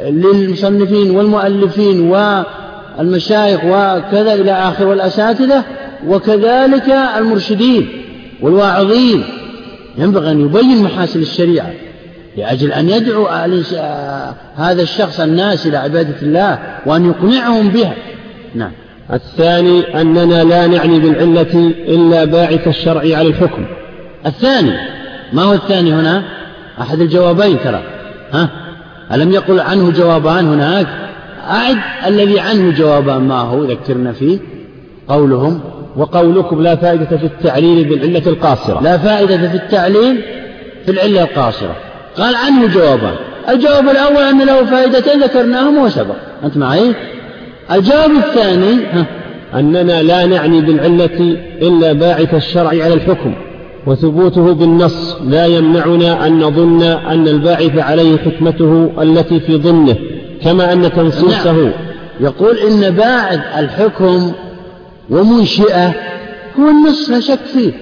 للمصنفين 0.00 1.10
والمؤلفين 1.10 2.10
والمشايخ 2.10 3.60
وكذا 3.64 4.34
إلى 4.34 4.52
آخر 4.52 4.86
والأساتذة 4.86 5.64
وكذلك 6.06 6.88
المرشدين 7.18 7.88
والواعظين. 8.42 9.24
ينبغي 9.98 10.30
أن 10.30 10.40
يبين 10.40 10.82
محاسن 10.82 11.20
الشريعة. 11.20 11.70
لأجل 12.38 12.72
أن 12.72 12.88
يدعو 12.88 13.26
هذا 14.56 14.82
الشخص 14.82 15.20
الناس 15.20 15.66
إلى 15.66 15.76
عبادة 15.76 16.22
الله 16.22 16.58
وأن 16.86 17.06
يقنعهم 17.06 17.68
بها. 17.68 17.94
نعم. 18.54 18.70
الثاني 19.12 20.00
أننا 20.00 20.44
لا 20.44 20.66
نعني 20.66 20.98
بالعلة 20.98 21.72
إلا 21.88 22.24
باعث 22.24 22.68
الشرع 22.68 23.00
على 23.00 23.28
الحكم. 23.28 23.64
الثاني. 24.26 24.72
ما 25.32 25.42
هو 25.42 25.52
الثاني 25.52 25.92
هنا؟ 25.92 26.22
أحد 26.80 27.00
الجوابين 27.00 27.58
ترى. 27.64 27.82
ها؟ 28.32 28.48
ألم 29.12 29.32
يقل 29.32 29.60
عنه 29.60 29.90
جوابان 29.90 30.46
هناك؟ 30.46 30.86
أعد 31.50 31.76
الذي 32.06 32.40
عنه 32.40 32.70
جوابان. 32.70 33.22
ما 33.22 33.40
هو؟ 33.40 33.64
ذكرنا 33.64 34.12
فيه 34.12 34.38
قولهم. 35.08 35.60
وقولكم 35.96 36.62
لا 36.62 36.76
فائدة 36.76 37.16
في 37.16 37.26
التعليل 37.26 37.84
بالعلة 37.84 38.26
القاصرة. 38.26 38.82
لا 38.82 38.98
فائدة 38.98 39.48
في 39.48 39.56
التعليل 39.56 40.22
في 40.84 40.90
العلة 40.90 41.22
القاصرة. 41.22 41.76
قال 42.18 42.34
عنه 42.34 42.66
جوابان 42.66 43.14
الجواب 43.48 43.88
الأول 43.88 44.22
أن 44.22 44.38
له 44.38 44.64
فائدتين 44.64 45.22
ذكرناهما 45.22 45.82
وسبق 45.82 46.14
أنت 46.44 46.56
معي؟ 46.56 46.94
الجواب 47.72 48.10
الثاني 48.10 48.84
ها. 48.92 49.06
أننا 49.54 50.02
لا 50.02 50.26
نعني 50.26 50.60
بالعلة 50.60 51.36
إلا 51.62 51.92
باعث 51.92 52.34
الشرع 52.34 52.68
على 52.68 52.94
الحكم 52.94 53.34
وثبوته 53.86 54.54
بالنص 54.54 55.16
لا 55.24 55.46
يمنعنا 55.46 56.26
أن 56.26 56.38
نظن 56.38 56.82
أن 56.82 57.28
الباعث 57.28 57.78
عليه 57.78 58.18
حكمته 58.18 58.90
التي 59.02 59.40
في 59.40 59.56
ظنه 59.56 59.96
كما 60.42 60.72
أن 60.72 60.92
تنصيصه. 60.92 61.52
نعم. 61.52 61.72
يقول 62.20 62.56
إن 62.56 62.90
باعث 62.90 63.40
الحكم 63.58 64.32
ومنشئه 65.10 65.88
هو 66.60 66.68
النص 66.68 67.10
لا 67.10 67.20
شك 67.20 67.38
فيه. 67.52 67.72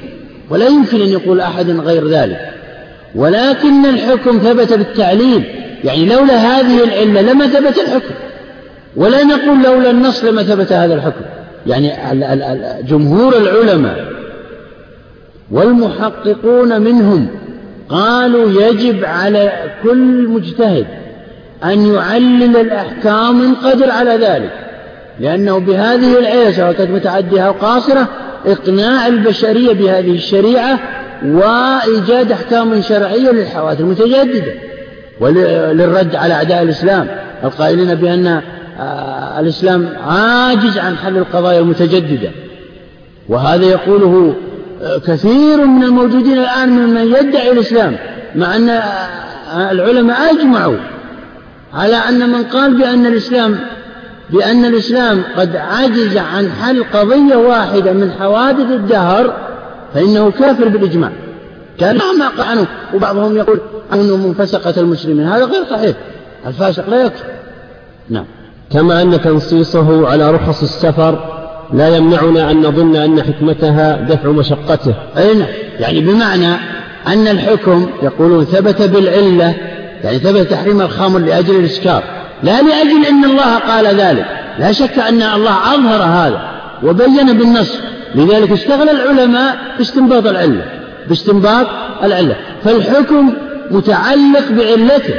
ولا 0.50 0.66
يمكن 0.66 1.00
أن 1.00 1.08
يقول 1.08 1.40
أحد 1.40 1.70
غير 1.70 2.08
ذلك. 2.08 2.55
ولكن 3.16 3.86
الحكم 3.86 4.38
ثبت 4.38 4.72
بالتعليل 4.72 5.44
يعني 5.84 6.06
لولا 6.06 6.34
هذه 6.34 6.84
العلة 6.84 7.32
لما 7.32 7.46
ثبت 7.46 7.78
الحكم. 7.78 8.14
ولا 8.96 9.24
نقول 9.24 9.62
لولا 9.62 9.90
النص 9.90 10.24
لما 10.24 10.42
ثبت 10.42 10.72
هذا 10.72 10.94
الحكم. 10.94 11.24
يعني 11.66 11.92
جمهور 12.82 13.36
العلماء 13.36 14.12
والمحققون 15.50 16.80
منهم 16.80 17.28
قالوا 17.88 18.62
يجب 18.62 19.04
على 19.04 19.52
كل 19.82 20.28
مجتهد 20.28 20.86
أن 21.64 21.94
يعلل 21.94 22.56
الأحكام 22.56 23.40
من 23.40 23.54
قدر 23.54 23.90
على 23.90 24.10
ذلك. 24.10 24.52
لأنه 25.20 25.58
بهذه 25.58 26.18
العلة 26.18 26.52
سواء 26.52 26.72
كانت 26.72 26.90
متعدية 26.90 27.40
أو 27.40 27.52
قاصرة 27.52 28.08
إقناع 28.46 29.06
البشرية 29.06 29.72
بهذه 29.72 30.14
الشريعة 30.14 30.78
وإيجاد 31.24 32.32
أحكام 32.32 32.82
شرعية 32.82 33.30
للحوادث 33.30 33.80
المتجددة 33.80 34.52
وللرد 35.20 36.16
على 36.16 36.34
أعداء 36.34 36.62
الإسلام 36.62 37.08
القائلين 37.44 37.94
بأن 37.94 38.40
آه، 38.80 39.40
الإسلام 39.40 39.88
عاجز 40.08 40.78
عن 40.78 40.96
حل 40.96 41.16
القضايا 41.16 41.60
المتجددة. 41.60 42.30
وهذا 43.28 43.64
يقوله 43.64 44.34
آه، 44.82 44.98
كثير 44.98 45.66
من 45.66 45.82
الموجودين 45.82 46.38
الآن 46.38 46.68
ممن 46.68 47.02
يدعي 47.02 47.52
الإسلام 47.52 47.96
مع 48.34 48.56
أن 48.56 48.68
آه، 48.68 49.70
العلماء 49.70 50.16
أجمعوا 50.34 50.76
على 51.74 51.96
أن 51.96 52.30
من 52.30 52.42
قال 52.44 52.76
بأن 52.78 53.06
الإسلام 53.06 53.58
بأن 54.30 54.64
الإسلام 54.64 55.22
قد 55.36 55.56
عجز 55.56 56.16
عن 56.16 56.50
حل 56.62 56.84
قضية 56.84 57.36
واحدة 57.36 57.92
من 57.92 58.12
حوادث 58.18 58.70
الدهر 58.70 59.45
فإنه 59.96 60.30
كافر 60.30 60.68
بالإجماع. 60.68 61.10
كان 61.80 61.96
ما 61.96 62.28
قال 62.28 62.48
عنه 62.48 62.66
وبعضهم 62.94 63.36
يقول 63.36 63.60
أنه 63.92 64.16
من 64.16 64.34
فسقة 64.34 64.80
المسلمين. 64.80 65.26
هذا 65.26 65.44
غير 65.44 65.64
صحيح. 65.70 65.96
الفاسق 66.46 66.90
لا 66.90 67.02
يكفر. 67.02 67.24
نعم. 68.10 68.24
كما 68.72 69.02
أن 69.02 69.20
تنصيصه 69.20 70.08
على 70.08 70.30
رخص 70.30 70.62
السفر 70.62 71.18
لا 71.72 71.96
يمنعنا 71.96 72.50
أن 72.50 72.60
نظن 72.62 72.96
أن 72.96 73.22
حكمتها 73.22 73.96
دفع 73.96 74.28
مشقته. 74.28 74.94
أي 75.16 75.34
نعم. 75.34 75.48
يعني 75.80 76.00
بمعنى 76.00 76.54
أن 77.06 77.28
الحكم 77.28 77.86
يقولون 78.02 78.44
ثبت 78.44 78.82
بالعلة 78.82 79.54
يعني 80.04 80.18
ثبت 80.18 80.50
تحريم 80.50 80.80
الخمر 80.80 81.18
لأجل 81.18 81.56
الإسكار. 81.56 82.02
لا 82.42 82.62
لأجل 82.62 83.06
أن 83.08 83.24
الله 83.24 83.58
قال 83.58 83.86
ذلك. 83.86 84.26
لا 84.58 84.72
شك 84.72 84.98
أن 84.98 85.22
الله 85.22 85.74
أظهر 85.74 86.02
هذا 86.02 86.40
وبين 86.82 87.38
بالنص 87.38 87.78
لذلك 88.14 88.52
اشتغل 88.52 88.88
العلماء 88.88 89.56
باستنباط 89.78 90.26
العلة 90.26 90.64
باستنباط 91.08 91.66
العلة. 92.02 92.36
فالحكم 92.64 93.32
متعلق 93.70 94.50
بعلته 94.50 95.14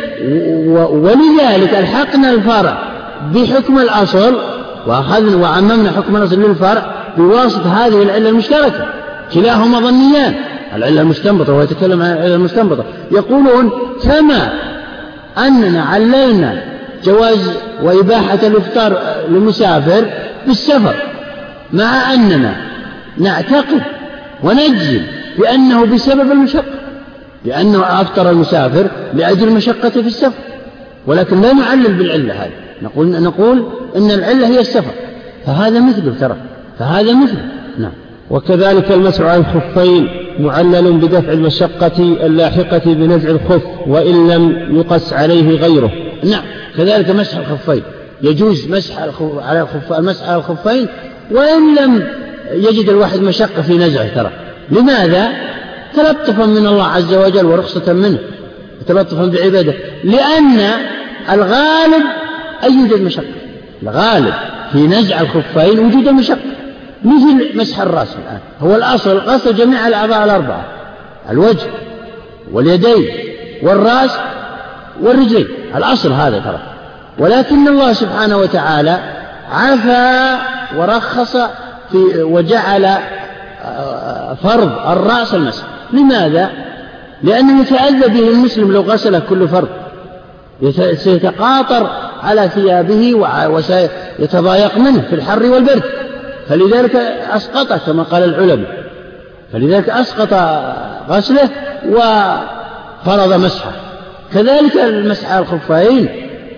ولذلك 0.91 1.73
ألحقنا 1.73 2.29
الفرع 2.29 2.77
بحكم 3.35 3.79
الأصل 3.79 4.37
وأخذنا 4.87 5.35
وعممنا 5.35 5.91
حكم 5.91 6.15
الأصل 6.15 6.41
للفرع 6.41 6.85
بواسطة 7.17 7.85
هذه 7.85 8.03
العلة 8.03 8.29
المشتركة. 8.29 8.85
كلاهما 9.33 9.79
ظنيان 9.79 10.33
العلة 10.75 11.01
المستنبطة 11.01 11.53
وهو 11.53 11.61
يتكلم 11.61 12.01
عن 12.01 12.11
العلة 12.11 12.35
المستنبطة. 12.35 12.83
يقولون 13.11 13.71
كما 14.03 14.53
أننا 15.37 15.83
عللنا 15.83 16.63
جواز 17.03 17.51
وإباحة 17.83 18.39
الإفطار 18.43 19.01
للمسافر 19.29 20.05
بالسفر 20.47 20.95
مع 21.73 22.13
أننا 22.13 22.55
نعتقد 23.19 23.81
ونجزم 24.43 25.01
بأنه 25.39 25.85
بسبب 25.85 26.31
المشقة 26.31 26.77
لأنه 27.45 28.01
أفطر 28.01 28.29
المسافر 28.29 28.87
لأجل 29.13 29.47
المشقة 29.47 29.89
في 29.89 30.07
السفر 30.07 30.41
ولكن 31.07 31.41
لا 31.41 31.53
نعلل 31.53 31.93
بالعلة 31.93 32.33
هذه. 32.33 32.51
نقول 32.81 33.23
نقول 33.23 33.67
إن 33.95 34.11
العلة 34.11 34.47
هي 34.47 34.59
السفر. 34.59 34.91
فهذا 35.45 35.79
مثله 35.79 36.13
ترى 36.19 36.35
فهذا 36.79 37.13
مثله. 37.13 37.45
نعم. 37.79 37.91
وكذلك 38.29 38.91
المسح 38.91 39.21
على 39.21 39.37
الخفين 39.41 40.07
معلل 40.39 40.91
بدفع 40.91 41.31
المشقة 41.31 41.91
اللاحقة 41.99 42.81
بنزع 42.85 43.29
الخف 43.29 43.61
وإن 43.87 44.27
لم 44.31 44.75
يقس 44.77 45.13
عليه 45.13 45.57
غيره. 45.57 45.91
نعم. 46.23 46.43
كذلك 46.77 47.09
مسح 47.09 47.37
الخفين. 47.37 47.81
يجوز 48.21 48.67
مسح 48.67 48.99
على 49.47 49.61
الخف 49.61 49.93
المسح 49.93 50.29
على 50.29 50.37
الخفين 50.37 50.87
وإن 51.31 51.75
لم 51.75 52.03
يجد 52.51 52.89
الواحد 52.89 53.19
مشقة 53.19 53.61
في 53.61 53.77
نزعه 53.77 54.15
ترى. 54.15 54.31
لماذا؟ 54.69 55.31
تلطفا 55.95 56.45
من 56.45 56.67
الله 56.67 56.83
عز 56.83 57.13
وجل 57.13 57.45
ورخصة 57.45 57.93
منه. 57.93 58.19
يتلطفون 58.81 59.29
بعباده. 59.29 59.73
لأن 60.03 60.59
الغالب 61.31 62.03
أن 62.63 62.79
يوجد 62.79 63.01
مشقة. 63.01 63.25
الغالب 63.83 64.33
في 64.71 64.77
نزع 64.77 65.21
الخفين 65.21 65.79
وجود 65.79 66.09
مشقة. 66.09 66.37
مثل 67.03 67.57
مسح 67.57 67.81
الرأس 67.81 68.15
الآن. 68.15 68.39
هو 68.61 68.75
الأصل. 68.75 69.17
غسل 69.17 69.55
جميع 69.55 69.87
الأعضاء 69.87 70.23
الأربعة. 70.23 70.65
الوجه 71.29 71.67
واليدين 72.51 73.09
والرأس 73.63 74.11
والرجلين. 75.01 75.47
الأصل 75.75 76.11
هذا 76.11 76.39
ترى. 76.39 76.59
ولكن 77.19 77.67
الله 77.67 77.93
سبحانه 77.93 78.37
وتعالى 78.37 78.99
عفى 79.51 80.37
ورخص 80.77 81.37
في 81.91 82.23
وجعل 82.23 82.97
فرض 84.43 84.71
الرأس 84.87 85.33
المسح. 85.33 85.63
لماذا؟ 85.93 86.49
لأنه 87.23 87.61
يتأذى 87.61 88.07
به 88.07 88.29
المسلم 88.29 88.71
لو 88.71 88.81
غسله 88.81 89.19
كل 89.19 89.47
فرض 89.47 89.67
سيتقاطر 90.95 91.89
على 92.23 92.49
ثيابه 92.49 93.15
وسيتضايق 93.49 94.77
منه 94.77 95.01
في 95.01 95.15
الحر 95.15 95.43
والبرد. 95.43 95.83
فلذلك 96.49 96.95
أسقطه 97.35 97.77
كما 97.77 98.03
قال 98.03 98.23
العلماء. 98.23 98.87
فلذلك 99.53 99.89
أسقط 99.89 100.33
غسله 101.09 101.49
وفرض 101.89 103.33
مسحه. 103.33 103.71
كذلك 104.33 104.77
المسح 104.77 105.31
على 105.31 105.39
الخفين 105.39 106.09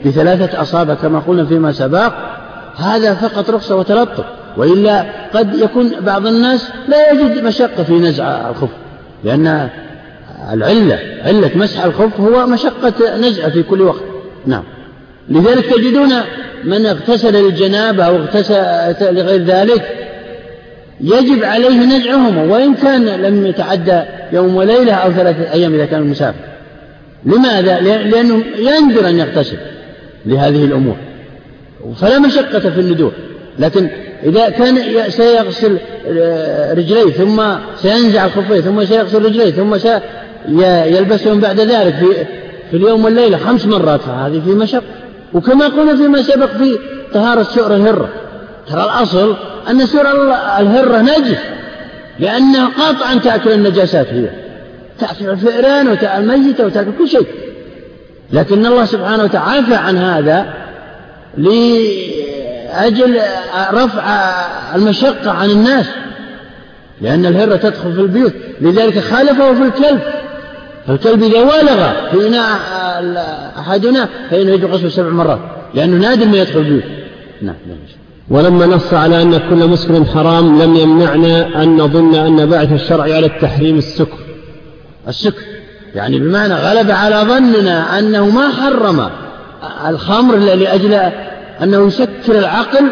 بثلاثة 0.05 0.61
أصابع 0.61 0.93
كما 0.93 1.19
قلنا 1.19 1.45
فيما 1.45 1.71
سبق. 1.71 2.13
هذا 2.77 3.13
فقط 3.13 3.49
رخصة 3.49 3.75
وتلطف. 3.75 4.25
وإلا 4.59 5.05
قد 5.33 5.55
يكون 5.59 5.91
بعض 6.01 6.27
الناس 6.27 6.69
لا 6.87 7.11
يجد 7.11 7.43
مشقة 7.43 7.83
في 7.83 7.93
نزع 7.93 8.49
الخف 8.49 8.69
لأن 9.23 9.69
العلة 10.53 10.99
علة 11.25 11.51
مسح 11.55 11.85
الخف 11.85 12.19
هو 12.19 12.47
مشقة 12.47 13.17
نزعه 13.17 13.49
في 13.49 13.63
كل 13.63 13.81
وقت. 13.81 14.01
نعم. 14.45 14.63
لذلك 15.29 15.65
تجدون 15.65 16.09
من 16.63 16.85
اغتسل 16.85 17.33
للجنابة 17.33 18.03
أو 18.03 18.15
اغتسل 18.15 18.55
لغير 19.15 19.43
ذلك 19.43 19.81
يجب 21.01 21.43
عليه 21.43 21.85
نزعهما 21.85 22.43
وإن 22.43 22.73
كان 22.73 23.05
لم 23.05 23.45
يتعدى 23.45 24.01
يوم 24.33 24.55
وليلة 24.55 24.93
أو 24.93 25.11
ثلاثة 25.11 25.53
أيام 25.53 25.73
إذا 25.73 25.85
كان 25.85 26.03
مسافر. 26.03 26.39
لماذا؟ 27.25 27.79
لأنه 27.79 28.43
يندر 28.57 29.09
أن 29.09 29.19
يغتسل 29.19 29.57
لهذه 30.25 30.65
الأمور. 30.65 30.95
فلا 31.95 32.19
مشقة 32.19 32.59
في 32.59 32.79
الندور 32.79 33.11
لكن 33.59 33.89
إذا 34.23 34.49
كان 34.49 35.09
سيغسل 35.09 35.77
آه، 36.07 36.73
رجليه 36.73 37.11
ثم 37.11 37.41
سينزع 37.81 38.25
الخفين 38.25 38.61
ثم 38.61 38.85
سيغسل 38.85 39.25
رجليه 39.25 39.51
ثم 39.51 39.77
سيلبسهم 39.77 41.39
بعد 41.39 41.59
ذلك 41.59 41.95
في 41.95 42.25
في 42.71 42.77
اليوم 42.77 43.05
والليلة 43.05 43.37
خمس 43.37 43.65
مرات 43.65 44.01
فهذه 44.01 44.41
في 44.45 44.49
مشقة. 44.49 44.83
وكما 45.33 45.67
قلنا 45.67 45.95
فيما 45.95 46.21
سبق 46.21 46.45
في 46.45 46.77
طهارة 47.13 47.43
سؤر 47.43 47.75
الهرة. 47.75 48.09
ترى 48.67 48.83
الأصل 48.83 49.35
أن 49.69 49.85
سؤر 49.85 50.33
الهرة 50.59 51.01
نجس 51.01 51.37
لأنها 52.19 52.67
قطعا 52.67 53.15
تأكل 53.15 53.51
النجاسات 53.51 54.07
هي. 54.07 54.29
تأكل 54.99 55.29
الفئران 55.29 55.87
وتأكل 55.87 56.23
الميتة 56.23 56.65
وتأكل 56.65 56.91
كل 56.99 57.07
شيء. 57.07 57.27
لكن 58.33 58.65
الله 58.65 58.85
سبحانه 58.85 59.23
وتعالى 59.23 59.59
عفى 59.59 59.75
عن 59.75 59.97
هذا 59.97 60.53
لأجل 62.69 63.19
رفع 63.73 64.31
المشقة 64.75 65.31
عن 65.31 65.49
الناس 65.49 65.85
لأن 67.01 67.25
الهرة 67.25 67.55
تدخل 67.55 67.93
في 67.93 68.01
البيوت 68.01 68.33
لذلك 68.61 68.99
خالفه 68.99 69.53
في 69.53 69.61
الكلب 69.61 70.01
فالكلب 70.87 71.23
إذا 71.23 71.39
ولغ 71.39 72.09
في 72.11 72.27
إناء 72.27 72.59
أحدنا 73.59 74.09
فإنه 74.31 74.51
يجب 74.51 74.71
غسله 74.71 74.89
سبع 74.89 75.09
مرات 75.09 75.39
لأنه 75.73 75.97
نادر 75.97 76.25
ما 76.25 76.37
يدخل 76.37 76.59
البيوت. 76.59 76.83
نعم 77.41 77.55
ولما 78.29 78.65
نص 78.65 78.93
على 78.93 79.21
أن 79.21 79.37
كل 79.37 79.67
مسكر 79.67 80.05
حرام 80.05 80.61
لم 80.61 80.75
يمنعنا 80.75 81.63
أن 81.63 81.77
نظن 81.77 82.15
أن 82.15 82.45
بعث 82.45 82.71
الشرع 82.71 83.03
على 83.03 83.25
التحريم 83.25 83.77
السكر. 83.77 84.17
السكر 85.07 85.43
يعني 85.95 86.19
بمعنى 86.19 86.53
غلب 86.53 86.91
على 86.91 87.15
ظننا 87.15 87.99
أنه 87.99 88.29
ما 88.29 88.49
حرم 88.49 89.09
الخمر 89.87 90.35
لأجل 90.35 91.11
أنه 91.63 91.87
يسكر 91.87 92.39
العقل 92.39 92.91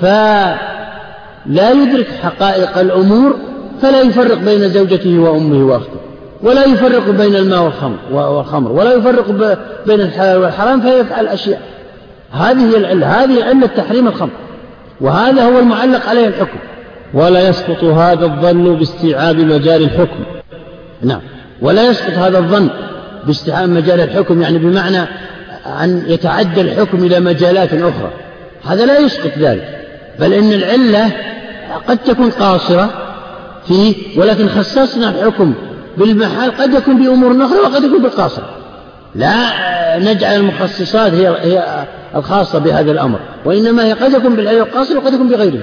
فلا 0.00 1.70
يدرك 1.70 2.06
حقائق 2.22 2.78
الأمور 2.78 3.36
فلا 3.82 4.00
يفرق 4.00 4.38
بين 4.38 4.68
زوجته 4.68 5.18
وأمه 5.18 5.66
وأخته 5.66 6.00
ولا 6.42 6.64
يفرق 6.64 7.10
بين 7.10 7.36
الماء 7.36 7.62
والخمر 7.62 7.98
والخمر 8.12 8.72
ولا 8.72 8.92
يفرق 8.94 9.56
بين 9.86 10.00
الحلال 10.00 10.38
والحرام 10.38 10.80
فيفعل 10.80 11.26
أشياء. 11.26 11.60
هذه 12.32 12.70
هي 12.70 12.76
العلة 12.76 13.06
هذه 13.06 13.44
علة 13.44 13.66
تحريم 13.66 14.08
الخمر 14.08 14.30
وهذا 15.00 15.44
هو 15.44 15.58
المعلق 15.58 16.08
عليه 16.08 16.26
الحكم. 16.26 16.58
ولا 17.14 17.48
يسقط 17.48 17.84
هذا 17.84 18.24
الظن 18.24 18.76
باستيعاب 18.76 19.36
مجال 19.36 19.82
الحكم. 19.82 20.24
نعم. 21.02 21.20
ولا 21.62 21.88
يسقط 21.88 22.12
هذا 22.18 22.38
الظن 22.38 22.68
باستيعاب 23.26 23.68
مجال 23.68 24.00
الحكم 24.00 24.42
يعني 24.42 24.58
بمعنى 24.58 25.06
أن 25.84 26.02
يتعدى 26.06 26.60
الحكم 26.60 27.04
إلى 27.04 27.20
مجالات 27.20 27.74
أخرى. 27.74 28.10
هذا 28.64 28.86
لا 28.86 28.98
يسقط 28.98 29.38
ذلك. 29.38 29.86
بل 30.20 30.32
إن 30.32 30.52
العلة 30.52 31.12
قد 31.88 31.98
تكون 31.98 32.30
قاصرة 32.30 32.90
فيه 33.68 34.20
ولكن 34.20 34.48
خصصنا 34.48 35.10
الحكم 35.10 35.54
بالمحال 35.96 36.56
قد 36.56 36.74
يكون 36.74 37.02
بأمور 37.02 37.46
أخرى 37.46 37.58
وقد 37.58 37.84
يكون 37.84 38.02
بالقاصرة 38.02 38.48
لا 39.14 39.34
نجعل 39.98 40.36
المخصصات 40.36 41.12
هي 41.12 41.28
هي 41.28 41.86
الخاصة 42.16 42.58
بهذا 42.58 42.92
الأمر 42.92 43.18
وإنما 43.44 43.84
هي 43.84 43.92
قد 43.92 44.12
يكون 44.12 44.36
بالعلم 44.36 44.62
القاصر 44.62 44.96
وقد 44.96 45.14
يكون 45.14 45.28
بغيره. 45.28 45.60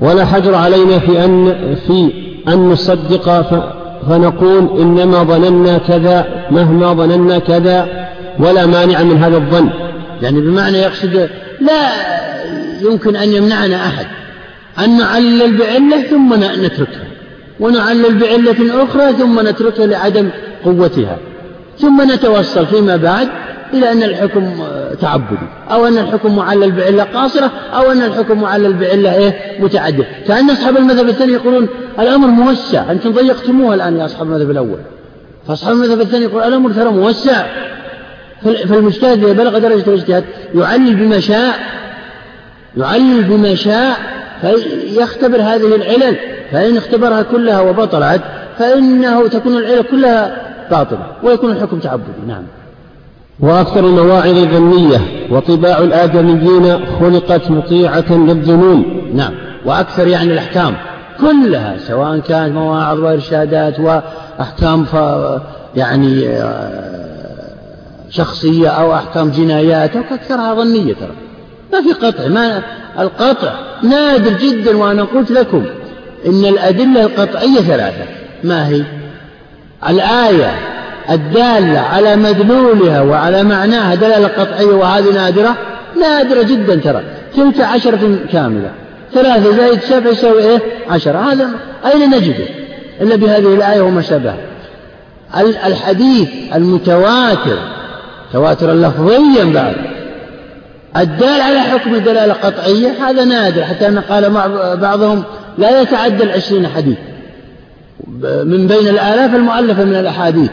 ولا 0.00 0.24
حجر 0.24 0.54
علينا 0.54 0.98
في 0.98 1.24
أن 1.24 1.54
في 1.86 2.12
أن 2.48 2.68
نصدق 2.68 3.42
فنقول 4.08 4.80
إنما 4.80 5.22
ظننا 5.22 5.78
كذا 5.78 6.26
مهما 6.50 6.92
ظننا 6.92 7.38
كذا. 7.38 8.09
ولا 8.40 8.66
مانع 8.66 9.02
من 9.02 9.16
هذا 9.16 9.36
الظن. 9.36 9.70
يعني 10.22 10.40
بمعنى 10.40 10.78
يقصد 10.78 11.28
لا 11.60 11.90
يمكن 12.80 13.16
أن 13.16 13.32
يمنعنا 13.32 13.76
أحد. 13.76 14.06
أن 14.78 14.98
نعلل 14.98 15.56
بعلة 15.56 16.02
ثم 16.02 16.34
نتركها. 16.34 17.04
ونعلل 17.60 18.14
بعلة 18.18 18.84
أخرى 18.84 19.12
ثم 19.12 19.48
نتركها 19.48 19.86
لعدم 19.86 20.28
قوتها. 20.64 21.18
ثم 21.78 22.12
نتوصل 22.12 22.66
فيما 22.66 22.96
بعد 22.96 23.28
إلى 23.74 23.92
أن 23.92 24.02
الحكم 24.02 24.52
تعبدي. 25.00 25.46
أو 25.70 25.86
أن 25.86 25.98
الحكم 25.98 26.36
معلل 26.36 26.72
بعلة 26.72 27.02
قاصرة 27.02 27.50
أو 27.74 27.92
أن 27.92 28.02
الحكم 28.02 28.40
معلل 28.40 28.72
بعلة 28.72 29.14
إيه؟ 29.14 29.62
متعددة. 29.62 30.04
كأن 30.28 30.50
أصحاب 30.50 30.76
المذهب 30.76 31.08
الثاني 31.08 31.32
يقولون 31.32 31.68
الأمر 31.98 32.28
موسع. 32.28 32.90
أنتم 32.90 33.10
ضيقتموه 33.10 33.74
الآن 33.74 33.96
يا 33.96 34.04
أصحاب 34.04 34.26
المذهب 34.26 34.50
الأول. 34.50 34.78
فأصحاب 35.48 35.74
المذهب 35.74 36.00
الثاني 36.00 36.24
يقول 36.24 36.42
الأمر 36.42 36.70
ترى 36.70 36.90
موسع. 36.90 37.46
فالمجتهد 38.42 39.24
إذا 39.24 39.32
بلغ 39.32 39.58
درجة 39.58 39.88
الاجتهاد 39.88 40.24
يعلل 40.54 40.94
بما 40.94 41.20
شاء 41.20 41.54
يعلل 42.76 43.24
بما 43.24 43.54
شاء 43.54 43.96
فيختبر 44.40 45.36
هذه 45.36 45.76
العلل 45.76 46.16
فإن 46.52 46.76
اختبرها 46.76 47.22
كلها 47.22 47.60
وبطلت 47.60 48.22
فإنه 48.58 49.28
تكون 49.28 49.56
العلل 49.56 49.82
كلها 49.82 50.36
باطلة 50.70 51.06
ويكون 51.22 51.50
الحكم 51.50 51.78
تعبدي. 51.78 52.26
نعم. 52.28 52.42
وأكثر 53.40 53.80
المواعظ 53.80 54.34
ظنية 54.34 55.00
وطباع 55.30 55.78
الآدميين 55.78 56.86
خلقت 57.00 57.50
مطيعة 57.50 58.12
للظنون. 58.12 59.10
نعم. 59.14 59.32
وأكثر 59.64 60.06
يعني 60.06 60.32
الأحكام 60.32 60.74
كلها 61.20 61.76
سواء 61.78 62.18
كانت 62.18 62.54
مواعظ 62.54 63.00
وإرشادات 63.00 63.80
وأحكام 63.80 64.84
ف 64.84 64.94
يعني 65.76 66.28
آه، 66.28 66.99
شخصية 68.10 68.68
أو 68.68 68.94
أحكام 68.94 69.30
جنايات 69.30 69.96
أو 69.96 70.02
أكثرها 70.10 70.54
ظنية 70.54 70.94
ترى. 70.94 71.14
ما 71.72 71.82
في 71.82 71.92
قطع 72.06 72.26
ما 72.26 72.62
القطع 72.98 73.52
نادر 73.82 74.32
جدا 74.32 74.76
وأنا 74.76 75.02
قلت 75.02 75.30
لكم 75.30 75.64
إن 76.26 76.44
الأدلة 76.44 77.02
القطعية 77.02 77.60
ثلاثة. 77.60 78.04
ما 78.44 78.68
هي؟ 78.68 78.82
الآية 79.88 80.54
الدالة 81.10 81.78
على 81.78 82.16
مدلولها 82.16 83.00
وعلى 83.00 83.42
معناها 83.42 83.94
دلالة 83.94 84.28
قطعية 84.28 84.74
وهذه 84.74 85.12
نادرة؟ 85.14 85.56
نادرة 86.00 86.42
جدا 86.42 86.74
ترى. 86.74 87.02
تلك 87.36 87.60
عشرة 87.60 88.18
كاملة. 88.32 88.70
ثلاثة 89.14 89.56
زائد 89.56 89.80
سبع 89.80 90.10
يساوي 90.10 90.42
إيه؟ 90.42 90.58
عشرة. 90.90 91.18
هذا 91.18 91.48
أين 91.92 92.10
نجده؟ 92.10 92.44
إلا 93.00 93.16
بهذه 93.16 93.54
الآية 93.54 93.80
وما 93.80 94.02
شابهها. 94.02 94.36
الحديث 95.66 96.28
المتواتر 96.54 97.58
تواترا 98.32 98.74
لفظيا 98.74 99.44
بعد. 99.44 99.76
الدال 100.96 101.40
على 101.40 101.60
حكم 101.60 101.96
دلالة 101.96 102.32
قطعية 102.32 103.08
هذا 103.08 103.24
نادر 103.24 103.64
حتى 103.64 103.88
أن 103.88 103.98
قال 103.98 104.30
بعضهم 104.76 105.22
لا 105.58 105.80
يتعدى 105.80 106.22
العشرين 106.22 106.66
حديث. 106.66 106.98
من 108.22 108.66
بين 108.66 108.88
الآلاف 108.88 109.34
المؤلفة 109.34 109.84
من 109.84 109.94
الأحاديث. 109.94 110.50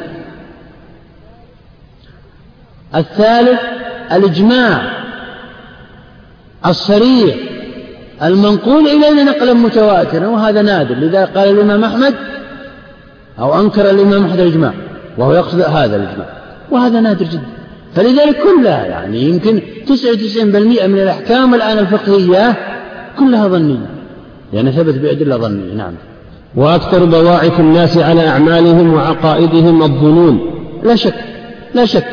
الثالث 2.95 3.59
الإجماع 4.11 4.81
الصريح 6.65 7.35
المنقول 8.23 8.87
إلينا 8.87 9.23
نقلا 9.23 9.53
متواترا 9.53 10.27
وهذا 10.27 10.61
نادر. 10.61 10.95
لذلك 10.95 11.37
قال 11.37 11.49
الإمام 11.49 11.83
أحمد 11.83 12.15
أو 13.39 13.61
أنكر 13.61 13.89
الإمام 13.89 14.25
أحمد 14.25 14.39
الإجماع 14.39 14.73
وهو 15.17 15.33
يقصد 15.33 15.61
هذا 15.61 15.95
الإجماع. 15.95 16.27
وهذا 16.71 16.99
نادر 16.99 17.25
جدا. 17.25 17.56
فلذلك 17.97 18.37
كلها 18.43 18.85
يعني 18.85 19.21
يمكن 19.21 19.61
99% 19.87 19.95
من 20.85 20.99
الأحكام 20.99 21.55
الآن 21.55 21.79
الفقهية 21.79 22.55
كلها 23.19 23.47
ظنية 23.47 23.89
لأن 24.53 24.71
ثبت 24.71 24.93
بأدلة 24.95 25.37
ظنية 25.37 25.73
نعم. 25.73 25.93
وأكثر 26.55 27.05
بواعث 27.05 27.59
الناس 27.59 27.97
على 27.97 28.27
أعمالهم 28.27 28.93
وعقائدهم 28.93 29.83
الظنون. 29.83 30.53
لا 30.83 30.95
شك 30.95 31.13
لا 31.73 31.85
شك. 31.85 32.05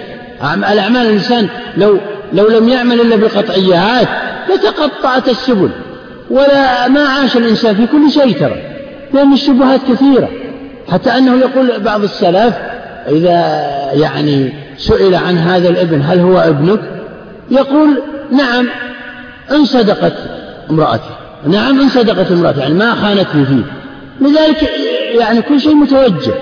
الأعمال 0.73 1.07
الإنسان 1.07 1.49
لو 1.77 1.99
لو 2.33 2.49
لم 2.49 2.69
يعمل 2.69 3.01
إلا 3.01 3.17
بالقطعيات 3.17 4.09
لتقطعت 4.55 5.29
السبل 5.29 5.71
ولا 6.31 6.89
ما 6.89 7.01
عاش 7.01 7.37
الإنسان 7.37 7.75
في 7.75 7.87
كل 7.87 8.11
شيء 8.11 8.39
ترى. 8.39 8.57
لأن 9.15 9.33
الشبهات 9.33 9.81
كثيرة. 9.89 10.29
حتى 10.93 11.11
أنه 11.11 11.41
يقول 11.41 11.81
بعض 11.81 12.03
السلف 12.03 12.55
إذا 13.09 13.61
يعني 13.93 14.64
سئل 14.79 15.15
عن 15.15 15.39
هذا 15.39 15.69
الابن 15.69 16.03
هل 16.03 16.19
هو 16.19 16.39
ابنك؟ 16.39 16.81
يقول 17.51 18.03
نعم 18.33 18.69
إن 19.51 19.65
صدقت 19.65 20.15
امرأتي. 20.71 21.11
نعم 21.47 21.81
إن 21.81 21.89
صدقت 21.89 22.33
امرأتي 22.33 22.61
يعني 22.61 22.75
ما 22.75 22.95
خانتني 22.95 23.47
فيه. 23.47 23.65
لذلك 24.21 24.71
يعني 25.19 25.43
كل 25.43 25.61
شيء 25.61 25.75
متوجه 25.75 26.35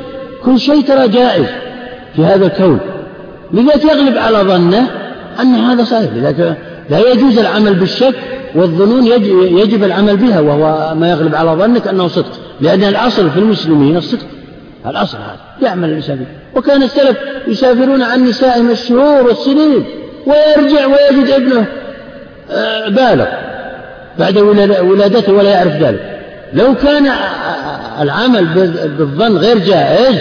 كل 0.45 0.61
شيء 0.61 0.83
ترى 0.83 1.09
جائز 1.09 1.47
في 2.17 2.25
هذا 2.25 2.47
الكون. 2.47 2.79
لذلك 3.53 3.85
يغلب 3.85 4.19
على 4.19 4.39
ظنه 4.39 4.91
أن 5.41 5.55
هذا 5.55 5.85
صحيح. 5.85 6.11
لذلك 6.15 6.57
لا 6.91 7.11
يجوز 7.11 7.39
العمل 7.39 7.75
بالشك 7.75 8.15
والظنون 8.55 9.07
يجب 9.59 9.85
العمل 9.85 10.17
بها 10.17 10.41
وهو 10.41 10.95
ما 10.95 11.11
يغلب 11.11 11.35
على 11.35 11.51
ظنك 11.51 11.89
أنه 11.89 12.09
صدق. 12.09 12.33
لأن 12.61 12.85
الأصل 12.85 13.31
في 13.31 13.39
المسلمين 13.39 13.97
الصدق. 13.97 14.27
الأصل 14.87 15.19
هذا. 15.19 15.69
يعمل 15.69 15.89
الإنسان. 15.89 16.17
به 16.17 16.27
وكان 16.55 16.83
السلف 16.83 17.17
يسافرون 17.47 18.03
عن 18.03 18.25
نسائهم 18.25 18.71
الشهور 18.71 19.23
والسنين 19.27 19.85
ويرجع 20.27 20.87
ويجد 20.87 21.31
ابنه 21.31 21.67
آه، 22.51 22.89
بالغ. 22.89 23.27
بعد 24.19 24.39
ولادته 24.83 25.33
ولا 25.33 25.51
يعرف 25.51 25.73
ذلك. 25.73 26.21
لو 26.53 26.75
كان 26.75 27.07
العمل 28.01 28.45
بالظن 28.99 29.37
غير 29.37 29.59
جائز 29.59 30.17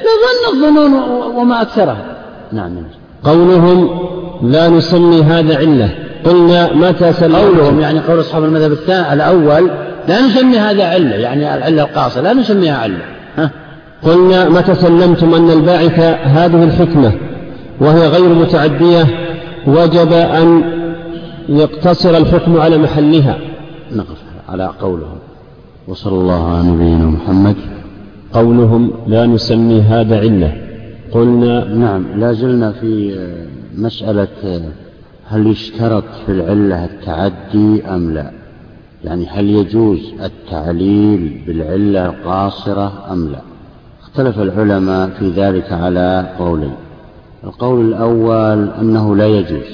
لظن 0.00 0.54
الظنون 0.54 0.92
وما 1.36 1.62
أكثرها. 1.62 2.04
نعم. 2.52 2.82
قولهم 3.24 4.08
لا 4.42 4.68
نسمي 4.68 5.22
هذا 5.22 5.56
علة. 5.56 5.88
قلنا 6.24 6.72
متى 6.72 7.12
سلمتم 7.12 7.38
قولهم 7.38 7.80
يعني 7.80 8.00
قول 8.00 8.20
أصحاب 8.20 8.44
المذهب 8.44 8.72
الثاني 8.72 9.12
الأول 9.12 9.70
لا 10.08 10.20
نسمي 10.20 10.58
هذا 10.58 10.84
علة 10.84 11.16
يعني 11.16 11.54
العلة 11.54 11.82
القاصرة 11.82 12.22
لا 12.22 12.32
نسميها 12.32 12.78
علة. 12.78 13.02
ها؟ 13.38 13.50
قلنا 14.02 14.48
متى 14.48 14.74
سلمتم 14.74 15.34
أن 15.34 15.50
الباعث 15.50 16.00
هذه 16.24 16.64
الحكمة 16.64 17.12
وهي 17.80 18.08
غير 18.08 18.34
متعدية 18.34 19.06
وجب 19.66 20.12
أن 20.12 20.62
يقتصر 21.48 22.16
الحكم 22.16 22.60
على 22.60 22.78
محلها. 22.78 23.38
نقف 23.92 24.22
على 24.48 24.70
قولهم. 24.80 25.18
وصلى 25.88 26.14
الله 26.14 26.52
على 26.52 26.68
نبينا 26.68 27.04
محمد. 27.04 27.56
قولهم 28.32 28.90
لا 29.06 29.26
نسمي 29.26 29.80
هذا 29.80 30.20
علة. 30.20 30.52
قلنا 31.12 31.64
نعم 31.64 32.06
لا 32.16 32.32
زلنا 32.32 32.72
في 32.72 33.16
مسألة 33.78 34.62
هل 35.28 35.46
يشترط 35.46 36.04
في 36.26 36.32
العلة 36.32 36.84
التعدي 36.84 37.82
أم 37.86 38.14
لا. 38.14 38.30
يعني 39.04 39.26
هل 39.26 39.50
يجوز 39.50 39.98
التعليل 40.22 41.40
بالعلة 41.46 42.06
القاصرة 42.06 42.92
أم 43.12 43.28
لا. 43.28 43.49
اختلف 44.10 44.38
العلماء 44.38 45.08
في 45.08 45.30
ذلك 45.30 45.72
على 45.72 46.34
قولين. 46.38 46.74
القول 47.44 47.88
الأول 47.88 48.70
أنه 48.80 49.16
لا 49.16 49.26
يجوز 49.26 49.66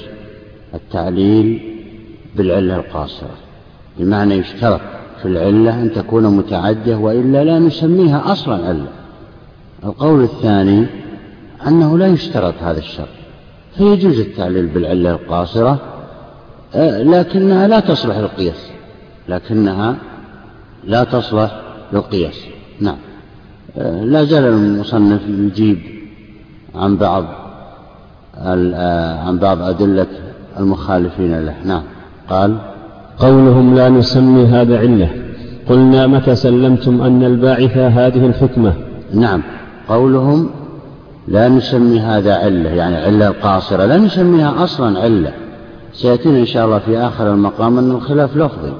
التعليل 0.74 1.60
بالعلة 2.36 2.76
القاصرة 2.76 3.36
بمعنى 3.98 4.34
يشترط 4.34 4.80
في 5.22 5.28
العلة 5.28 5.82
أن 5.82 5.92
تكون 5.92 6.36
متعدية 6.36 6.96
وإلا 6.96 7.44
لا 7.44 7.58
نسميها 7.58 8.32
أصلا 8.32 8.66
علة. 8.66 8.86
القول 9.84 10.22
الثاني 10.22 10.86
أنه 11.66 11.98
لا 11.98 12.06
يشترط 12.06 12.54
هذا 12.62 12.78
الشرط 12.78 13.08
فيجوز 13.76 14.20
التعليل 14.20 14.66
بالعلة 14.66 15.10
القاصرة 15.10 15.80
آه، 16.74 17.02
لكنها 17.02 17.68
لا 17.68 17.80
تصلح 17.80 18.16
للقياس 18.16 18.70
لكنها 19.28 19.96
لا 20.84 21.04
تصلح 21.04 21.60
للقياس. 21.92 22.44
نعم. 22.80 22.96
لا 23.84 24.24
زال 24.24 24.44
المصنف 24.44 25.20
يجيب 25.28 25.78
عن 26.74 26.96
بعض 26.96 27.24
آه، 28.38 29.20
عن 29.20 29.38
بعض 29.38 29.62
أدلة 29.62 30.06
المخالفين 30.58 31.40
له. 31.40 31.54
نعم. 31.64 31.82
قال 32.30 32.56
قولهم 33.18 33.74
لا 33.74 33.88
نسمي 33.88 34.46
هذا 34.46 34.78
علة. 34.78 35.10
قلنا 35.68 36.06
متى 36.06 36.34
سلمتم 36.34 37.02
أن 37.02 37.24
الباعث 37.24 37.76
هذه 37.76 38.26
الحكمة؟ 38.26 38.72
نعم. 39.14 39.42
قولهم 39.88 40.50
لا 41.28 41.48
نسمي 41.48 42.00
هذا 42.00 42.34
علة 42.34 42.70
يعني 42.70 42.96
علة 42.96 43.28
القاصرة. 43.28 43.84
لا 43.84 43.96
نسميها 43.96 44.64
أصلا 44.64 45.00
علة. 45.00 45.32
سيأتينا 45.92 46.38
إن 46.38 46.46
شاء 46.46 46.66
الله 46.66 46.78
في 46.78 46.98
آخر 46.98 47.32
المقام 47.32 47.78
أن 47.78 47.90
الخلاف 47.90 48.36
لفظي. 48.36 48.72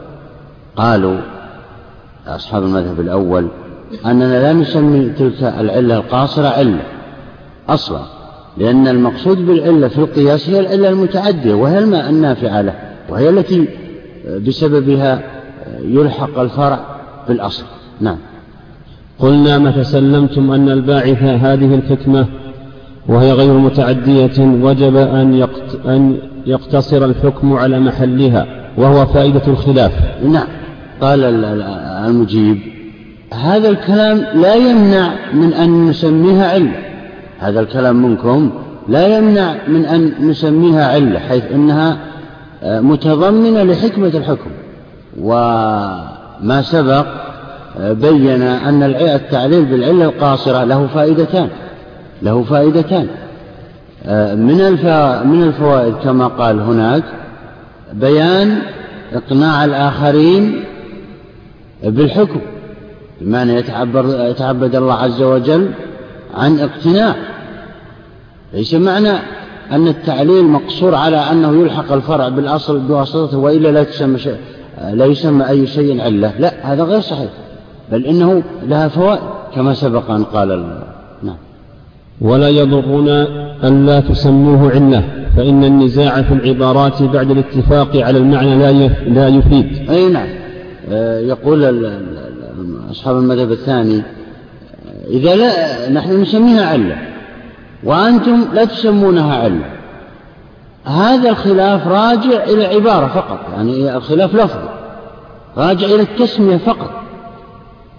قالوا 0.77 1.17
أصحاب 2.27 2.63
المذهب 2.63 3.01
الأول 3.01 3.49
أننا 4.07 4.43
لا 4.43 4.53
نسمي 4.53 5.11
تلك 5.19 5.43
العلة 5.43 5.97
القاصرة 5.97 6.49
علة 6.49 6.83
أصلا 7.69 8.03
لأن 8.59 8.89
المقصود 8.89 9.47
بالعلة 9.47 9.89
في 9.89 9.99
القياس 9.99 10.51
هي 10.51 10.61
العلة 10.61 10.89
المتعدية 10.89 11.55
وهي 11.55 11.79
الماء 11.79 12.11
النافعة 12.11 12.61
له 12.61 12.75
وهي 13.09 13.29
التي 13.29 13.69
بسببها 14.47 15.23
يلحق 15.83 16.39
الفرع 16.39 16.81
بالأصل 17.29 17.65
نعم. 18.01 18.17
قلنا 19.19 19.59
متى 19.59 19.85
سلمتم 19.85 20.51
أن 20.51 20.69
الباعث 20.69 21.23
هذه 21.23 21.75
الحكمة 21.75 22.27
وهي 23.09 23.33
غير 23.33 23.53
متعدية 23.53 24.41
وجب 24.41 24.97
أن, 24.97 25.49
أن 25.87 26.19
يقتصر 26.47 27.05
الحكم 27.05 27.53
على 27.53 27.81
محلها 27.81 28.47
وهو 28.77 29.07
فائدة 29.07 29.43
الخلاف. 29.49 29.93
نعم. 30.25 30.47
قال 31.01 31.45
المجيب 32.05 32.76
هذا 33.35 33.69
الكلام 33.69 34.27
لا 34.35 34.55
يمنع 34.55 35.13
من 35.33 35.53
أن 35.53 35.87
نسميها 35.87 36.53
علة. 36.53 36.79
هذا 37.39 37.61
الكلام 37.61 38.03
منكم 38.03 38.51
لا 38.89 39.19
يمنع 39.19 39.55
من 39.69 39.85
أن 39.85 40.13
نسميها 40.21 40.93
علة 40.93 41.19
حيث 41.19 41.45
أنها 41.55 41.97
آه، 42.63 42.81
متضمنة 42.81 43.63
لحكمة 43.63 44.07
الحكم. 44.07 44.51
وما 45.21 46.63
سبق 46.63 47.07
آه، 47.79 47.93
بين 47.93 48.43
أن 48.43 48.83
التعليل 48.83 49.65
بالعلة 49.65 50.05
القاصرة 50.05 50.65
له 50.65 50.87
فائدتان 50.87 51.49
له 52.23 52.43
فائدتان. 52.43 53.07
آه، 54.07 54.35
من 54.35 54.57
من 55.25 55.43
الفوائد 55.43 55.95
كما 56.05 56.27
قال 56.27 56.61
هناك 56.61 57.03
بيان 57.93 58.59
إقناع 59.13 59.65
الآخرين 59.65 60.65
بالحكم. 61.83 62.41
بمعنى 63.21 63.55
يتعبد 64.31 64.75
الله 64.75 64.95
عز 64.95 65.23
وجل 65.23 65.71
عن 66.35 66.61
اقتناع 66.61 67.15
ليس 68.55 68.75
معنى 68.75 69.13
أن 69.73 69.89
التعليل 69.89 70.45
مقصور 70.45 70.95
على 70.95 71.17
أنه 71.17 71.61
يلحق 71.61 71.93
الفرع 71.93 72.29
بالأصل 72.29 72.79
بواسطته 72.79 73.39
وإلا 73.39 73.69
لا 73.69 73.83
تسمى 73.83 74.19
شيء 74.19 74.37
لا 74.93 75.05
يسمى 75.05 75.49
أي 75.49 75.67
شيء 75.67 76.01
علة. 76.01 76.33
لا 76.39 76.73
هذا 76.73 76.85
غير 76.85 77.01
صحيح. 77.01 77.31
بل 77.93 78.07
إنه 78.07 78.43
لها 78.69 78.89
فوائد 78.89 79.21
كما 79.55 79.75
سبق 79.75 80.11
أن 80.11 80.25
قال 80.25 80.49
نعم. 81.23 81.37
ولا 82.21 82.49
يضرنا 82.49 83.27
أن 83.65 83.87
لا 83.87 84.01
تسموه 84.01 84.71
علة 84.71 85.05
فإن 85.37 85.65
النزاع 85.65 86.23
في 86.23 86.35
العبارات 86.35 87.03
بعد 87.03 87.31
الاتفاق 87.31 87.97
على 87.97 88.19
المعنى 88.19 88.57
لا 88.57 88.73
لا 89.07 89.29
يفيد. 89.29 89.91
أي 89.91 90.09
نعم. 90.09 90.29
آه، 90.91 91.21
يقول 91.21 91.63
أصحاب 92.91 93.17
المذهب 93.17 93.53
الثاني 93.53 94.03
إذا 95.09 95.37
لا 95.37 95.91
نحن 95.91 96.23
نسميها 96.23 96.67
علة 96.67 96.97
وأنتم 97.85 98.45
لا 98.53 98.65
تسمونها 98.65 99.37
علة. 99.37 99.71
هذا 100.85 101.31
الخلاف 101.31 101.89
راجع 101.89 102.45
إلى 102.45 102.65
عبارة 102.65 103.07
فقط 103.07 103.41
يعني 103.53 103.97
الخلاف 103.97 104.35
لفظي 104.35 104.69
راجع 105.57 105.87
إلى 105.87 106.03
التسمية 106.03 106.57
فقط. 106.57 106.91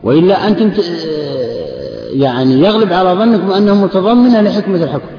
وإلا 0.04 0.48
أنتم 0.48 0.72
يعني 2.14 2.60
يغلب 2.60 2.94
على 2.94 3.10
ظنكم 3.10 3.52
أنها 3.52 3.74
متضمنة 3.74 4.42
لحكمة 4.42 4.84
الحكم. 4.84 5.18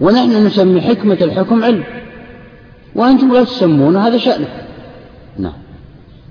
ونحن 0.00 0.46
نسمي 0.46 0.80
حكمة 0.80 1.18
الحكم 1.20 1.64
علم 1.64 1.84
وأنتم 2.94 3.32
لا 3.32 3.44
تسمون 3.44 3.96
هذا 3.96 4.18
شأنك 4.18 4.64
نعم. 5.38 5.52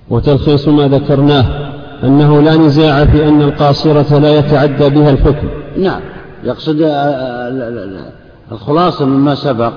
وتلخيص 0.10 0.68
ما 0.68 0.88
ذكرناه. 0.88 1.61
أنه 2.04 2.42
لا 2.42 2.56
نزاع 2.56 3.06
في 3.06 3.28
أن 3.28 3.42
القاصرة 3.42 4.18
لا 4.18 4.40
يتعدى 4.40 4.90
بها 4.90 5.10
الحكم. 5.10 5.48
نعم. 5.78 6.02
يقصد 6.44 6.82
آه، 6.82 6.88
آه، 6.88 8.12
الخلاصة 8.52 9.06
مما 9.06 9.36
سبق. 9.36 9.74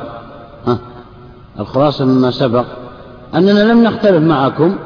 ها؟ 0.66 0.78
الخلاصة 1.60 2.04
مما 2.04 2.30
سبق. 2.30 2.64
أننا 3.34 3.60
لم 3.60 3.82
نختلف 3.82 4.22
معكم 4.22 4.76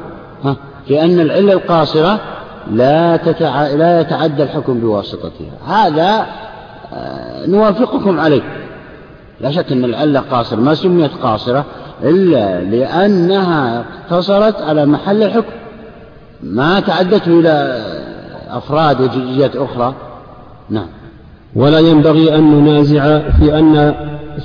ها 0.43 0.55
في 0.87 1.01
أن 1.01 1.19
العلة 1.19 1.53
القاصرة 1.53 2.19
لا, 2.71 3.17
تتع... 3.17 3.67
لا 3.67 4.01
يتعدى 4.01 4.43
الحكم 4.43 4.79
بواسطتها. 4.79 5.51
هذا 5.67 6.25
آه، 6.93 7.45
نوافقكم 7.47 8.19
عليه. 8.19 8.41
لا 9.41 9.51
شك 9.51 9.71
أن 9.71 9.83
العلة 9.83 10.19
قاصرة 10.19 10.59
ما 10.59 10.73
سميت 10.73 11.11
قاصرة 11.23 11.65
إلا 12.03 12.61
لأنها 12.61 13.83
اقتصرت 14.11 14.61
على 14.61 14.85
محل 14.85 15.23
الحكم. 15.23 15.58
ما 16.43 16.79
تعدت 16.79 17.27
إلى 17.27 17.83
أفراد 18.49 19.01
وجزئيات 19.01 19.55
أخرى؟ 19.55 19.93
نعم. 20.69 20.87
ولا 21.55 21.79
ينبغي 21.79 22.35
أن 22.35 22.51
ننازع 22.51 23.29
في 23.29 23.59
أن 23.59 23.95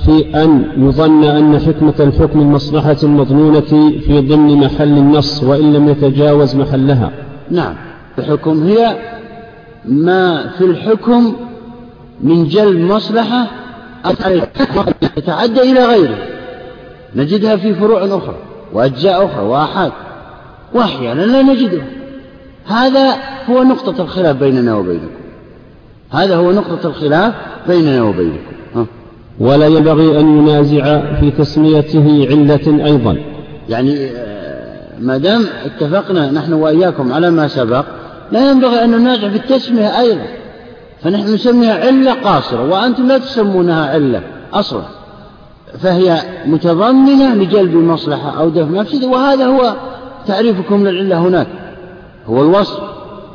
في 0.05 0.43
أن 0.43 0.71
يظن 0.77 1.23
أن 1.23 1.59
حكمة 1.59 1.93
الحكم 1.99 2.39
المصلحة 2.39 2.97
المظنونة 3.03 3.99
في 3.99 4.27
ضمن 4.29 4.57
محل 4.57 4.97
النص 4.97 5.43
وإن 5.43 5.73
لم 5.73 5.89
يتجاوز 5.89 6.55
محلها. 6.55 7.11
نعم. 7.51 7.75
الحكم 8.19 8.63
هي 8.63 8.97
ما 9.85 10.49
في 10.57 10.65
الحكم 10.65 11.35
من 12.21 12.47
جلب 12.47 12.79
مصلحة 12.79 13.47
تتعدى 15.15 15.61
إلى 15.61 15.85
غيره. 15.85 16.17
نجدها 17.15 17.55
في 17.55 17.73
فروع 17.73 18.05
أخرى 18.05 18.35
وأجزاء 18.73 19.25
أخرى 19.25 19.45
وآحاد. 19.45 19.91
وأحيانا 20.75 21.21
لا 21.21 21.41
نجدها 21.41 21.85
هذا 22.65 23.15
هو 23.49 23.63
نقطة 23.63 24.01
الخلاف 24.01 24.35
بيننا 24.35 24.75
وبينكم. 24.75 25.09
هذا 26.11 26.35
هو 26.35 26.51
نقطة 26.51 26.87
الخلاف 26.87 27.33
بيننا 27.67 28.03
وبينكم. 28.03 28.53
ها. 28.75 28.85
ولا 29.39 29.67
ينبغي 29.67 30.19
أن 30.19 30.37
ينازع 30.37 31.01
في 31.19 31.31
تسميته 31.31 32.27
علة 32.29 32.85
أيضا. 32.85 33.17
يعني 33.69 34.05
آه، 34.05 34.99
ما 34.99 35.17
دام 35.17 35.45
اتفقنا 35.65 36.31
نحن 36.31 36.53
وإياكم 36.53 37.13
على 37.13 37.31
ما 37.31 37.47
سبق 37.47 37.85
لا 38.31 38.51
ينبغي 38.51 38.83
أن 38.83 38.91
ننازع 38.91 39.29
في 39.29 39.35
التسمية 39.35 39.99
أيضا. 39.99 40.25
فنحن 41.03 41.33
نسميها 41.33 41.85
علة 41.85 42.13
قاصرة 42.13 42.69
وأنتم 42.69 43.07
لا 43.07 43.17
تسمونها 43.17 43.89
علة 43.89 44.21
أصلا. 44.53 44.83
فهي 45.79 46.21
متضمنة 46.45 47.35
لجلب 47.35 47.75
مصلحة 47.75 48.39
أو 48.39 48.49
دفع 48.49 48.65
مفسدة 48.65 49.07
وهذا 49.07 49.45
هو 49.45 49.75
تعريفكم 50.27 50.87
للعلة 50.87 51.27
هناك. 51.27 51.47
هو 52.27 52.41
الوصف 52.41 52.79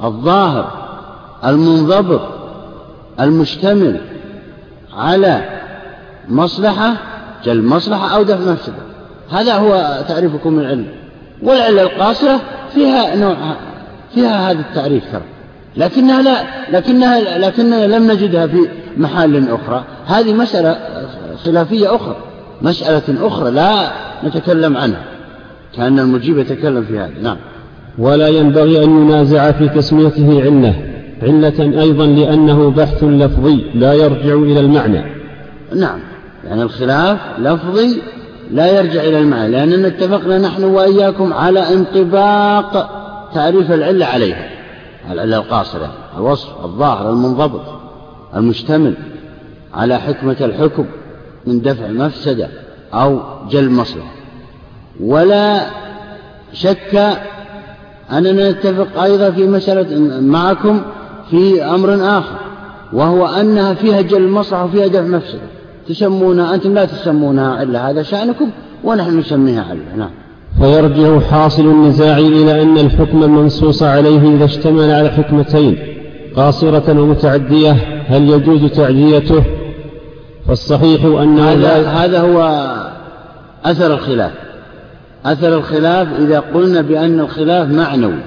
الظاهر 0.05 0.73
المنضبط 1.45 2.21
المشتمل 3.21 4.01
على 4.97 5.45
مصلحة 6.29 6.93
جلب 7.45 7.65
مصلحة 7.65 8.17
أو 8.17 8.23
دفع 8.23 8.53
مفسدة. 8.53 8.83
هذا 9.31 9.55
هو 9.55 10.05
تعريفكم 10.09 10.61
للعلة. 10.61 10.85
والعلة 11.43 11.83
القاصرة 11.83 12.41
فيها 12.75 13.17
نوع 13.17 13.37
فيها 14.15 14.51
هذا 14.51 14.61
التعريف 14.61 15.13
ترى. 15.13 15.23
لكنها 15.77 16.23
لا 16.23 16.45
لكنها 16.71 17.39
لكننا 17.39 17.87
لم 17.87 18.11
نجدها 18.11 18.47
في 18.47 18.69
محال 18.97 19.51
أخرى. 19.51 19.85
هذه 20.07 20.33
مسألة 20.33 20.79
خلافية 21.45 21.97
أخرى 21.97 22.17
مسألة 22.63 23.27
أخرى 23.27 23.51
لا 23.51 23.91
نتكلم 24.25 24.77
عنها. 24.77 25.05
كأن 25.77 25.99
المجيب 25.99 26.39
يتكلم 26.39 26.85
في 26.85 26.99
هذا. 26.99 27.23
نعم. 27.23 27.37
ولا 27.99 28.29
ينبغي 28.29 28.85
أن 28.85 28.91
ينازع 29.03 29.53
في 29.53 29.69
تسميته 29.69 30.43
علة 30.43 30.75
علة 31.23 31.83
أيضا 31.83 32.07
لأنه 32.07 32.71
بحث 32.71 33.05
لفظي 33.05 33.65
لا 33.75 33.93
يرجع 33.93 34.35
إلى 34.35 34.61
المعنى. 34.61 35.05
نعم. 35.77 35.99
يعني 36.45 36.63
الخلاف 36.63 37.19
لفظي 37.39 38.03
لا 38.51 38.79
يرجع 38.79 39.03
إلى 39.03 39.19
المعنى 39.19 39.49
لأننا 39.49 39.89
اتفقنا 39.89 40.39
نحن 40.39 40.65
وإياكم 40.65 41.33
على 41.33 41.61
انطباق 41.61 42.91
تعريف 43.35 43.73
العلة 43.73 44.07
عليها. 44.07 44.49
العلة 45.11 45.37
القاصرة 45.37 45.93
الوصف 46.17 46.65
الظاهر 46.65 47.11
المنضبط 47.11 47.63
المشتمل 48.37 48.95
على 49.75 49.99
حكمة 49.99 50.37
الحكم 50.41 50.87
من 51.47 51.61
دفع 51.61 51.89
مفسدة 51.89 52.49
أو 52.95 53.21
جلب 53.51 53.71
مصلحة. 53.71 54.20
ولا 55.03 55.67
شك 56.53 57.19
أننا 58.13 58.51
نتفق 58.51 59.03
أيضا 59.03 59.31
في 59.31 59.47
مسألة 59.47 60.21
معكم 60.21 60.81
في 61.31 61.65
أمر 61.65 62.19
آخر 62.19 62.37
وهو 62.93 63.27
أنها 63.27 63.75
فيها 63.75 64.01
جل 64.01 64.29
مصلحة 64.29 64.65
وفيها 64.65 64.87
دفع 64.87 65.01
مفسدة. 65.01 65.41
تسمونها 65.89 66.55
أنتم 66.55 66.75
لا 66.75 66.85
تسمونها 66.85 67.63
إلا 67.63 67.91
هذا 67.91 68.03
شأنكم 68.03 68.51
ونحن 68.85 69.19
نسميها 69.19 69.65
علة 69.71 69.97
نعم. 69.97 70.11
فيرجع 70.61 71.21
حاصل 71.21 71.63
النزاع 71.63 72.19
إلى 72.19 72.63
أن 72.63 72.79
الحكم 72.79 73.23
المنصوص 73.23 73.83
عليه 73.83 74.37
إذا 74.37 74.45
اشتمل 74.45 74.91
على 74.91 75.09
حكمتين 75.09 75.79
قاصرة 76.37 77.01
ومتعدية 77.01 77.77
هل 78.07 78.31
يجوز 78.31 78.71
تعديته؟ 78.71 79.43
فالصحيح 80.49 81.05
أنه 81.05 81.53
هذا, 81.53 81.89
هذا 81.89 82.21
هو 82.21 82.67
أثر 83.65 83.95
الخلاف. 83.95 84.50
أثر 85.25 85.55
الخلاف 85.55 86.09
إذا 86.21 86.41
قلنا 86.41 86.81
بأن 86.81 87.21
الخلاف 87.21 87.69
معنوي. 87.69 88.21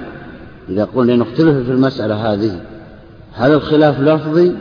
إذا 0.68 0.84
قلنا 0.84 1.16
نختلف 1.16 1.66
في 1.66 1.70
المسألة 1.72 2.32
هذه 2.32 2.60
هل 3.34 3.52
الخلاف 3.52 4.00
لفظي 4.00 4.52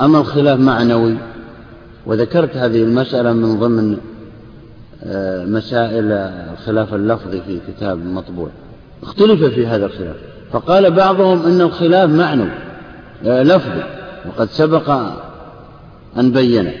أم 0.00 0.16
الخلاف 0.16 0.60
معنوي؟ 0.60 1.14
وذكرت 2.06 2.56
هذه 2.56 2.82
المسألة 2.82 3.32
من 3.32 3.58
ضمن 3.58 3.98
آه، 5.04 5.44
مسائل 5.44 6.12
الخلاف 6.52 6.94
اللفظي 6.94 7.40
في 7.40 7.60
كتاب 7.68 8.06
مطبوع. 8.06 8.48
اختلف 9.02 9.44
في 9.44 9.66
هذا 9.66 9.86
الخلاف. 9.86 10.16
فقال 10.52 10.90
بعضهم 10.90 11.46
أن 11.46 11.60
الخلاف 11.60 12.10
معنوي 12.10 12.50
آه، 13.26 13.42
لفظي 13.42 13.82
وقد 14.28 14.48
سبق 14.50 14.90
أن 16.18 16.32
بينه. 16.32 16.72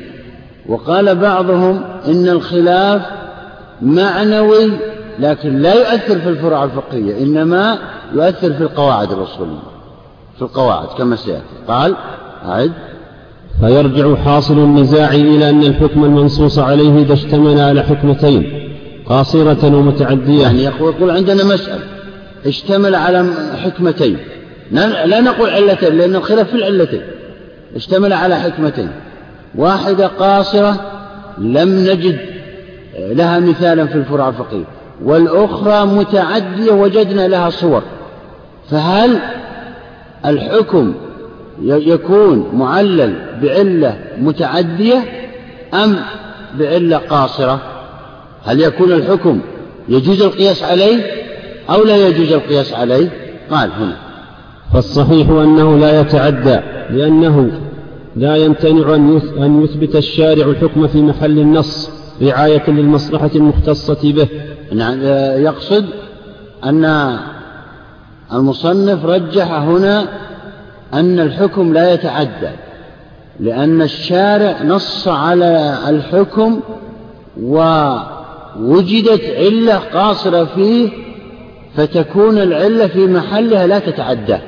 وقال 0.66 1.14
بعضهم 1.14 1.80
إن 2.06 2.28
الخلاف 2.28 3.17
معنوي 3.82 4.70
لكن 5.18 5.58
لا 5.58 5.74
يؤثر 5.74 6.18
في 6.18 6.28
الفروع 6.28 6.64
الفقهية 6.64 7.22
إنما 7.22 7.78
يؤثر 8.14 8.52
في 8.52 8.60
القواعد 8.60 9.12
الأصولية 9.12 9.58
في 10.36 10.42
القواعد 10.42 10.86
كما 10.98 11.16
سيأتي. 11.16 11.42
قال 11.68 11.94
أعد 12.44 12.72
فيرجع 13.60 14.14
حاصل 14.14 14.58
النزاع 14.58 15.10
إلى 15.10 15.50
أن 15.50 15.62
الحكم 15.62 16.04
المنصوص 16.04 16.58
عليه 16.58 16.98
إذا 16.98 17.12
اشتمل 17.12 17.60
على 17.60 17.82
حكمتين 17.82 18.68
قاصرة 19.06 19.76
ومتعدية. 19.76 20.42
يعني 20.42 20.64
يقول 20.64 21.10
عندنا 21.10 21.44
مسألة 21.44 21.84
اشتمل 22.46 22.94
على 22.94 23.26
حكمتين. 23.64 24.16
لا 24.72 25.20
نقول 25.20 25.50
علتين 25.50 25.98
لأن 25.98 26.16
الخلاف 26.16 26.48
في 26.48 26.54
العلتين. 26.54 27.02
اشتمل 27.76 28.12
على 28.12 28.36
حكمتين. 28.36 28.90
واحدة 29.54 30.06
قاصرة 30.06 30.76
لم 31.38 31.68
نجد 31.68 32.18
لها 32.98 33.38
مثالا 33.38 33.86
في 33.86 33.94
الفروع 33.94 34.28
الفقهية. 34.28 34.64
والأخرى 35.04 35.86
متعدية 35.86 36.72
وجدنا 36.72 37.28
لها 37.28 37.50
صور. 37.50 37.82
فهل 38.70 39.18
الحكم 40.26 40.94
يكون 41.62 42.50
معلل 42.54 43.14
بعلة 43.42 43.98
متعدية 44.18 45.04
أم 45.74 45.96
بعلة 46.58 46.96
قاصرة؟ 46.96 47.60
هل 48.44 48.60
يكون 48.60 48.92
الحكم 48.92 49.40
يجوز 49.88 50.22
القياس 50.22 50.62
عليه 50.62 51.02
أو 51.70 51.84
لا 51.84 51.96
يجوز 51.96 52.32
القياس 52.32 52.72
عليه؟ 52.72 53.08
قال 53.50 53.70
هنا. 53.72 53.96
فالصحيح 54.72 55.28
أنه 55.28 55.78
لا 55.78 56.00
يتعدى 56.00 56.60
لأنه 56.90 57.50
لا 58.16 58.36
يمتنع 58.36 58.94
أن 58.94 59.62
يثبت 59.64 59.96
الشارع 59.96 60.46
الحكم 60.46 60.86
في 60.86 61.02
محل 61.02 61.38
النص. 61.38 61.97
رعاية 62.22 62.70
للمصلحة 62.70 63.30
المختصة 63.34 64.12
به. 64.12 64.28
نعم 64.72 65.02
يقصد 65.42 65.86
أن 66.64 67.18
المصنف 68.32 69.04
رجح 69.04 69.52
هنا 69.52 70.06
أن 70.94 71.20
الحكم 71.20 71.72
لا 71.72 71.92
يتعدى 71.92 72.50
لأن 73.40 73.82
الشارع 73.82 74.62
نص 74.62 75.08
على 75.08 75.78
الحكم 75.88 76.60
ووجدت 77.42 79.22
علة 79.36 79.74
قاصرة 79.74 80.44
فيه 80.44 80.90
فتكون 81.76 82.38
العلة 82.38 82.86
في 82.86 83.06
محلها 83.06 83.66
لا 83.66 83.78
تتعدى. 83.78 84.38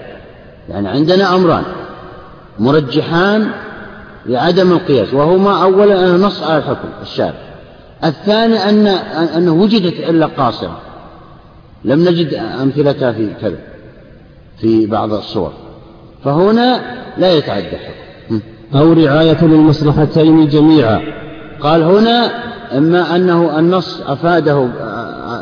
يعني 0.68 0.88
عندنا 0.88 1.34
أمران 1.34 1.62
مرجحان 2.58 3.50
لعدم 4.26 4.72
القياس 4.72 5.14
وهما 5.14 5.62
أولا 5.62 6.10
نص 6.10 6.42
على 6.42 6.58
الحكم 6.58 6.88
الشارع. 7.02 7.49
الثاني 8.04 8.56
أن 8.68 8.86
أنه 9.36 9.52
وجدت 9.52 10.04
علة 10.04 10.26
قاصرة. 10.26 10.80
لم 11.84 12.00
نجد 12.00 12.34
أمثلتها 12.34 13.12
في 13.12 13.28
كذا 13.40 13.58
في 14.60 14.86
بعض 14.86 15.12
الصور. 15.12 15.52
فهنا 16.24 16.80
لا 17.18 17.32
يتعدى 17.32 17.76
أو 18.74 18.92
رعاية 18.92 19.44
للمصلحتين 19.44 20.48
جميعا. 20.48 21.00
قال 21.60 21.82
هنا 21.82 22.30
إما 22.78 23.16
أنه 23.16 23.58
النص 23.58 24.00
أفاده 24.06 24.68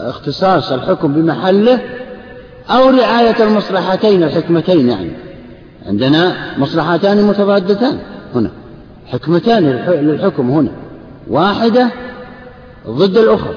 اختصاص 0.08 0.72
الحكم 0.72 1.12
بمحله 1.12 1.80
أو 2.70 2.90
رعاية 2.90 3.42
المصلحتين 3.42 4.22
الحكمتين 4.22 4.88
يعني. 4.88 5.10
عندنا 5.86 6.34
مصلحتان 6.58 7.22
متضادتان 7.22 7.98
هنا. 8.34 8.50
حكمتان 9.06 9.62
للحكم 9.88 10.50
هنا. 10.50 10.70
واحدة 11.30 11.90
ضد 12.88 13.18
الأخرى. 13.18 13.54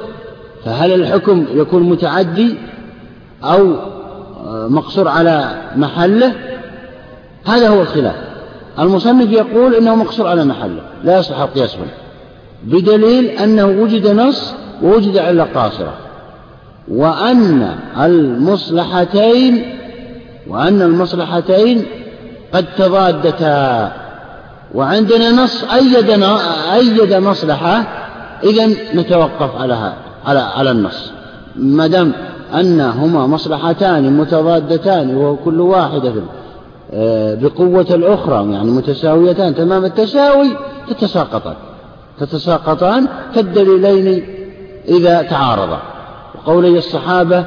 فهل 0.65 0.93
الحكم 0.93 1.45
يكون 1.53 1.83
متعدي 1.83 2.55
أو 3.43 3.75
مقصور 4.69 5.07
على 5.07 5.61
محله؟ 5.75 6.33
هذا 7.45 7.69
هو 7.69 7.81
الخلاف. 7.81 8.15
المصنف 8.79 9.31
يقول 9.31 9.75
إنه 9.75 9.95
مقصور 9.95 10.27
على 10.27 10.45
محله 10.45 10.81
لا 11.03 11.19
يصح 11.19 11.39
القياس 11.39 11.75
هنا 11.75 11.93
بدليل 12.63 13.25
أنه 13.25 13.65
وجد 13.65 14.07
نص 14.07 14.53
ووجد 14.83 15.17
علة 15.17 15.43
قاصرة 15.43 15.93
وأن 16.87 17.75
المصلحتين 17.99 19.77
وأن 20.47 20.81
المصلحتين 20.81 21.85
قد 22.53 22.65
تضادتا. 22.77 23.91
وعندنا 24.73 25.31
نص 25.31 25.63
أيد 25.63 26.09
أيد 26.73 27.13
مصلحة 27.13 28.00
إذا 28.43 28.67
نتوقف 28.95 29.61
على 29.61 29.93
على 30.25 30.39
على 30.39 30.71
النص. 30.71 31.11
ما 31.55 31.87
دام 31.87 32.13
أنهما 32.53 33.27
مصلحتان 33.27 34.17
متضادتان 34.17 35.15
وكل 35.15 35.61
واحدة 35.61 36.13
آه، 36.93 37.35
بقوة 37.35 37.87
الأخرى 37.89 38.51
يعني 38.53 38.71
متساويتان 38.71 39.55
تمام 39.55 39.85
التساوي 39.85 40.47
تتساقطان. 40.89 41.55
تتساقطان 42.19 43.07
كالدليلين 43.35 44.25
إذا 44.87 45.21
تعارضا. 45.21 45.81
وقولي 46.35 46.77
الصحابة 46.77 47.45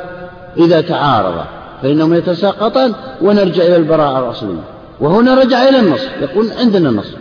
إذا 0.56 0.80
تعارضا 0.80 1.44
فإنهم 1.82 2.14
يتساقطان 2.14 2.92
ونرجع 3.22 3.62
إلى 3.62 3.76
البراءة 3.76 4.18
الأصلية. 4.18 4.64
وهنا 5.00 5.34
رجع 5.34 5.68
إلى 5.68 5.78
النص 5.78 6.02
يقول 6.22 6.50
عندنا 6.60 6.88
النص. 6.88 7.14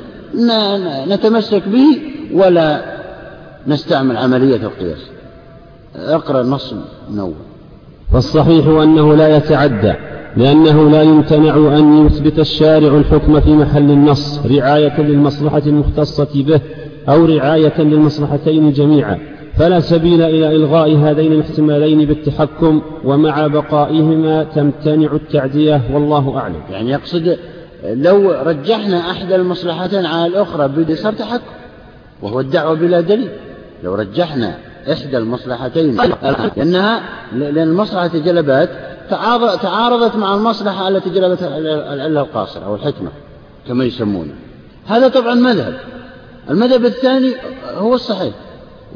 نتمسك 1.07 1.61
به 1.67 2.01
ولا 2.33 2.92
نستعمل 3.67 4.17
عملية 4.17 4.55
القياس. 4.55 5.09
اقرأ 5.95 6.41
النص 6.41 6.73
من 7.09 7.19
أول 7.19 7.33
فالصحيح 8.13 8.67
أنه 8.67 9.15
لا 9.15 9.37
يتعدى 9.37 9.93
لأنه 10.37 10.89
لا 10.89 11.01
يمتنع 11.01 11.77
أن 11.77 12.05
يثبت 12.05 12.39
الشارع 12.39 12.97
الحكم 12.97 13.39
في 13.39 13.53
محل 13.53 13.91
النص 13.91 14.39
رعاية 14.45 15.01
للمصلحة 15.01 15.61
المختصة 15.65 16.27
به 16.35 16.61
أو 17.09 17.25
رعاية 17.25 17.81
للمصلحتين 17.81 18.71
جميعا. 18.71 19.19
فلا 19.57 19.79
سبيل 19.79 20.21
إلى 20.21 20.55
إلغاء 20.55 20.95
هذين 20.95 21.31
الاحتمالين 21.31 22.05
بالتحكم 22.05 22.81
ومع 23.03 23.47
بقائهما 23.47 24.43
تمتنع 24.43 25.11
التعدية 25.13 25.81
والله 25.93 26.37
أعلم. 26.37 26.61
يعني 26.71 26.91
يقصد 26.91 27.37
لو 27.83 28.31
رجحنا 28.31 29.11
أحد 29.11 29.31
المصلحتين 29.31 30.05
على 30.05 30.27
الأخرى 30.27 30.67
بدي 30.67 30.95
صار 30.95 31.13
تحكم 31.13 31.43
وهو 32.21 32.39
الدعوة 32.39 32.73
بلا 32.73 33.01
دليل. 33.01 33.29
لو 33.83 33.95
رجحنا 33.95 34.57
إحدى 34.91 35.17
المصلحتين 35.17 35.97
لأنها 36.57 37.01
لأن 37.35 37.57
المصلحة 37.57 38.07
جلبت 38.07 38.69
تعارضت 39.61 40.15
مع 40.15 40.35
المصلحة 40.35 40.87
التي 40.87 41.09
جلبت 41.09 41.43
العلة 41.43 42.21
القاصرة 42.21 42.65
أو 42.65 42.75
الحكمة 42.75 43.09
كما 43.67 43.83
يسمونه 43.83 44.33
هذا 44.87 45.07
طبعا 45.07 45.35
مذهب. 45.35 45.73
المذهب 46.49 46.85
الثاني 46.85 47.33
هو 47.77 47.95
الصحيح 47.95 48.33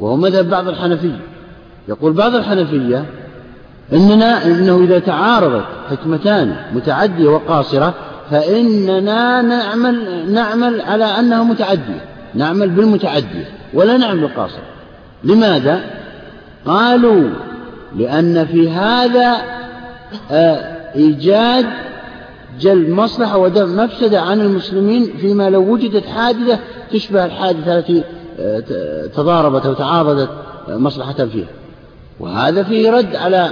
وهو 0.00 0.16
مذهب 0.16 0.50
بعض 0.50 0.68
الحنفية. 0.68 1.20
يقول 1.88 2.12
بعض 2.12 2.34
الحنفية 2.34 3.04
إننا 3.92 4.46
إنه 4.46 4.84
إذا 4.84 4.98
تعارضت 4.98 5.64
حكمتان 5.90 6.56
متعدية 6.72 7.28
وقاصرة 7.28 7.94
فإننا 8.30 9.42
نعمل 9.42 10.24
نعمل 10.32 10.80
على 10.80 11.04
أنها 11.04 11.42
متعدية. 11.42 12.04
نعمل 12.34 12.68
بالمتعدية 12.68 13.44
ولا 13.74 13.96
نعمل 13.96 14.20
بالقاصرة 14.20 14.77
لماذا؟ 15.24 15.80
قالوا 16.66 17.30
لأن 17.96 18.46
في 18.46 18.70
هذا 18.70 19.36
آه، 20.30 20.78
إيجاد 20.94 21.66
جلب 22.60 22.88
مصلحة 22.88 23.38
ودفع 23.38 23.84
مفسدة 23.84 24.20
عن 24.20 24.40
المسلمين 24.40 25.16
فيما 25.20 25.50
لو 25.50 25.72
وجدت 25.72 26.06
حادثة 26.06 26.58
تشبه 26.92 27.24
الحادثة 27.24 27.78
التي 27.78 28.02
آه، 28.40 29.06
تضاربت 29.06 29.66
أو 29.66 29.74
تعارضت 29.74 30.30
مصلحة 30.68 31.12
فيها 31.12 31.48
وهذا 32.20 32.62
فيه 32.62 32.90
رد 32.90 33.16
على 33.16 33.50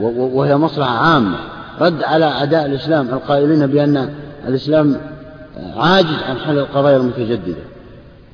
وهي 0.00 0.56
مصلحة 0.56 0.90
عامة 0.90 1.38
رد 1.80 2.02
على 2.02 2.24
أعداء 2.24 2.66
الإسلام 2.66 3.08
القائلين 3.08 3.66
بأن 3.66 4.10
الإسلام 4.48 5.00
عاجز 5.76 6.22
عن 6.28 6.36
حل 6.38 6.58
القضايا 6.58 6.96
المتجددة 6.96 7.62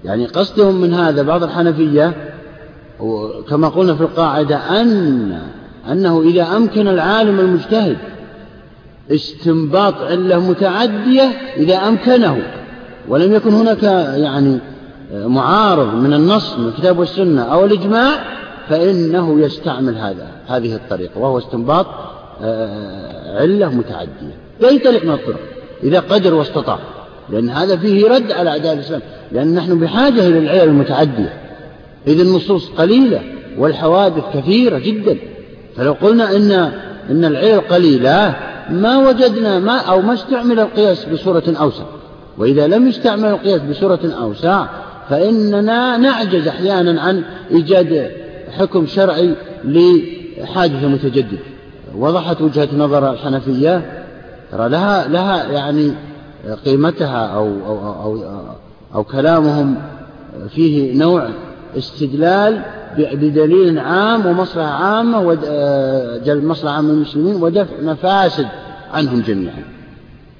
يعني 0.04 0.26
قصدهم 0.26 0.80
من 0.80 0.94
هذا 0.94 1.22
بعض 1.22 1.42
الحنفية 1.42 2.14
كما 3.48 3.68
قلنا 3.68 3.94
في 3.94 4.00
القاعدة 4.00 4.56
أن 4.56 5.38
أنه 5.90 6.22
إذا 6.22 6.56
أمكن 6.56 6.88
العالم 6.88 7.40
المجتهد 7.40 7.96
استنباط 9.10 9.94
علة 9.94 10.50
متعدية 10.50 11.22
إذا 11.56 11.76
أمكنه 11.76 12.42
ولم 13.08 13.32
يكن 13.32 13.54
هناك 13.54 13.82
يعني 14.16 14.58
معارض 15.12 15.94
من 15.94 16.14
النص 16.14 16.58
من 16.58 16.68
الكتاب 16.68 16.98
والسنة 16.98 17.42
أو 17.42 17.64
الإجماع 17.64 18.18
فإنه 18.68 19.40
يستعمل 19.40 19.96
هذا 19.96 20.28
هذه 20.46 20.74
الطريقة 20.74 21.18
وهو 21.18 21.38
استنباط 21.38 21.86
آه، 22.42 23.40
علة 23.40 23.68
متعدية. 23.68 24.36
بأي 24.60 24.78
طريق 24.78 25.04
من 25.04 25.10
الطرق 25.10 25.40
إذا 25.82 26.00
قدر 26.00 26.34
واستطاع 26.34 26.78
لأن 27.30 27.50
هذا 27.50 27.76
فيه 27.76 28.08
رد 28.08 28.32
على 28.32 28.50
أعداء 28.50 28.72
الإسلام 28.72 29.00
لأن 29.32 29.54
نحن 29.54 29.80
بحاجة 29.80 30.26
إلى 30.26 30.38
العلل 30.38 30.62
المتعدية. 30.62 31.41
إذ 32.06 32.20
النصوص 32.20 32.68
قليلة 32.68 33.20
والحوادث 33.58 34.24
كثيرة 34.34 34.78
جدا. 34.78 35.16
فلو 35.76 35.92
قلنا 35.92 36.36
إن 36.36 36.52
إن 37.10 37.24
العلل 37.24 37.60
قليلة 37.60 38.36
ما 38.70 39.08
وجدنا 39.08 39.58
ما 39.58 39.76
أو 39.78 40.00
ما 40.00 40.14
استعمل 40.14 40.60
القياس 40.60 41.04
بصورة 41.04 41.44
أوسع. 41.60 41.84
وإذا 42.38 42.66
لم 42.66 42.88
يستعمل 42.88 43.24
القياس 43.24 43.60
بصورة 43.60 44.00
أوسع 44.22 44.66
فإننا 45.10 45.96
نعجز 45.96 46.48
أحيانا 46.48 47.00
عن 47.00 47.22
إيجاد 47.50 48.10
حكم 48.58 48.86
شرعي 48.86 49.34
لحادثة 49.64 50.88
متجددة 50.88 51.38
وضحت 51.96 52.40
وجهة 52.40 52.68
نظر 52.76 53.12
الحنفية 53.12 54.02
ترى 54.52 54.68
لها 54.68 55.08
لها 55.08 55.52
يعني 55.52 55.92
قيمتها 56.64 57.26
أو 57.26 57.46
أو 57.66 58.02
أو, 58.02 58.24
أو 58.94 59.04
كلامهم 59.04 59.76
فيه 60.54 60.98
نوع 60.98 61.28
استدلال 61.76 62.62
بدليل 62.98 63.78
عام 63.78 64.26
ومصلحة 64.26 64.68
عامة 64.68 65.20
وجلب 65.20 66.44
مصلحة 66.44 66.74
عامة 66.74 66.92
للمسلمين 66.92 67.34
ودفع 67.34 67.80
مفاسد 67.82 68.46
عنهم 68.92 69.20
جميعا. 69.20 69.64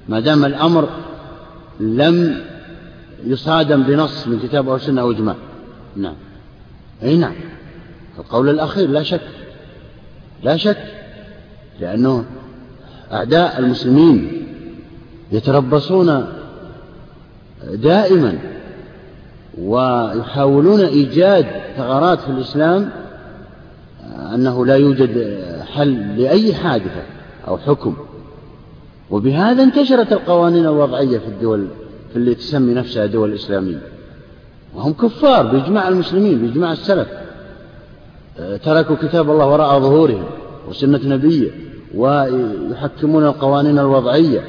ما 0.09 0.19
دام 0.19 0.45
الأمر 0.45 0.89
لم 1.79 2.41
يصادم 3.25 3.83
بنص 3.83 4.27
من 4.27 4.39
كتاب 4.39 4.69
أو 4.69 4.77
سنة 4.77 5.01
أو 5.01 5.11
إجماع. 5.11 5.35
نعم. 5.95 6.15
أي 7.03 7.17
نعم. 7.17 7.35
القول 8.19 8.49
الأخير 8.49 8.89
لا 8.89 9.03
شك. 9.03 9.21
لا 10.43 10.57
شك. 10.57 10.83
لأنه 11.79 12.25
أعداء 13.11 13.59
المسلمين 13.59 14.47
يتربصون 15.31 16.25
دائما 17.73 18.52
ويحاولون 19.61 20.79
إيجاد 20.79 21.45
ثغرات 21.77 22.19
في 22.19 22.29
الإسلام 22.29 22.89
أنه 24.33 24.65
لا 24.65 24.75
يوجد 24.75 25.43
حل 25.73 26.21
لأي 26.21 26.53
حادثة 26.53 27.03
أو 27.47 27.57
حكم. 27.57 27.95
وبهذا 29.11 29.63
انتشرت 29.63 30.13
القوانين 30.13 30.65
الوضعية 30.65 31.17
في 31.17 31.27
الدول 31.27 31.67
في 32.09 32.15
اللي 32.15 32.35
تسمي 32.35 32.73
نفسها 32.73 33.05
دول 33.05 33.33
إسلامية. 33.33 33.79
وهم 34.75 34.93
كفار 34.93 35.47
بإجماع 35.47 35.87
المسلمين 35.87 36.37
بإجماع 36.37 36.71
السلف. 36.71 37.07
تركوا 38.63 38.95
كتاب 38.95 39.29
الله 39.29 39.47
وراء 39.47 39.79
ظهورهم 39.79 40.23
وسنة 40.69 40.99
نبيه 41.05 41.51
ويحكمون 41.95 43.25
القوانين 43.25 43.79
الوضعية. 43.79 44.41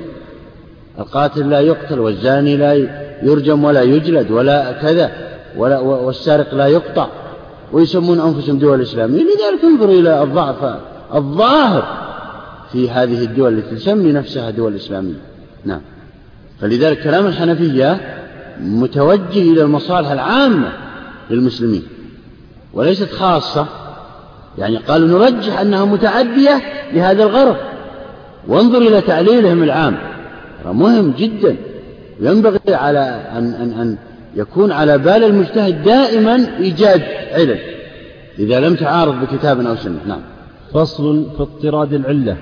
القاتل 0.98 1.50
لا 1.50 1.60
يقتل 1.60 1.98
والزاني 1.98 2.56
لا 2.56 3.03
يرجم 3.22 3.64
ولا 3.64 3.82
يجلد 3.82 4.30
ولا 4.30 4.72
كذا 4.72 5.12
ولا 5.56 5.78
والسارق 5.78 6.54
لا 6.54 6.66
يقطع 6.66 7.08
ويسمون 7.72 8.20
أنفسهم 8.20 8.58
دول 8.58 8.82
إسلامية 8.82 9.22
لذلك 9.22 9.64
انظر 9.64 9.88
إلى 9.88 10.22
الضعف 10.22 10.76
الظاهر 11.14 12.04
في 12.72 12.90
هذه 12.90 13.24
الدول 13.24 13.58
التي 13.58 13.76
تسمي 13.76 14.12
نفسها 14.12 14.50
دول 14.50 14.74
إسلامية. 14.74 15.14
نعم. 15.64 15.80
فلذلك 16.60 17.02
كلام 17.02 17.26
الحنفية 17.26 18.00
متوجه 18.60 19.42
إلى 19.52 19.62
المصالح 19.62 20.10
العامة 20.10 20.72
للمسلمين 21.30 21.82
وليست 22.72 23.10
خاصة. 23.12 23.66
يعني 24.58 24.76
قالوا 24.76 25.08
نرجح 25.08 25.60
أنها 25.60 25.84
متعدية 25.84 26.62
لهذا 26.92 27.22
الغرض. 27.22 27.56
وانظر 28.48 28.78
إلى 28.78 29.00
تعليلهم 29.00 29.62
العام 29.62 29.96
مهم 30.64 31.14
جدا. 31.18 31.56
ينبغي 32.20 32.74
على 32.74 32.98
أن, 33.32 33.54
أن, 33.54 33.72
أن 33.72 33.96
يكون 34.36 34.72
على 34.72 34.98
بال 34.98 35.24
المجتهد 35.24 35.82
دائما 35.82 36.58
إيجاد 36.58 37.02
علل 37.32 37.58
إذا 38.38 38.60
لم 38.60 38.74
تعارض 38.74 39.14
بكتاب 39.20 39.60
أو 39.60 39.76
سنة. 39.76 40.00
نعم. 40.06 40.20
فصل 40.72 41.26
في 41.36 41.42
اضطراد 41.42 41.94
العلة 41.94 42.36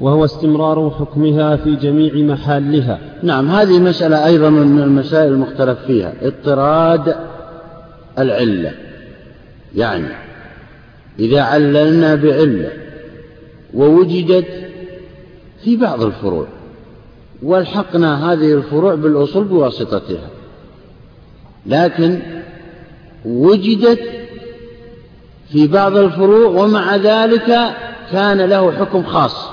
وهو 0.00 0.24
استمرار 0.24 0.90
حكمها 0.90 1.56
في 1.56 1.76
جميع 1.76 2.14
محلها. 2.14 2.98
نعم 3.22 3.50
هذه 3.50 3.78
مسألة 3.78 4.26
أيضا 4.26 4.50
من 4.50 4.82
المسائل 4.82 5.32
المختلف 5.32 5.78
فيها. 5.86 6.12
اضطراد 6.22 7.14
العلة 8.18 8.72
يعني 9.76 10.08
إذا 11.18 11.40
عللنا 11.40 12.14
بعلة 12.14 12.70
ووجدت 13.74 14.46
في 15.64 15.76
بعض 15.76 16.02
الفروع 16.02 16.46
والحقنا 17.42 18.32
هذه 18.32 18.54
الفروع 18.54 18.94
بالأصول 18.94 19.44
بواسطتها. 19.44 20.28
لكن 21.66 22.20
وجدت 23.24 24.00
في 25.52 25.66
بعض 25.66 25.96
الفروع 25.96 26.64
ومع 26.64 26.96
ذلك 26.96 27.74
كان 28.12 28.40
له 28.40 28.72
حكم 28.72 29.02
خاص 29.02 29.48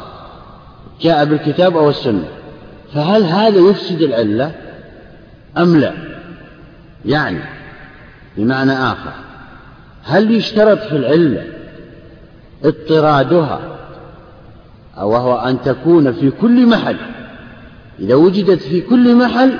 جاء 1.02 1.26
بالكتاب 1.26 1.78
أو 1.78 1.90
السنة. 1.90 2.28
فهل 2.94 3.24
هذا 3.24 3.60
يفسد 3.70 4.02
العلة؟ 4.02 4.52
أم 5.58 5.78
لا؟ 5.78 5.94
يعني 7.06 7.40
بمعنى 8.38 8.74
آخر 8.74 9.14
هل 10.04 10.36
يشترط 10.36 10.80
في 10.80 10.96
العلة 10.96 11.44
اضطرادها 12.64 13.60
وهو 14.98 15.36
أن 15.36 15.62
تكون 15.62 16.12
في 16.12 16.32
كل 16.32 16.68
محل 16.68 16.98
إذا 18.00 18.16
وجدت 18.16 18.62
في 18.62 18.82
كل 18.82 19.16
محل 19.16 19.52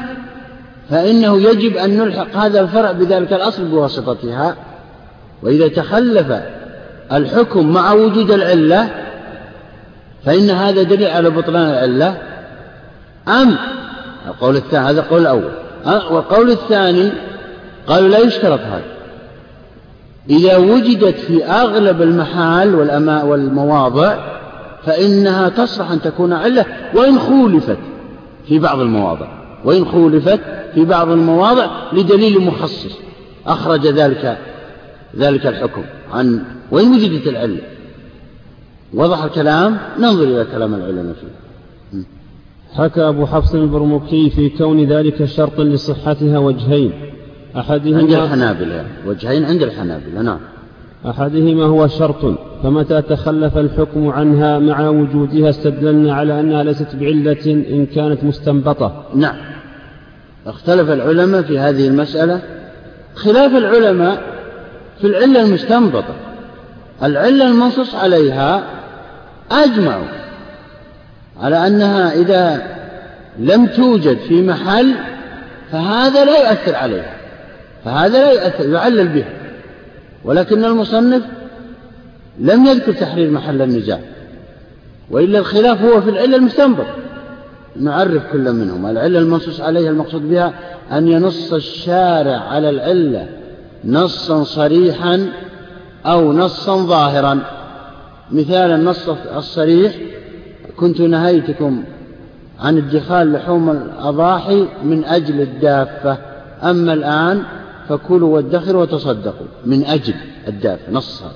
فإنه 0.90 1.42
يجب 1.42 1.78
أن 1.78 1.98
نلحق 1.98 2.36
هذا 2.36 2.62
الفرع 2.62 2.92
بذلك 2.92 3.34
الأصل 3.34 3.66
بواسطتها. 3.66 4.56
وإذا 5.44 5.68
تخلف 5.68 6.28
الحكم 7.12 7.74
مع 7.74 7.94
وجود 7.94 8.32
العلة 8.32 8.90
فإن 10.26 10.50
هذا 10.50 10.84
دليل 10.84 11.08
على 11.08 11.30
بطلان 11.30 11.70
العلة. 11.70 12.18
أم 13.28 13.56
القول 14.28 14.56
الثاني 14.56 14.90
هذا 14.90 15.00
القول 15.00 15.22
الأول. 15.22 15.52
والقول 15.86 16.52
الثاني 16.52 17.12
قالوا 17.88 18.10
لا 18.10 18.20
يشترط 18.20 18.60
هذا. 18.60 18.96
إذا 20.30 20.58
وجدت 20.58 21.20
في 21.20 21.46
أغلب 21.46 22.02
المحال 22.02 22.76
والمواضع 23.26 24.16
فإنها 24.86 25.50
تصلح 25.50 25.92
أن 25.92 26.02
تكون 26.02 26.34
علة. 26.34 26.66
وإن 26.94 27.20
خولفت 27.20 27.78
في 28.48 28.60
بعض 28.60 28.80
المواضع 28.80 29.28
وإن 29.66 29.86
خولفت 29.86 30.40
في 30.74 30.86
بعض 30.86 31.10
المواضع 31.10 31.68
لدليل 31.94 32.42
مخصص 32.42 32.98
أخرج 33.48 33.88
ذلك 33.88 34.38
ذلك 35.18 35.48
الحكم 35.48 35.82
عن 36.14 36.44
وإن 36.72 36.94
وجدت 36.94 37.28
العلة. 37.28 37.62
وضح 38.94 39.24
الكلام 39.24 39.78
ننظر 40.00 40.24
إلى 40.24 40.46
كلام 40.52 40.74
العلماء 40.74 41.14
فيه. 41.14 41.46
حكى 42.74 43.02
أبو 43.02 43.26
حفص 43.26 43.54
البرمكي 43.54 44.30
في 44.30 44.50
كون 44.50 44.84
ذلك 44.84 45.26
شرطا 45.26 45.64
لصحتها 45.64 46.38
وجهين 46.40 46.92
أحدهما 47.58 47.98
عند 47.98 48.12
الحنابلة 48.12 48.86
وجهين 49.06 49.46
عند 49.46 49.64
الحنابلة 49.64 50.22
نعم. 50.22 50.40
أحدهما 51.10 51.64
هو 51.64 51.88
شرط 51.88 52.40
فمتى 52.64 53.02
تخلف 53.02 53.58
الحكم 53.58 54.10
عنها 54.10 54.60
مع 54.60 54.90
وجودها 54.90 55.50
استدللنا 55.50 56.14
على 56.14 56.40
أنها 56.40 56.64
ليست 56.64 56.96
بعلة 56.96 57.46
إن 57.46 57.86
كانت 57.86 58.24
مستنبطة. 58.24 59.04
نعم. 59.16 59.36
اختلف 60.48 60.90
العلماء 60.90 61.42
في 61.42 61.60
هذه 61.60 61.88
المسألة. 61.88 62.42
خلاف 63.16 63.52
العلماء 63.52 64.22
في 65.02 65.08
العلة 65.08 65.42
المستنبطة. 65.42 66.16
العلة 67.04 67.48
المنصوص 67.48 67.96
عليها 67.96 68.64
أجمعوا 69.52 70.08
على 71.42 71.68
أنها 71.68 72.14
إذا 72.14 72.62
لم 73.40 73.66
توجد 73.66 74.18
في 74.18 74.42
محل 74.42 74.94
فهذا 75.72 76.26
لا 76.26 76.50
يؤثر 76.50 76.76
عليها 76.76 77.14
فهذا 77.86 78.24
لا 78.24 78.32
يؤثر 78.32 78.70
يعلل 78.70 79.08
بها. 79.08 79.45
ولكن 80.26 80.66
المصنف 80.66 81.24
لم 82.40 82.66
يذكر 82.66 82.94
تحرير 82.94 83.32
محل 83.32 83.62
النزاع 83.62 84.00
وإلا 85.12 85.40
الخلاف 85.40 85.82
هو 85.82 86.02
في 86.02 86.10
العلة 86.10 86.36
المستنبط. 86.36 86.86
نعرف 87.76 88.32
كل 88.32 88.54
منهم 88.54 88.86
العلة 88.86 89.20
المنصوص 89.20 89.62
عليها 89.62 89.90
المقصود 89.90 90.30
بها 90.30 90.54
أن 90.92 91.08
ينص 91.08 91.54
الشارع 91.54 92.38
على 92.38 92.70
العلة 92.70 93.28
نصا 93.86 94.44
صريحا 94.44 95.30
أو 96.06 96.34
نصا 96.34 96.78
ظاهرا. 96.78 97.40
مثال 98.32 98.72
النص 98.72 99.10
الصريح 99.38 99.96
كنت 100.78 101.02
نهيتكم 101.02 101.84
عن 102.60 102.78
ادخال 102.78 103.32
لحوم 103.32 103.70
الأضاحي 103.70 104.68
من 104.84 105.06
أجل 105.06 105.42
الدافة 105.42 106.18
أما 106.64 106.94
الآن 106.94 107.44
فكلوا 107.90 108.36
وادخروا 108.36 108.82
وتصدقوا. 108.82 109.48
من 109.66 109.86
أجل 109.86 110.14
الدافة 110.48 110.92
نصها. 110.92 111.32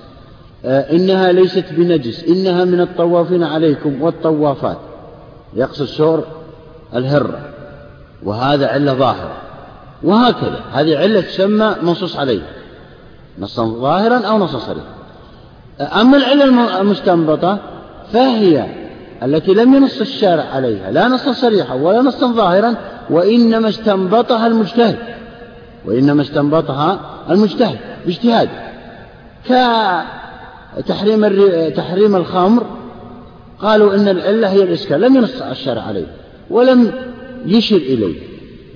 آه 0.66 0.92
إنها 0.92 1.32
ليست 1.32 1.66
بنجس 1.72 2.24
إنها 2.24 2.66
من 2.66 2.82
الطوافين 2.82 3.44
عليكم 3.44 4.02
والطوافات. 4.02 4.78
يقصد 5.54 5.86
سور 5.86 6.24
الهرة. 6.96 7.40
وهذا 8.24 8.68
علة 8.68 8.94
ظاهرة. 8.94 9.38
وهكذا. 10.04 10.60
هذه 10.72 10.98
علة 10.98 11.22
تسمى 11.22 11.76
منصوص 11.82 12.18
عليها. 12.18 12.48
نصا 13.40 13.66
ظاهرا 13.66 14.18
أو 14.18 14.38
نصا 14.38 14.60
صريحا 14.60 15.00
أما 16.02 16.18
العلة 16.18 16.82
المستنبطة 16.82 17.60
فهي 18.14 18.66
التي 19.24 19.54
لم 19.54 19.74
ينص 19.74 20.02
الشارع 20.02 20.44
عليها 20.44 20.92
لا 20.92 21.08
نصا 21.08 21.32
صريحا 21.32 21.74
ولا 21.74 22.02
نصا 22.02 22.32
ظاهرا 22.32 22.76
وإنما 23.10 23.70
استنبطها 23.70 24.48
المجتهد. 24.48 24.98
وإنما 25.86 26.22
استنبطها 26.22 27.00
المجتهد 27.30 27.78
باجتهاد. 28.06 28.50
كتحريم 30.78 31.28
تحريم 31.70 32.16
الخمر 32.16 32.66
قالوا 33.60 33.96
إن 33.96 34.08
العلة 34.08 34.50
هي 34.50 34.64
الإسكان 34.64 35.00
لم 35.00 35.16
ينص 35.16 35.42
الشارع 35.42 35.82
عليه 35.82 36.06
ولم 36.50 36.92
يشر 37.46 37.76
إليه 37.76 38.16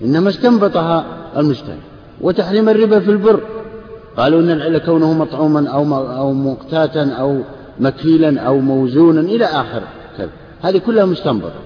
إنما 0.04 0.30
استنبطها 0.30 1.06
المجتهد. 1.38 1.80
وتحريم 2.22 2.70
الربا 2.70 3.00
في 3.00 3.12
البر 3.12 3.40
قالوا 4.18 4.42
إن 4.42 4.52
العلة 4.52 4.80
كونه 4.80 5.14
مطعوما 5.14 5.70
أو 5.70 5.96
أو 6.18 6.34
مقتاتا 6.34 7.10
أو 7.20 7.42
مكيلا 7.80 8.42
أو 8.42 8.60
موزونا 8.60 9.22
إلى 9.22 9.46
آخر. 9.46 9.82
كذا 10.18 10.30
هذه 10.62 10.78
كلها 10.78 11.06
مستنبطة. 11.06 11.60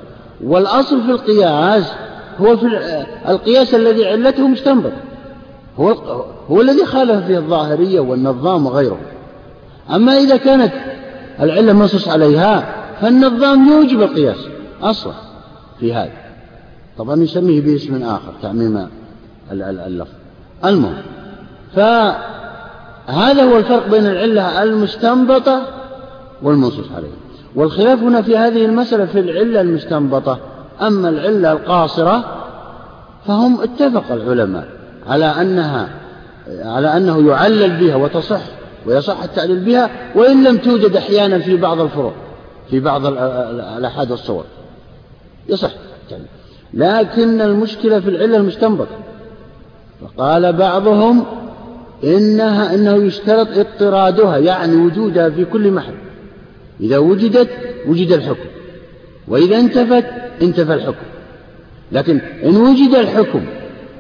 والأصل 0.44 1.02
في 1.02 1.12
القياس 1.12 1.92
هو 2.42 2.58
في 2.58 2.68
القياس 3.30 3.76
الذي 3.76 4.06
علته 4.06 4.48
مستنبط 4.48 4.92
هو 5.80 5.90
هو 6.49 6.62
الذي 6.62 6.86
خالف 6.86 7.26
فيه 7.26 7.38
الظاهرية 7.38 7.99
والنظام 7.99 8.66
وغيره. 8.66 8.99
أما 9.95 10.18
إذا 10.18 10.38
كانت 10.38 10.74
العلة 11.40 11.74
منصوص 11.74 12.08
عليها 12.08 12.76
فالنظام 13.02 13.68
يوجب 13.68 14.02
القياس 14.02 14.48
أصلا 14.82 15.14
في 15.80 15.94
هذا. 15.94 16.12
طبعا 16.98 17.22
يسميه 17.22 17.62
باسم 17.62 18.04
آخر 18.04 18.34
تعميم 18.41 18.88
اللفظ. 19.52 20.14
المهم 20.66 21.04
فهذا 21.76 23.44
هو 23.44 23.58
الفرق 23.58 23.88
بين 23.88 24.06
العلة 24.06 24.64
المستنبطة 24.64 25.62
والمنصوص 26.41 26.91
عليها. 26.95 27.18
والخلاف 27.56 27.99
هنا 27.99 28.22
في 28.22 28.38
هذه 28.38 28.66
المسألة 28.66 29.06
في 29.06 29.20
العلة 29.20 29.62
المستنبطة. 29.62 30.40
أما 30.82 31.10
العلة 31.10 31.52
القاصرة 31.52 32.24
فهم 33.28 33.62
اتفق 33.62 34.12
العلماء. 34.12 34.77
على 35.08 35.26
أنها 35.26 35.90
على 36.48 36.98
أنه 36.98 37.30
يعلل 37.30 37.78
بها 37.80 37.96
وتصح 37.96 38.42
ويصح 38.86 39.24
التعليل 39.24 39.60
بها 39.60 39.90
وإن 40.16 40.44
لم 40.44 40.58
توجد 40.58 40.96
أحيانا 40.96 41.40
في 41.40 41.58
بعض 41.58 41.82
الفروع 41.82 42.14
في 42.70 42.80
بعض 42.80 43.06
الأحاد 43.78 44.12
والصور. 44.12 44.46
يصح 45.50 45.72
لكن 46.74 47.42
المشكلة 47.42 48.00
في 48.00 48.10
العلة 48.10 48.38
المستنبطة. 48.38 48.98
فقال 50.02 50.54
بعضهم 50.54 51.26
إنها 52.04 52.76
إنه 52.76 52.96
يشترط 52.96 53.48
اضطرادها 53.58 54.38
يعني 54.38 54.76
وجودها 54.76 55.30
في 55.30 55.46
كل 55.46 55.72
محل. 55.72 55.94
إذا 56.82 56.98
وجدت 56.98 57.50
وجد 57.88 58.12
الحكم. 58.12 58.50
وإذا 59.28 59.60
انتفت 59.60 60.06
انتفى 60.42 60.74
الحكم. 60.74 61.06
لكن 61.92 62.22
إن 62.44 62.58
وجد 62.58 62.96
الحكم 62.96 63.46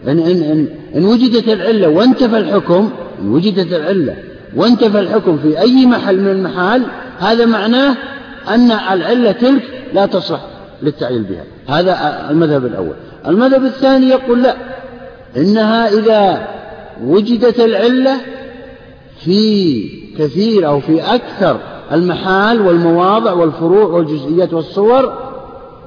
إن, 0.07 0.19
إن, 0.19 0.43
إن, 0.43 0.67
إن 0.95 1.05
وجدت 1.05 1.47
العلة 1.47 1.87
وانتفى 1.87 2.37
الحكم 2.37 2.89
إن 3.21 3.31
وجدت 3.31 3.73
العلة 3.73 4.15
وانتفى 4.55 4.99
الحكم 4.99 5.37
في 5.37 5.59
أي 5.59 5.85
محل 5.85 6.19
من 6.19 6.31
المحال 6.31 6.83
هذا 7.19 7.45
معناه 7.45 7.95
أن 8.47 8.71
العلة 8.71 9.31
تلك 9.31 9.63
لا 9.93 10.05
تصلح 10.05 10.39
للتعليل 10.81 11.23
بها. 11.23 11.43
هذا 11.67 12.27
المذهب 12.29 12.65
الأول. 12.65 12.95
المذهب 13.27 13.65
الثاني 13.65 14.09
يقول 14.09 14.43
لا 14.43 14.55
إنها 15.37 15.87
إذا 15.87 16.47
وجدت 17.03 17.59
العلة 17.59 18.15
في 19.25 19.89
كثير 20.19 20.67
أو 20.67 20.79
في 20.79 21.01
أكثر 21.01 21.59
المحال 21.91 22.61
والمواضع 22.61 23.33
والفروع 23.33 23.85
والجزئيات 23.85 24.53
والصور 24.53 25.27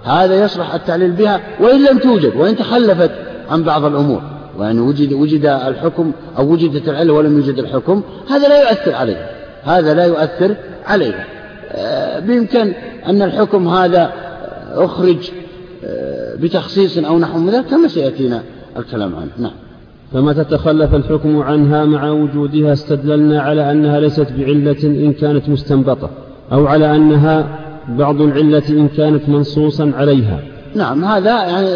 هذا 0.04 0.44
يصلح 0.44 0.74
التعليل 0.74 1.10
بها 1.10 1.40
وإن 1.60 1.84
لم 1.84 1.98
توجد 1.98 2.36
وإن 2.36 2.56
تخلفت 2.56 3.10
عن 3.50 3.62
بعض 3.62 3.84
الأمور 3.84 4.22
وأن 4.58 4.80
وجد, 4.80 5.12
وجد 5.12 5.46
الحكم 5.46 6.12
أو 6.38 6.52
وجدت 6.52 6.88
العلة 6.88 7.12
ولم 7.12 7.34
يوجد 7.36 7.58
الحكم 7.58 8.02
هذا 8.30 8.48
لا 8.48 8.60
يؤثر 8.60 8.94
عليها 8.94 9.30
هذا 9.62 9.94
لا 9.94 10.04
يؤثر 10.04 10.54
عليها. 10.86 11.24
آه، 11.72 12.20
بإمكان 12.20 12.72
أن 13.06 13.22
الحكم 13.22 13.68
هذا 13.68 14.12
أخرج 14.74 15.30
آه، 15.84 16.34
بتخصيص 16.36 16.98
أو 16.98 17.18
نحو 17.18 17.38
من 17.38 17.50
ذلك 17.50 17.66
كما 17.66 17.88
سيأتينا 17.88 18.42
الكلام 18.76 19.16
عنه. 19.16 19.30
نعم. 19.38 19.52
فمتى 20.12 20.44
تخلف 20.44 20.94
الحكم 20.94 21.42
عنها 21.42 21.84
مع 21.84 22.10
وجودها 22.10 22.72
استدللنا 22.72 23.42
على 23.42 23.72
أنها 23.72 24.00
ليست 24.00 24.32
بعلة 24.38 24.76
إن 24.84 25.12
كانت 25.12 25.48
مستنبطة 25.48 26.10
أو 26.52 26.66
على 26.66 26.96
أنها 26.96 27.58
بعض 27.88 28.20
العلة 28.20 28.62
إن 28.70 28.88
كانت 28.88 29.28
منصوصا 29.28 29.92
عليها. 29.96 30.40
نعم 30.74 31.04
هذا 31.04 31.30
يعني 31.30 31.68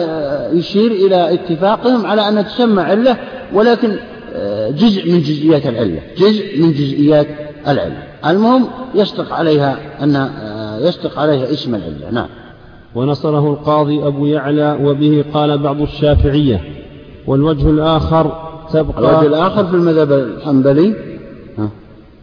يشير 0.59 0.91
إلى 0.91 1.35
اتفاقهم 1.35 2.07
على 2.07 2.29
أن 2.29 2.45
تسمى 2.45 2.83
علة 2.83 3.17
ولكن 3.55 3.97
آه، 4.35 4.71
جزء 4.71 5.13
من 5.13 5.19
جزئيات 5.21 5.67
العلة 5.67 6.01
جزء 6.17 6.63
من 6.63 6.73
جزئيات 6.73 7.27
العلة. 7.69 8.03
المهم 8.27 8.67
يصدق 8.95 9.33
عليها 9.33 9.77
أن 10.03 10.17
آه، 10.17 10.79
يصدق 10.79 11.19
عليها 11.19 11.53
اسم 11.53 11.75
العلة. 11.75 12.11
نعم. 12.11 12.29
ونصره 12.95 13.53
القاضي 13.53 14.07
أبو 14.07 14.27
يعلى 14.27 14.79
وبه 14.83 15.25
قال 15.35 15.59
بعض 15.59 15.81
الشافعية. 15.81 16.61
والوجه 17.27 17.71
الآخر 17.71 18.51
تبقى 18.73 18.99
الوجه 18.99 19.27
الآخر 19.27 19.67
في 19.67 19.75
المذهب 19.75 20.13
الحنبلي؟ 20.13 20.95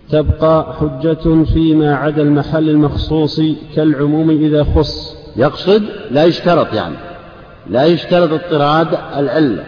تبقى 0.09 0.73
حجة 0.79 1.43
فيما 1.43 1.95
عدا 1.95 2.21
المحل 2.21 2.69
المخصوص 2.69 3.41
كالعموم 3.75 4.29
إذا 4.29 4.63
خص. 4.63 5.20
يقصد 5.35 5.83
لا 6.11 6.23
يشترط 6.23 6.73
يعني 6.73 6.95
لا 7.69 7.85
يشترط 7.85 8.31
اضطراد 8.33 8.87
العلة 9.17 9.63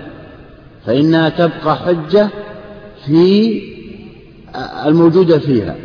فإنها 0.86 1.30
تبقى 1.30 1.76
حجة 1.76 2.28
في 3.06 3.62
الموجودة 4.86 5.40
فيها. 5.40 5.76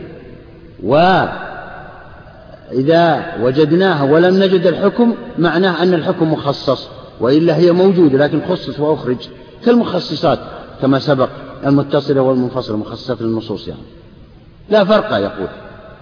وإذا 2.72 3.24
وجدناها 3.42 4.02
ولم 4.02 4.42
نجد 4.42 4.66
الحكم 4.66 5.14
معناه 5.38 5.82
أن 5.82 5.94
الحكم 5.94 6.32
مخصص 6.32 6.88
وإلا 7.20 7.56
هي 7.56 7.72
موجودة 7.72 8.18
لكن 8.18 8.40
خصص 8.48 8.80
وأخرج 8.80 9.16
كالمخصصات 9.64 10.38
كما 10.82 10.98
سبق 10.98 11.28
المتصلة 11.66 12.20
والمنفصلة 12.20 12.76
مخصصات 12.76 13.20
النصوص 13.20 13.68
يعني. 13.68 13.80
لا 14.70 14.84
فرق 14.84 15.12
يقول 15.12 15.48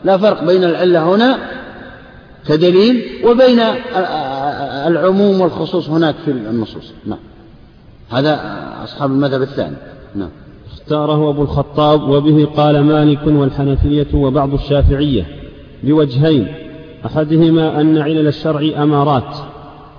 لا 0.05 0.19
فرق 0.19 0.45
بين 0.45 0.65
العلة 0.65 1.15
هنا 1.15 1.39
كدليل 2.49 3.05
وبين 3.25 3.61
العموم 4.87 5.41
والخصوص 5.41 5.89
هناك 5.89 6.15
في 6.25 6.31
النصوص. 6.31 6.93
نعم. 7.07 7.19
هذا 8.11 8.41
أصحاب 8.85 9.11
المذهب 9.11 9.43
الثاني. 9.43 9.77
نعم. 10.15 10.29
اختاره 10.73 11.31
أبو 11.31 11.43
الخطاب 11.43 12.09
وبه 12.09 12.49
قال 12.57 12.81
مالك 12.81 13.27
والحنفية 13.27 14.15
وبعض 14.15 14.55
الشافعية 14.55 15.27
بوجهين 15.83 16.47
أحدهما 17.07 17.81
أن 17.81 17.99
علل 17.99 18.27
الشرع 18.27 18.83
أمارات 18.83 19.37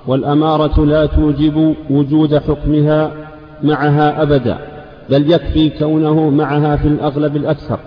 والأمارة 0.07 0.85
لا 0.85 1.05
توجب 1.05 1.75
وجود 1.89 2.37
حكمها 2.37 3.11
معها 3.63 4.21
أبدا 4.21 4.57
بل 5.09 5.31
يكفي 5.31 5.69
كونه 5.69 6.29
معها 6.29 6.75
في 6.75 6.87
الأغلب 6.87 7.35
الأكثر 7.35 7.79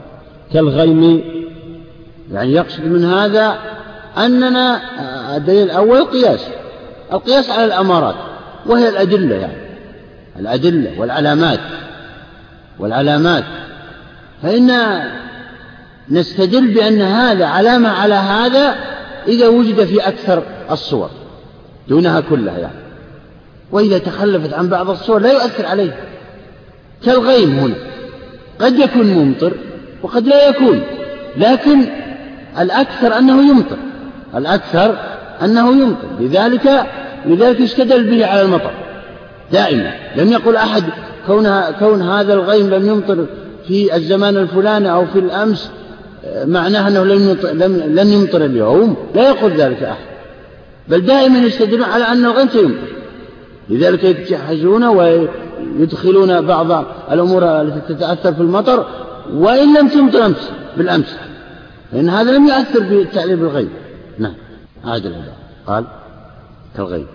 كالغيم. 0.52 1.20
يعني 2.32 2.52
يقصد 2.52 2.84
من 2.84 3.04
هذا 3.04 3.58
أننا 4.18 4.80
الدليل 5.36 5.62
الأول 5.62 5.98
القياس. 5.98 6.40
القياس 7.12 7.50
على 7.50 7.64
الأمارات 7.64 8.14
وهي 8.66 8.88
الأدلة 8.88 9.36
يعني. 9.36 9.70
الأدلة 10.38 11.00
والعلامات 11.00 11.60
والعلامات. 12.78 13.44
فإن 14.42 15.00
نستدل 16.10 16.74
بأن 16.74 17.02
هذا 17.02 17.46
علامة 17.46 17.88
على 17.88 18.14
هذا 18.14 18.74
إذا 19.28 19.48
وجد 19.48 19.84
في 19.84 20.08
أكثر 20.08 20.42
الصور 20.70 21.10
دونها 21.88 22.20
كلها 22.20 22.58
يعني. 22.58 22.80
وإذا 23.72 23.98
تخلفت 23.98 24.52
عن 24.52 24.68
بعض 24.68 24.90
الصور 24.90 25.20
لا 25.20 25.32
يؤثر 25.32 25.66
عليه 25.66 25.96
كالغيم 27.04 27.58
هنا 27.58 27.74
قد 28.60 28.78
يكون 28.78 29.06
ممطر 29.06 29.52
وقد 30.02 30.26
لا 30.26 30.48
يكون 30.48 30.82
لكن 31.36 31.86
الأكثر 32.58 33.18
أنه 33.18 33.50
يمطر. 33.50 33.76
الأكثر 34.36 34.96
أنه 35.42 35.70
يمطر 35.70 36.08
لذلك 36.20 36.86
لذلك 37.26 37.60
يستدل 37.60 38.10
به 38.10 38.26
على 38.26 38.42
المطر. 38.42 38.70
دائما. 39.52 39.92
لم 40.16 40.32
يقل 40.32 40.56
أحد 40.56 40.84
كون 41.26 41.60
كون 41.78 42.02
هذا 42.02 42.34
الغيم 42.34 42.70
لم 42.70 42.88
يمطر 42.88 43.26
في 43.68 43.96
الزمان 43.96 44.36
الفلاني 44.36 44.92
أو 44.92 45.06
في 45.06 45.18
الأمس 45.18 45.70
معناه 46.44 46.88
أنه 46.88 47.04
لم 47.04 47.28
يمطر, 47.28 47.52
لم 47.52 47.76
لن 47.76 48.08
يمطر 48.08 48.44
اليوم. 48.44 48.96
لا 49.14 49.28
يقول 49.28 49.50
ذلك 49.52 49.82
أحد. 49.82 50.04
بل 50.88 51.00
دائما 51.00 51.38
يستدلون 51.38 51.82
على 51.82 52.04
أن 52.04 52.24
الغيم 52.24 52.48
سيمطر. 52.48 52.88
لذلك 53.68 54.04
يتجهزون 54.04 54.84
ويدخلون 54.84 56.40
بعض 56.40 56.84
الأمور 57.12 57.60
التي 57.60 57.94
تتأثر 57.94 58.32
في 58.34 58.40
المطر 58.40 58.86
وإن 59.34 59.78
لم 59.78 59.88
تمطر 59.88 60.26
أمس 60.26 60.50
بالأمس. 60.76 61.16
لأن 61.92 62.08
هذا 62.08 62.32
لم 62.32 62.46
يؤثر 62.46 62.84
في 62.84 63.02
التعليل 63.02 63.36
بالغيب 63.36 63.68
هذا. 64.84 65.08
العبارة 65.08 65.34
قال 65.66 65.84
كالغيب 66.76 67.06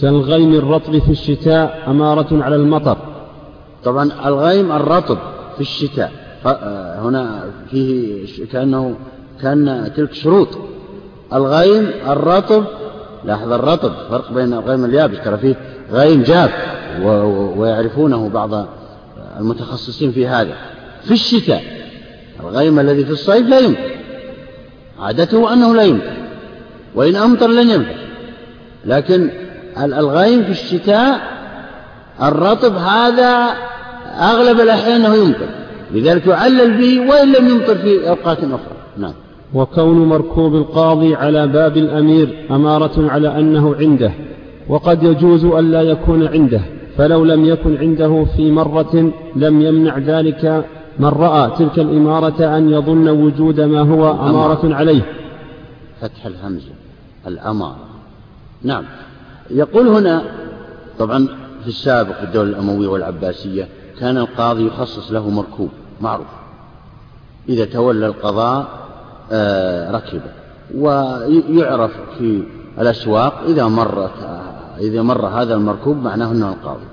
كالغيم 0.00 0.54
الرطب 0.54 0.98
في 0.98 1.10
الشتاء 1.10 1.84
أمارة 1.86 2.42
على 2.42 2.56
المطر. 2.56 2.96
طبعا 3.84 4.10
الغيم 4.26 4.72
الرطب 4.72 5.18
في 5.54 5.60
الشتاء. 5.60 6.12
هنا 7.02 7.44
فيه 7.70 8.26
كأنه 8.52 8.96
كأن 9.42 9.92
تلك 9.96 10.12
شروط. 10.12 10.48
الغيم 11.32 11.90
الرطب 12.06 12.64
لاحظ 13.24 13.52
الرطب 13.52 13.92
فرق 14.10 14.32
بين 14.32 14.52
الغيم 14.52 14.84
اليابس 14.84 15.18
ترى 15.24 15.36
فيه 15.36 15.56
غيم 15.92 16.22
جاف 16.22 16.52
ويعرفونه 17.56 18.28
بعض 18.28 18.66
المتخصصين 19.40 20.12
في 20.12 20.26
هذا. 20.26 20.54
في 21.02 21.10
الشتاء 21.10 21.62
الغيم 22.40 22.80
الذي 22.80 23.04
في 23.04 23.10
الصيف 23.10 23.46
لا 23.46 23.58
يمطر 23.58 23.90
عادته 25.00 25.52
أنه 25.52 25.74
لا 25.74 25.82
يمطر 25.82 26.21
وإن 26.94 27.16
أمطر 27.16 27.46
لن 27.48 27.70
ينفع 27.70 27.94
لكن 28.84 29.30
الغيم 29.78 30.42
في 30.42 30.50
الشتاء 30.50 31.20
الرطب 32.22 32.74
هذا 32.74 33.54
أغلب 34.20 34.60
الأحيان 34.60 35.00
أنه 35.00 35.14
يمطر. 35.14 35.48
لذلك 35.94 36.26
يعلل 36.26 36.78
به 36.78 37.10
وإن 37.10 37.32
لم 37.32 37.48
يمطر 37.48 37.74
في 37.74 38.08
أوقات 38.08 38.38
أخرى. 38.38 38.76
نعم. 38.96 39.12
وكون 39.54 40.06
مركوب 40.06 40.54
القاضي 40.54 41.14
على 41.14 41.46
باب 41.46 41.76
الأمير 41.76 42.46
أمارة 42.50 43.10
على 43.10 43.38
أنه 43.38 43.74
عنده 43.74 44.12
وقد 44.68 45.02
يجوز 45.02 45.44
أن 45.44 45.70
لا 45.70 45.82
يكون 45.82 46.26
عنده 46.26 46.60
فلو 46.96 47.24
لم 47.24 47.44
يكن 47.44 47.76
عنده 47.76 48.26
في 48.36 48.50
مرة 48.50 49.12
لم 49.36 49.62
يمنع 49.62 49.98
ذلك 49.98 50.64
من 50.98 51.08
رأى 51.08 51.50
تلك 51.58 51.78
الإمارة 51.78 52.56
أن 52.56 52.70
يظن 52.70 53.08
وجود 53.08 53.60
ما 53.60 53.80
هو 53.80 54.10
أمارة 54.10 54.74
عليه. 54.74 55.02
فتح 56.00 56.26
الهمزة. 56.26 56.81
الأمارة 57.26 57.86
نعم. 58.62 58.84
يقول 59.50 59.88
هنا 59.88 60.22
طبعا 60.98 61.28
في 61.62 61.68
السابق 61.68 62.18
في 62.18 62.24
الدولة 62.24 62.50
الأموية 62.50 62.88
والعباسية 62.88 63.68
كان 64.00 64.18
القاضي 64.18 64.66
يخصص 64.66 65.12
له 65.12 65.30
مركوب 65.30 65.70
معروف. 66.00 66.26
إذا 67.48 67.64
تولى 67.64 68.06
القضاء 68.06 68.66
آه، 69.32 69.90
ركبه. 69.90 70.32
ويعرف 70.74 71.90
في 72.18 72.42
الأسواق 72.78 73.42
إذا 73.48 73.64
مرت 73.64 74.40
إذا 74.80 75.02
مر 75.02 75.26
هذا 75.26 75.54
المركوب 75.54 75.96
معناه 75.96 76.32
أنه 76.32 76.48
القاضي. 76.48 76.84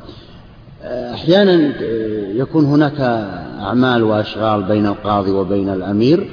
أحيانا 0.84 1.84
يكون 2.32 2.66
هناك 2.66 3.02
أعمال 3.60 4.04
وأشغال 4.04 4.64
بين 4.64 4.86
القاضي 4.86 5.32
وبين 5.32 5.70
الأمير 5.70 6.30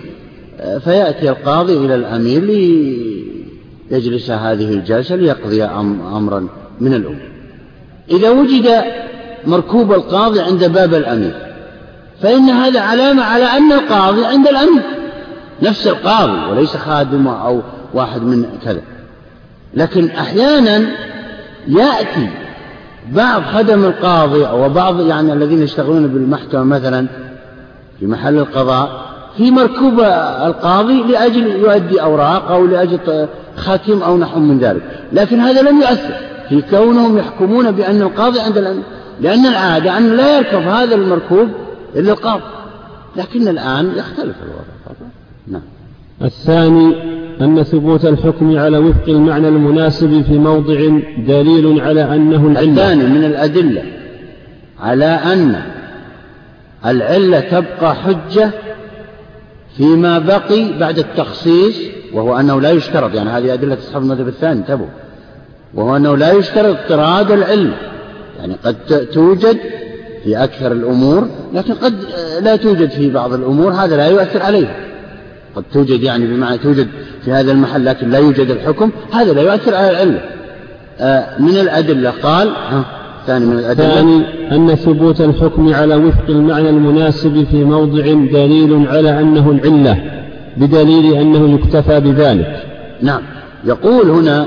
فيأتي 0.85 1.31
القاضي 1.31 1.77
إلى 1.77 1.94
الأمير 1.94 2.43
ليجلس 3.91 4.31
هذه 4.31 4.75
الجلسة 4.75 5.17
ليقضي 5.17 5.65
أمرا 5.65 6.49
من 6.81 6.95
الأمور 6.95 7.29
إذا 8.11 8.31
وجد 8.31 8.85
مركوب 9.47 9.93
القاضي 9.93 10.41
عند 10.41 10.65
باب 10.65 10.95
الأمير 10.95 11.35
فإن 12.23 12.51
هذا 12.51 12.81
علامة 12.81 13.25
على 13.25 13.45
أن 13.45 13.73
القاضي 13.73 14.27
عند 14.27 14.49
الأمير. 14.49 14.83
نفس 15.63 15.87
القاضي 15.87 16.51
وليس 16.51 16.77
خادم 16.77 17.29
أو 17.29 17.61
واحد 17.95 18.23
من 18.23 18.47
كذا. 18.65 18.83
لكن 19.75 20.09
أحيانا 20.09 20.87
يأتي 21.69 22.29
بعض 23.13 23.43
خدم 23.43 23.85
القاضي 23.85 24.47
أو 24.47 24.69
بعض 24.69 25.01
يعني 25.01 25.33
الذين 25.33 25.63
يشتغلون 25.63 26.07
بالمحكمة 26.07 26.63
مثلا 26.63 27.07
في 28.01 28.07
محل 28.07 28.39
القضاء 28.39 29.07
في 29.37 29.51
مركوب 29.51 30.01
القاضي 30.47 31.03
لأجل 31.03 31.47
يؤدي 31.47 32.03
أوراق 32.03 32.51
أو 32.51 32.67
لأجل 32.67 33.29
ختم 33.57 34.03
أو 34.03 34.19
نحو 34.19 34.41
من 34.41 34.59
ذلك. 34.59 34.83
لكن 35.12 35.41
هذا 35.41 35.62
لم 35.62 35.81
يؤثر. 35.81 36.15
في 36.49 36.62
كونهم 36.70 37.19
يحكمون 37.19 37.70
بأن 37.70 38.03
القاضي 38.03 38.41
عند 38.41 38.59
الأمير 38.59 38.83
لأن 39.20 39.47
العادة 39.47 39.99
أن 39.99 40.16
لا 40.16 40.37
يركب 40.37 40.62
هذا 40.62 40.95
المركوب 40.95 41.49
إلا 41.97 42.12
القاضي. 42.12 42.43
لكن 43.16 43.49
الآن 43.49 43.93
يختلف 43.97 44.37
الوضع. 44.43 45.07
نعم. 45.49 45.62
الثاني 46.23 46.95
أن 47.41 47.62
ثبوت 47.62 48.05
الحكم 48.05 48.59
على 48.59 48.78
وفق 48.78 49.09
المعنى 49.09 49.49
المناسب 49.49 50.23
في 50.23 50.39
موضع 50.39 51.01
دليل 51.19 51.81
على 51.81 52.15
أنه 52.15 52.47
العلة. 52.47 52.70
الثاني 52.70 53.05
من 53.05 53.24
الأدلة 53.24 53.83
على 54.81 55.05
أن 55.05 55.62
العلة 56.87 57.41
تبقى 57.41 57.95
حجة 57.95 58.51
فيما 59.77 60.19
بقي 60.19 60.78
بعد 60.78 60.98
التخصيص 60.98 61.77
وهو 62.12 62.40
أنه 62.40 62.61
لا 62.61 62.70
يشترط 62.70 63.15
يعني 63.15 63.31
هذه 63.31 63.55
أدلة 63.55 63.78
أصحاب 63.78 64.03
المذهب 64.03 64.28
الثاني 64.28 64.61
انتبهوا. 64.61 64.89
وهو 65.74 65.97
أنه 65.97 66.16
لا 66.16 66.32
يشترط 66.32 66.77
اضطراد 66.77 67.31
العلم. 67.31 67.73
يعني 68.39 68.57
قد 68.65 69.07
توجد 69.12 69.59
في 70.27 70.44
أكثر 70.44 70.73
الأمور 70.73 71.28
لكن 71.55 71.74
قد 71.74 71.94
لا 72.40 72.57
توجد 72.57 72.90
في 72.90 73.11
بعض 73.11 73.32
الأمور 73.32 73.73
هذا 73.73 73.97
لا 73.97 74.07
يؤثر 74.07 74.43
عليها 74.43 74.77
قد 75.57 75.65
توجد 75.73 76.03
يعني 76.03 76.27
بمعنى 76.27 76.59
توجد 76.59 76.89
في 77.24 77.32
هذا 77.32 77.53
المحل 77.53 77.85
لكن 77.85 78.11
لا 78.11 78.19
يوجد 78.19 78.51
الحكم 78.51 78.90
هذا 79.12 79.32
لا 79.32 79.43
يؤثر 79.43 79.74
على 79.74 79.90
العلة 79.90 80.20
آه 81.01 81.39
من 81.39 81.57
الأدلة 81.57 82.11
قال 82.23 82.53
ثاني 83.27 83.47
من 83.47 83.59
الأدلة. 83.59 83.94
ثاني 83.94 84.24
أن 84.53 84.74
ثبوت 84.74 85.20
الحكم 85.20 85.74
على 85.74 85.94
وفق 85.94 86.24
المعنى 86.28 86.70
المناسب 86.70 87.47
في 87.51 87.65
موضع 87.65 88.03
دليل 88.12 88.89
على 88.89 89.20
أنه 89.20 89.51
العلة 89.51 90.03
بدليل 90.57 91.15
أنه 91.15 91.55
يكتفى 91.55 92.01
بذلك. 92.01 92.62
نعم. 93.03 93.20
يقول 93.65 94.11
هنا 94.11 94.47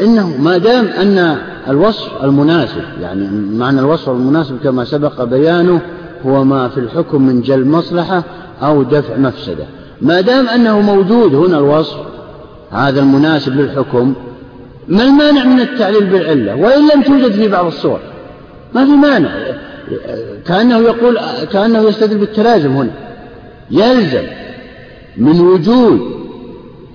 إنه 0.00 0.36
ما 0.40 0.58
دام 0.58 0.86
أن 0.86 1.36
الوصف 1.68 2.24
المناسب 2.24 2.82
يعني 3.00 3.28
معنى 3.52 3.80
الوصف 3.80 4.08
المناسب 4.08 4.58
كما 4.64 4.84
سبق 4.84 5.24
بيانه 5.24 5.80
هو 6.26 6.44
ما 6.44 6.68
في 6.68 6.80
الحكم 6.80 7.22
من 7.22 7.40
جلب 7.40 7.66
مصلحة 7.66 8.24
أو 8.62 8.82
دفع 8.82 9.16
مفسدة. 9.16 9.64
ما 10.02 10.20
دام 10.20 10.48
أنه 10.48 10.80
موجود 10.80 11.34
هنا 11.34 11.58
الوصف 11.58 11.96
هذا 12.70 13.00
المناسب 13.00 13.60
للحكم 13.60 14.14
ما 14.88 15.02
المانع 15.02 15.44
من 15.44 15.60
التعليل 15.60 16.04
بالعلة؟ 16.04 16.54
وإن 16.54 16.88
لم 16.94 17.02
توجد 17.02 17.32
في 17.32 17.48
بعض 17.48 17.66
الصور. 17.66 18.00
ما 18.74 18.84
في 18.84 18.90
مانع. 18.90 19.30
كأنه 20.46 20.78
يقول 20.78 21.18
كأنه 21.52 21.88
يستدل 21.88 22.18
بالتلازم 22.18 22.72
هنا. 22.72 22.90
يلزم 23.70 24.26
من 25.16 25.40
وجود 25.40 26.00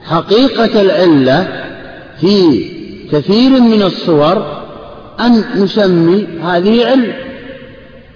حقيقة 0.03 0.81
العلة 0.81 1.47
في 2.21 2.65
كثير 3.11 3.61
من 3.61 3.81
الصور 3.81 4.63
أن 5.19 5.43
نسمي 5.55 6.27
هذه 6.43 6.85
علة. 6.85 7.13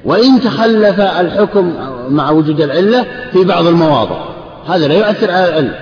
وإن 0.05 0.41
تخلف 0.41 0.99
الحكم 0.99 1.73
مع 2.09 2.31
وجود 2.31 2.61
العلة 2.61 3.05
في 3.31 3.43
بعض 3.43 3.67
المواضع. 3.67 4.25
هذا 4.67 4.87
لا 4.87 4.93
يؤثر 4.93 5.31
على 5.31 5.49
العلة. 5.49 5.79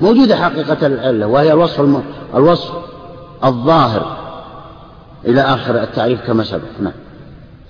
موجودة 0.00 0.36
حقيقة 0.36 0.86
العلة 0.86 1.26
وهي 1.26 1.52
الوصف. 1.52 1.86
الوصف. 2.34 2.72
الظاهر 3.44 4.16
إلى 5.26 5.40
آخر 5.40 5.82
التعريف 5.82 6.26
كما 6.26 6.44
سبق. 6.44 6.80
نعم. 6.80 6.92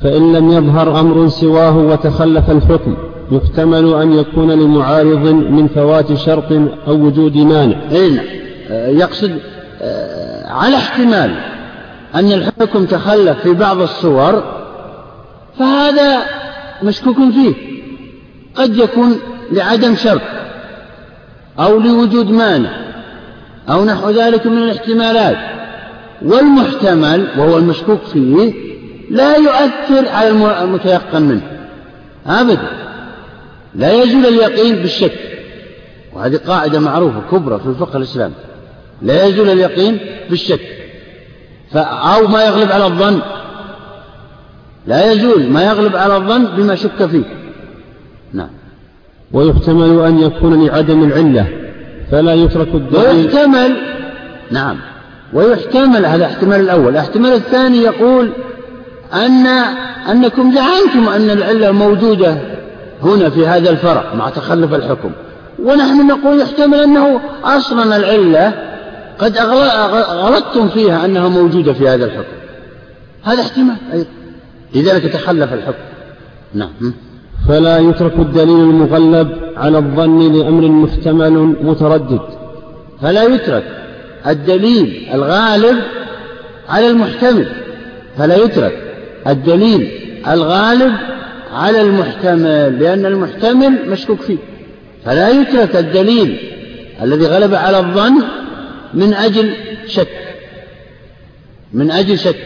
فإن 0.01 0.32
لم 0.32 0.53
يظهر 0.53 1.01
أمر 1.01 1.28
سواه 1.28 1.77
وتخلف 1.77 2.51
الحكم 2.51 2.97
يحتمل 3.31 3.95
أن 3.95 4.12
يكون 4.12 4.51
لمعارض 4.51 5.27
من 5.28 5.69
فوات 5.69 6.15
شرط 6.15 6.53
أو 6.89 6.95
وجود 6.95 7.36
مانع. 7.36 7.77
إيه 7.90 8.11
نعم. 8.11 8.24
يقصد 8.70 9.39
آه، 9.82 10.53
على 10.53 10.77
احتمال 10.77 11.35
أن 12.15 12.32
الحكم 12.32 12.86
تخلف 12.86 13.39
في 13.39 13.55
بعض 13.55 13.81
الصور 13.81 14.43
فهذا 15.59 16.19
مشكوك 16.82 17.16
فيه. 17.16 17.55
قد 18.55 18.77
يكون 18.77 19.19
لعدم 19.53 19.95
شرط 19.95 20.20
أو 21.59 21.81
لوجود 21.81 22.31
مانع 22.31 22.70
أو 23.70 23.85
نحو 23.85 24.11
ذلك 24.11 24.47
من 24.47 24.59
الاحتمالات. 24.59 25.57
والمحتمل 26.23 27.28
وهو 27.39 27.59
المشكوك 27.59 28.03
فيه 28.03 28.53
لا 29.11 29.36
يؤثر 29.36 30.09
على 30.09 30.28
المتيقن 30.65 31.23
منه. 31.23 31.43
أبدا. 32.27 32.69
لا 33.74 33.93
يزول 33.93 34.27
اليقين 34.27 34.77
بالشك. 34.77 35.19
وهذه 36.12 36.36
قاعدة 36.36 36.81
معروفة 36.81 37.20
كبرى 37.32 37.59
في 37.59 37.66
الفقه 37.66 37.97
الإسلامي. 37.97 38.35
لا 39.03 39.27
يزول 39.27 39.49
اليقين 39.49 39.99
بالشك. 40.31 40.61
أو 41.77 42.27
ما 42.27 42.45
يغلب 42.45 42.73
على 42.73 42.86
الظن. 42.86 43.20
لا 44.86 45.12
يزول 45.12 45.51
ما 45.51 45.65
يغلب 45.65 45.97
على 45.97 46.16
الظن 46.16 46.45
بما 46.45 46.74
شك 46.74 47.07
فيه. 47.07 47.24
نعم. 48.32 48.51
ويحتمل 49.32 50.01
أن 50.07 50.20
يكون 50.20 50.66
لعدم 50.66 51.05
العلة 51.05 51.47
فلا 52.11 52.35
يترك 52.35 52.74
الدليل. 52.74 53.07
ويحتمل 53.07 53.77
نعم. 54.51 54.77
ويحتمل 55.32 56.06
هذا 56.06 56.26
احتمال 56.26 56.60
الأول. 56.60 56.88
الاحتمال 56.88 57.32
الثاني 57.32 57.78
يقول 57.78 58.32
أن 59.14 59.46
أنكم 60.10 60.52
زعمتم 60.55 61.09
أن 61.09 61.30
العلة 61.30 61.70
موجودة 61.70 62.38
هنا 63.02 63.30
في 63.30 63.46
هذا 63.46 63.70
الفرع 63.70 64.14
مع 64.14 64.30
تخلف 64.30 64.74
الحكم. 64.74 65.10
ونحن 65.64 66.06
نقول 66.06 66.40
يحتمل 66.40 66.80
أنه 66.80 67.20
أصلا 67.44 67.96
العلة 67.96 68.52
قد 69.18 69.38
غلطتم 70.09 70.68
فيها 70.68 71.05
أنها 71.05 71.28
موجودة 71.28 71.72
في 71.72 71.88
هذا 71.88 72.05
الحكم. 72.05 72.36
هذا 73.24 73.40
احتمال 73.42 73.76
أيضا. 73.92 74.06
لذلك 74.74 75.12
تخلف 75.12 75.52
الحكم. 75.52 75.84
نعم. 76.55 76.94
فلا 77.48 77.78
يترك 77.78 78.14
الدليل 78.18 78.60
المغلب 78.60 79.28
على 79.56 79.78
الظن 79.78 80.32
لأمر 80.32 80.68
محتمل 80.68 81.32
متردد. 81.62 82.20
فلا 83.02 83.22
يترك. 83.24 83.64
الدليل 84.27 85.09
الغالب 85.15 85.78
على 86.69 86.90
المحتمل 86.90 87.49
فلا 88.19 88.36
يترك. 88.36 88.82
الدليل 89.27 89.90
الغالب 90.28 90.95
على 91.53 91.81
المحتمل 91.81 92.78
لأن 92.78 93.07
المحتمل 93.07 93.90
مشكوك 93.90 94.20
فيه. 94.20 94.36
فلا 95.05 95.28
يترك 95.28 95.77
الدليل 95.77 96.39
الذي 97.03 97.27
غلب 97.27 97.55
على 97.55 97.78
الظن 97.78 98.23
من 98.95 99.15
أجل 99.15 99.53
شك 99.86 100.09
من 101.73 101.90
أجل 101.90 102.19
شك. 102.19 102.36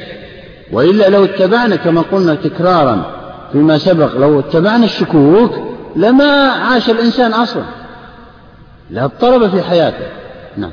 وإلا 0.73 1.09
لو 1.09 1.25
اتبعنا 1.25 1.77
كما 1.77 2.01
قلنا 2.01 2.35
تكرارا 2.35 3.23
فيما 3.53 3.79
سبق 3.79 4.17
لو 4.17 4.41
اتبعنا 4.41 4.85
الشكوك 4.85 5.53
لما 5.97 6.51
عاش 6.51 6.91
الإنسان 6.91 7.33
أصلا 7.33 7.65
لا 8.91 9.05
اضطرب 9.05 9.51
في 9.51 9.63
حياته. 9.63 10.07
نعم. 10.57 10.71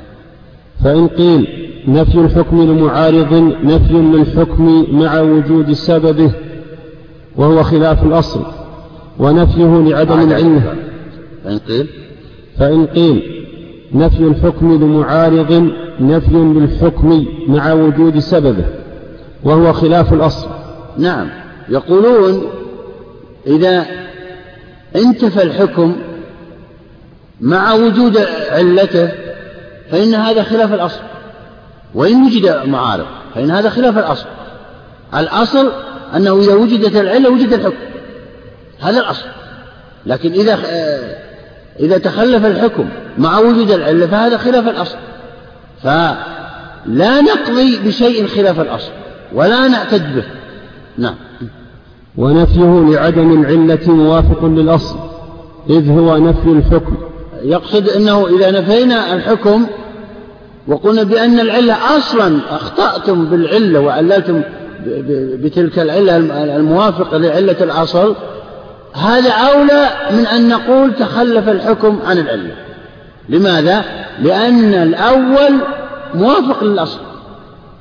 فإن 0.84 1.08
قيل 1.08 1.48
نفي 1.88 2.14
الحكم 2.14 2.62
لمعارض 2.62 3.54
نفي 3.64 3.92
للحكم 3.92 4.86
مع 4.92 5.20
وجود 5.20 5.72
سببه 5.72 6.32
وهو 7.36 7.62
خلاف 7.62 8.04
الأصل 8.04 8.42
ونفيه 9.18 9.78
لعدم 9.90 10.20
العلم. 10.20 10.62
فإن 11.44 11.58
قيل 11.58 11.86
فإن 12.58 12.86
قيل 12.86 13.22
نفي 13.94 14.20
الحكم 14.20 14.72
لمعارض 14.82 15.70
نفي 16.00 16.34
للحكم 16.34 17.26
مع 17.48 17.72
وجود 17.72 18.18
سببه 18.18 18.64
وهو 19.44 19.72
خلاف 19.72 20.12
الأصل. 20.12 20.48
نعم. 20.98 21.28
يقولون 21.68 22.42
إذا 23.46 23.86
انتفى 24.96 25.42
الحكم 25.42 25.96
مع 27.40 27.74
وجود 27.74 28.18
علته 28.50 29.10
فإن 29.90 30.14
هذا 30.14 30.42
خلاف 30.42 30.72
الأصل. 30.72 31.00
وإن 31.94 32.22
وجد 32.22 32.66
معارض 32.66 33.06
فإن 33.34 33.50
هذا 33.50 33.70
خلاف 33.70 33.98
الأصل. 33.98 34.26
الأصل 35.14 35.70
أنه 36.16 36.38
إذا 36.38 36.54
وجدت 36.54 36.96
العلة 36.96 37.30
وجد 37.30 37.52
الحكم. 37.52 37.76
هذا 38.80 39.00
الأصل. 39.00 39.26
لكن 40.06 40.32
إذا 40.32 40.58
إذا 41.80 41.98
تخلف 41.98 42.46
الحكم 42.46 42.88
مع 43.18 43.38
وجود 43.38 43.70
العلة 43.70 44.06
فهذا 44.06 44.36
خلاف 44.36 44.68
الأصل. 44.68 44.96
فلا 45.82 47.20
نقضي 47.20 47.78
بشيء 47.78 48.26
خلاف 48.26 48.60
الأصل 48.60 48.90
ولا 49.32 49.68
نعتد 49.68 50.16
به. 50.16 50.24
نعم. 50.98 51.14
ونفيه 52.16 52.94
لعدم 52.94 53.42
العلة 53.42 53.90
موافق 53.90 54.44
للأصل 54.44 54.96
إذ 55.70 55.90
هو 55.90 56.16
نفي 56.16 56.48
الحكم. 56.48 56.96
يقصد 57.42 57.88
أنه 57.88 58.26
إذا 58.26 58.50
نفينا 58.50 59.14
الحكم 59.14 59.66
وقلنا 60.70 61.02
بأن 61.02 61.40
العلة 61.40 61.96
أصلا 61.98 62.38
أخطأتم 62.50 63.24
بالعلة 63.24 63.80
وعللتم 63.80 64.42
بتلك 65.42 65.78
العلة 65.78 66.16
الموافقة 66.56 67.18
لعلة 67.18 67.56
الأصل 67.60 68.14
هذا 68.94 69.30
أولى 69.30 69.88
من 70.10 70.26
أن 70.26 70.48
نقول 70.48 70.94
تخلف 70.94 71.48
الحكم 71.48 71.98
عن 72.06 72.18
العلة. 72.18 72.54
لماذا؟ 73.28 73.84
لأن 74.22 74.74
الأول 74.74 75.58
موافق 76.14 76.64
للأصل 76.64 77.00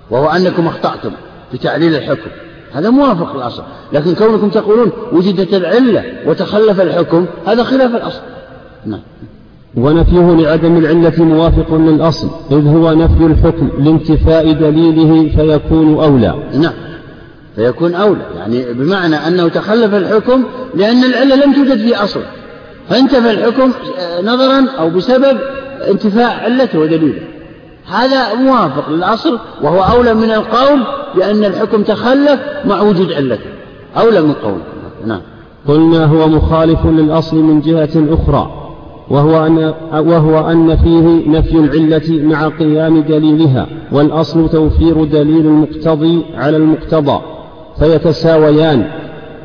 وهو 0.09 0.29
أنكم 0.29 0.67
أخطأتم 0.67 1.11
بتعليل 1.53 1.95
الحكم. 1.95 2.29
هذا 2.73 2.89
موافق 2.89 3.35
للأصل. 3.35 3.63
لكن 3.93 4.15
كونكم 4.15 4.49
تقولون 4.49 4.91
وجدت 5.11 5.53
العلة 5.53 6.03
وتخلف 6.25 6.81
الحكم 6.81 7.25
هذا 7.47 7.63
خلاف 7.63 7.95
الأصل. 7.95 8.21
نعم. 8.85 9.01
ونفيه 9.77 10.35
لعدم 10.35 10.77
العلة 10.77 11.23
موافق 11.23 11.75
للأصل 11.75 12.29
إذ 12.51 12.67
هو 12.67 12.93
نفي 12.93 13.25
الحكم 13.25 13.69
لانتفاء 13.79 14.51
دليله 14.51 15.29
فيكون 15.35 16.03
أولى. 16.03 16.35
نعم. 16.53 16.73
فيكون 17.55 17.93
أولى 17.93 18.21
يعني 18.37 18.73
بمعنى 18.73 19.15
أنه 19.15 19.47
تخلف 19.47 19.93
الحكم 19.93 20.43
لأن 20.75 21.03
العلة 21.03 21.45
لم 21.45 21.53
توجد 21.53 21.77
في 21.77 22.03
أصل. 22.03 22.21
فانتفى 22.89 23.31
الحكم 23.31 23.71
نظرا 24.23 24.65
أو 24.79 24.89
بسبب 24.89 25.37
انتفاء 25.91 26.43
علته 26.43 26.79
ودليله. 26.79 27.21
هذا 27.87 28.33
موافق 28.33 28.89
للأصل 28.89 29.39
وهو 29.61 29.81
أولى 29.97 30.13
من 30.13 30.31
القول 30.31 30.79
بأن 31.15 31.45
الحكم 31.45 31.83
تخلف 31.83 32.39
مع 32.65 32.81
وجود 32.81 33.11
علته. 33.11 33.49
أولى 33.97 34.21
من 34.21 34.33
قول 34.33 34.59
نعم. 35.05 35.21
قلنا 35.67 36.05
هو 36.05 36.27
مخالف 36.27 36.85
للأصل 36.85 37.37
من 37.37 37.61
جهة 37.61 37.89
أخرى. 38.13 38.58
وهو 39.09 39.45
أن, 39.45 39.73
وهو 39.93 40.51
أن 40.51 40.77
فيه 40.77 41.29
نفي 41.29 41.57
العلة 41.57 42.23
مع 42.23 42.47
قيام 42.47 43.01
دليلها 43.01 43.67
والأصل 43.91 44.49
توفير 44.49 45.03
دليل 45.03 45.45
المقتضي 45.45 46.25
على 46.35 46.57
المقتضى 46.57 47.21
فيتساويان 47.79 48.85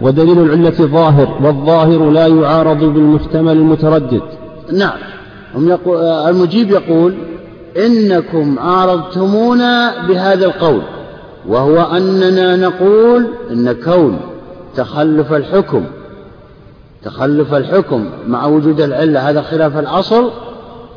ودليل 0.03 0.39
العلة 0.39 0.71
ظاهر 0.71 1.29
والظاهر 1.43 2.11
لا 2.11 2.27
يعارض 2.27 2.79
بالمحتمل 2.79 3.53
المتردد. 3.53 4.23
نعم. 4.73 4.99
هم 5.55 5.69
يقول 5.69 5.97
المجيب 6.03 6.71
يقول 6.71 7.15
إنكم 7.87 8.59
عارضتمونا 8.59 10.07
بهذا 10.09 10.47
القول 10.47 10.83
وهو 11.49 11.81
أننا 11.81 12.57
نقول 12.57 13.27
إن 13.51 13.73
كون 13.73 14.19
تخلف 14.77 15.33
الحكم 15.33 15.85
تخلف 17.05 17.55
الحكم 17.55 18.11
مع 18.27 18.47
وجود 18.47 18.81
العلة 18.81 19.31
هذا 19.31 19.43
خلاف 19.43 19.79
الأصل؟ 19.79 20.31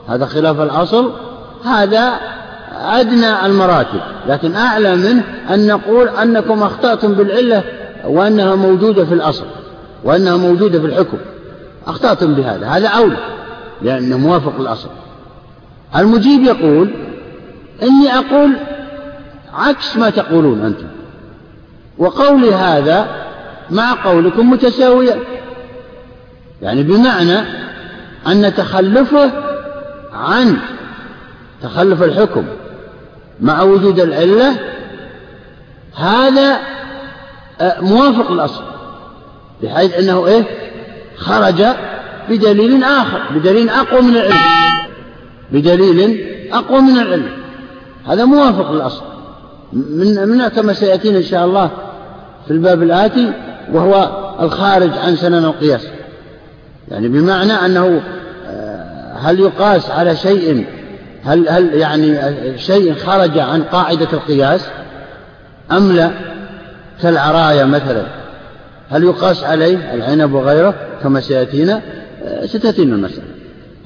هذا 0.07 0.25
خلاف 0.25 0.61
الأصل؟ 0.61 1.11
هذا 1.65 2.13
أدنى 2.71 3.45
المراتب 3.45 4.01
لكن 4.27 4.55
أعلى 4.55 4.95
منه 4.95 5.23
أن 5.49 5.67
نقول 5.67 6.09
أنكم 6.09 6.63
أخطأتم 6.63 7.13
بالعلة 7.13 7.63
وأنها 8.05 8.55
موجودة 8.55 9.05
في 9.05 9.13
الأصل 9.13 9.45
وأنها 10.03 10.37
موجودة 10.37 10.79
في 10.79 10.85
الحكم. 10.85 11.17
أخطأتم 11.87 12.33
بهذا 12.33 12.67
هذا 12.67 12.87
أولى 12.87 13.17
لأنه 13.81 14.17
موافق 14.17 14.61
للأصل 14.61 14.89
المجيب 15.95 16.43
يقول 16.43 16.89
إني 17.83 18.13
أقول 18.13 18.53
عكس 19.53 19.97
ما 19.97 20.09
تقولون 20.09 20.61
أنتم 20.61 20.87
وقولي 21.97 22.53
هذا 22.53 23.07
مع 23.69 24.03
قولكم 24.03 24.49
متساوية. 24.49 25.15
يعني 26.61 26.83
بمعنى 26.83 27.39
أن 28.27 28.53
تخلفه 28.55 29.31
عن 30.13 30.57
تخلف 31.61 32.03
الحكم 32.03 32.43
مع 33.41 33.61
وجود 33.61 33.99
العلة 33.99 34.55
هذا 35.95 36.59
آه، 37.61 37.81
موافق 37.81 38.31
للأصل 38.31 38.63
بحيث 39.63 39.93
أنه 39.99 40.27
إيه؟ 40.27 40.43
خرج 41.17 41.63
بدليل 42.29 42.83
آخر 42.83 43.21
بدليل 43.35 43.69
أقوى 43.69 44.01
من 44.01 44.17
العلم 44.17 44.37
بدليل 45.51 46.27
أقوى 46.53 46.81
من 46.81 46.99
العلم. 46.99 47.29
هذا 48.07 48.25
موافق 48.25 48.71
للأصل 48.71 49.03
من, 49.73 50.29
من 50.29 50.47
كما 50.47 50.73
سيأتينا 50.73 51.17
إن 51.17 51.23
شاء 51.23 51.45
الله 51.45 51.69
في 52.45 52.53
الباب 52.53 52.83
الآتي 52.83 53.31
وهو 53.73 54.09
الخارج 54.41 54.91
عن 54.97 55.15
سنن 55.15 55.45
القياس. 55.45 55.87
يعني 56.91 57.07
بمعنى 57.07 57.53
أنه 57.53 58.01
آه، 58.47 59.13
هل 59.13 59.39
يقاس 59.39 59.91
على 59.91 60.15
شيء 60.15 60.65
هل 61.23 61.49
هل 61.49 61.73
يعني 61.73 62.17
شيء 62.57 62.93
خرج 62.93 63.39
عن 63.39 63.63
قاعدة 63.63 64.07
القياس؟ 64.13 64.65
أم 65.71 65.91
لا؟ 65.91 66.11
كالعراية 67.01 67.63
مثلا. 67.63 68.05
هل 68.89 69.03
يقاس 69.03 69.43
عليه 69.43 69.93
العنب 69.93 70.33
وغيره 70.33 70.73
كما 71.03 71.21
سيأتينا؟ 71.21 71.81
آه، 72.23 72.45
ستأتينا 72.45 72.95
المسألة. 72.95 73.37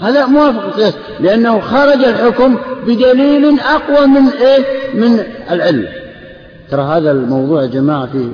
هذا 0.02 0.26
موافق 0.26 0.64
القياس 0.64 0.94
لأنه 1.20 1.60
خرج 1.60 2.04
الحكم 2.04 2.58
بدليل 2.88 3.60
أقوى 3.60 4.08
من 4.08 4.28
إيه؟ 4.28 4.66
من 4.94 5.20
العلة 5.52 5.90
ترى 6.72 6.82
هذا 6.82 7.12
الموضوع 7.12 7.62
يا 7.62 7.68
جماعة 7.68 8.06
فيه 8.06 8.28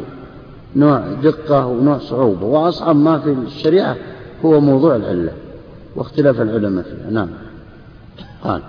نوع 0.76 1.02
دقة 1.24 1.66
ونوع 1.66 1.98
صعوبة 1.98 2.46
وأصعب 2.46 2.96
ما 2.96 3.20
في 3.20 3.36
الشريعة 3.48 3.96
هو 4.46 4.60
موضوع 4.60 4.96
العلة 4.96 5.32
واختلاف 5.96 6.42
العلماء 6.42 6.84
فيها. 6.84 7.12
نعم. 7.12 7.28
قال 8.44 8.62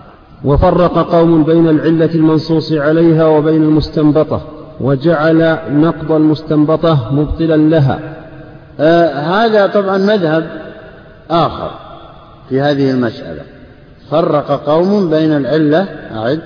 وفرق 0.44 1.12
قوم 1.12 1.44
بين 1.44 1.68
العلة 1.68 2.10
المنصوص 2.14 2.72
عليها 2.72 3.26
وبين 3.26 3.62
المستنبطة 3.62 4.40
وجعل 4.80 5.58
نقض 5.70 6.12
المستنبطة 6.12 7.14
مبطلا 7.14 7.56
لها. 7.56 8.00
آه 8.80 9.08
هذا 9.08 9.66
طبعا 9.66 9.98
مذهب 9.98 10.50
آخر 11.30 11.70
في 12.48 12.60
هذه 12.60 12.90
المسألة. 12.90 13.42
فرق 14.10 14.64
قوم 14.66 15.10
بين 15.10 15.32
العلة 15.36 15.86
أعد. 16.16 16.40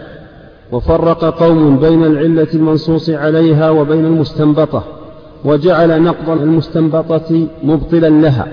وفرق 0.72 1.24
قوم 1.24 1.78
بين 1.78 2.04
العلة 2.04 2.48
المنصوص 2.54 3.10
عليها 3.10 3.70
وبين 3.70 4.04
المستنبطة 4.04 4.84
وجعل 5.44 6.02
نقض 6.02 6.30
المستنبطة 6.30 7.46
مبطلا 7.62 8.08
لها. 8.10 8.46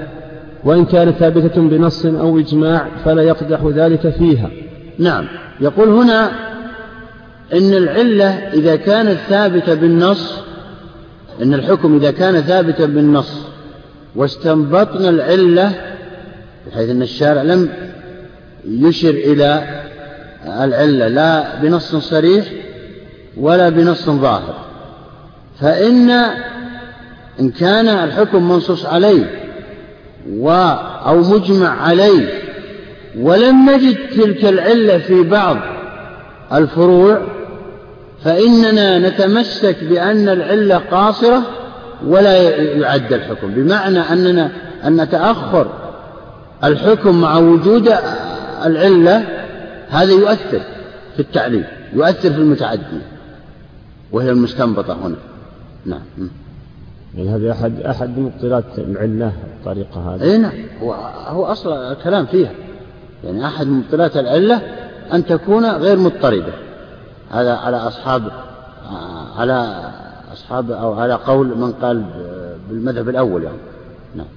وإن 0.64 0.86
كانت 0.86 1.18
ثابتة 1.18 1.62
بنص 1.62 2.06
أو 2.06 2.40
إجماع 2.40 2.88
فلا 3.06 3.22
يقدح 3.22 3.60
ذلك 3.76 4.10
فيها. 4.10 4.52
نعم. 4.98 5.28
يقول 5.62 5.90
هنا 5.90 6.32
إن 7.54 7.74
العلة 7.74 8.30
إذا 8.30 8.76
كانت 8.76 9.18
ثابتة 9.30 9.74
بالنص 9.74 10.34
إن 11.42 11.54
الحكم 11.54 11.96
إذا 11.96 12.12
كان 12.12 12.42
ثابتا 12.42 12.86
بالنص 12.86 13.42
واستنبطنا 14.16 15.10
العلة 15.10 15.72
بحيث 16.68 16.90
أن 16.90 17.02
الشارع 17.02 17.42
لم 17.42 17.70
يشر 18.66 19.10
إلى 19.10 19.82
العلة 20.46 21.08
لا 21.08 21.60
بنص 21.62 21.96
صريح 21.96 22.46
ولا 23.38 23.70
بنص 23.70 24.10
ظاهر. 24.10 24.56
فإن 25.60 26.10
إن 27.40 27.50
كان 27.50 27.88
الحكم 27.88 28.50
منصوص 28.50 28.86
عليه 28.86 29.39
و 30.34 30.50
أو 31.06 31.22
مجمع 31.22 31.82
عليه. 31.82 32.30
ولم 33.20 33.70
نجد 33.70 33.98
تلك 34.10 34.46
العلة 34.46 34.98
في 34.98 35.24
بعض 35.24 35.58
الفروع 36.54 37.22
فإننا 38.24 39.00
نتمسك 39.00 39.84
بأن 39.84 40.30
العلة 40.30 40.78
قاصرة 40.78 41.42
ولا 42.08 42.38
يعد 42.60 43.14
الحكم. 43.14 43.48
بمعنى 43.48 44.00
أننا 44.00 44.52
أن 44.86 45.10
تأخر 45.10 45.68
الحكم 46.64 47.22
مع 47.22 47.38
وجود 47.38 47.94
العلة 48.66 49.24
هذا 49.90 50.12
يؤثر 50.12 50.62
في 51.16 51.20
التعليل 51.20 51.64
يؤثر 51.94 52.30
في 52.30 52.38
المتعدي. 52.38 53.02
وهي 54.12 54.30
المستنبطة 54.30 54.94
هنا. 54.94 55.16
نعم. 55.86 56.30
يعني 57.16 57.30
هذه 57.30 57.52
أحد 57.52 57.82
أحد 57.82 58.20
مبطلات 58.20 58.64
العلة 58.78 59.34
الطريقة 59.58 60.16
هذه. 60.16 60.24
أي 60.24 60.38
نعم. 60.38 60.54
هو, 60.82 60.94
هو 61.28 61.46
أصل 61.46 61.74
الكلام 61.74 62.26
فيها. 62.26 62.52
يعني 63.24 63.46
أحد 63.46 63.68
مبطلات 63.68 64.18
العلة 64.18 64.62
أن 65.14 65.26
تكون 65.26 65.66
غير 65.66 65.98
مضطردة 65.98 66.54
هذا 67.32 67.56
على 67.56 67.78
أصحاب 67.78 68.32
على 69.38 69.90
أصحاب 70.34 70.72
أو 70.72 70.94
على 70.94 71.14
قول 71.14 71.58
من 71.58 71.72
قال 71.72 72.06
بالمذهب 72.70 73.10
الأول 73.10 73.44
يعني. 73.44 73.58
نعم. 74.16 74.28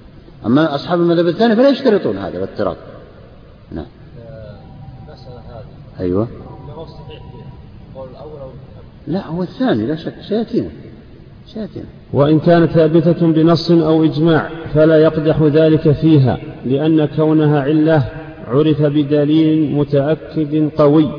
أما 0.45 0.75
أصحاب 0.75 0.99
المذهب 0.99 1.27
الثاني 1.27 1.55
فلا 1.55 1.69
يشترطون 1.69 2.17
هذا 2.17 2.37
الاضطراب 2.37 2.77
نعم. 3.71 3.85
المسألة 5.07 5.39
هذه. 5.49 5.99
أيوه. 5.99 6.27
لا 9.07 9.27
هو 9.27 9.43
الثاني 9.43 9.85
لا 9.85 9.95
شك. 9.95 10.13
سيأتينا. 10.21 10.69
سيأتينا. 11.47 11.85
وإن 12.13 12.39
كانت 12.39 12.71
ثابتة 12.71 13.27
بنص 13.27 13.71
أو 13.71 14.03
إجماع 14.03 14.49
فلا 14.73 14.97
يقدح 14.97 15.41
ذلك 15.41 15.91
فيها 15.91 16.37
لأن 16.65 17.05
كونها 17.05 17.61
علة 17.61 18.03
عرف 18.47 18.81
بدليل 18.81 19.75
متأكد 19.75 20.69
قوي. 20.77 21.09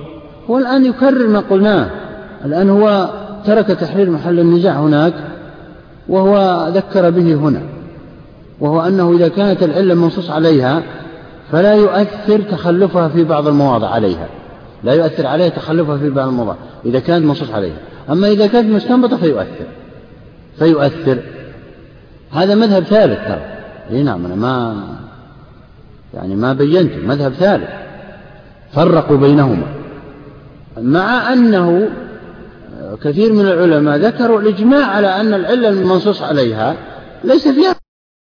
هو 0.50 0.58
الآن 0.58 0.84
يكرر 0.84 1.28
ما 1.28 1.40
قلناه. 1.40 1.90
الآن 2.44 2.70
هو 2.70 3.10
ترك 3.46 3.66
تحرير 3.66 4.10
محل 4.10 4.40
النزاع 4.40 4.80
هناك 4.80 5.14
وهو 6.08 6.66
ذكر 6.74 7.10
به 7.10 7.34
هنا 7.34 7.62
وهو 8.60 8.80
أنه 8.80 9.12
إذا 9.12 9.28
كانت 9.28 9.62
العلة 9.62 9.94
منصوص 9.94 10.30
عليها 10.30 10.82
فلا 11.52 11.74
يؤثر 11.74 12.40
تخلفها 12.40 13.08
في 13.08 13.24
بعض 13.24 13.48
المواضع 13.48 13.88
عليها. 13.88 14.28
لا 14.84 14.92
يؤثر 14.92 15.26
عليها 15.26 15.48
تخلفها 15.48 15.96
في 15.96 16.10
بعض 16.10 16.28
المواضع 16.28 16.56
إذا 16.84 17.00
كانت 17.00 17.24
منصوص 17.24 17.50
عليها. 17.50 17.76
أما 18.10 18.28
إذا 18.28 18.46
كانت 18.46 18.74
مستنبطة 18.74 19.16
فيؤثر. 19.16 19.66
فيؤثر. 20.58 21.18
هذا 22.32 22.54
مذهب 22.54 22.82
ثالث 22.82 23.28
ترى. 23.28 23.42
إي 23.90 24.02
نعم 24.02 24.26
أنا 24.26 24.34
ما 24.34 24.84
يعني 26.14 26.36
ما 26.36 26.52
بينت 26.52 26.92
مذهب 27.06 27.32
ثالث. 27.32 27.68
فرقوا 28.72 29.16
بينهما. 29.16 29.66
مع 30.78 31.32
أنه 31.32 31.88
كثير 33.02 33.32
من 33.32 33.40
العلماء 33.40 33.98
ذكروا 33.98 34.40
الإجماع 34.40 34.86
على 34.86 35.06
أن 35.06 35.34
العلة 35.34 35.68
المنصوص 35.68 36.22
عليها 36.22 36.76
ليس 37.24 37.48
فيها 37.48 37.74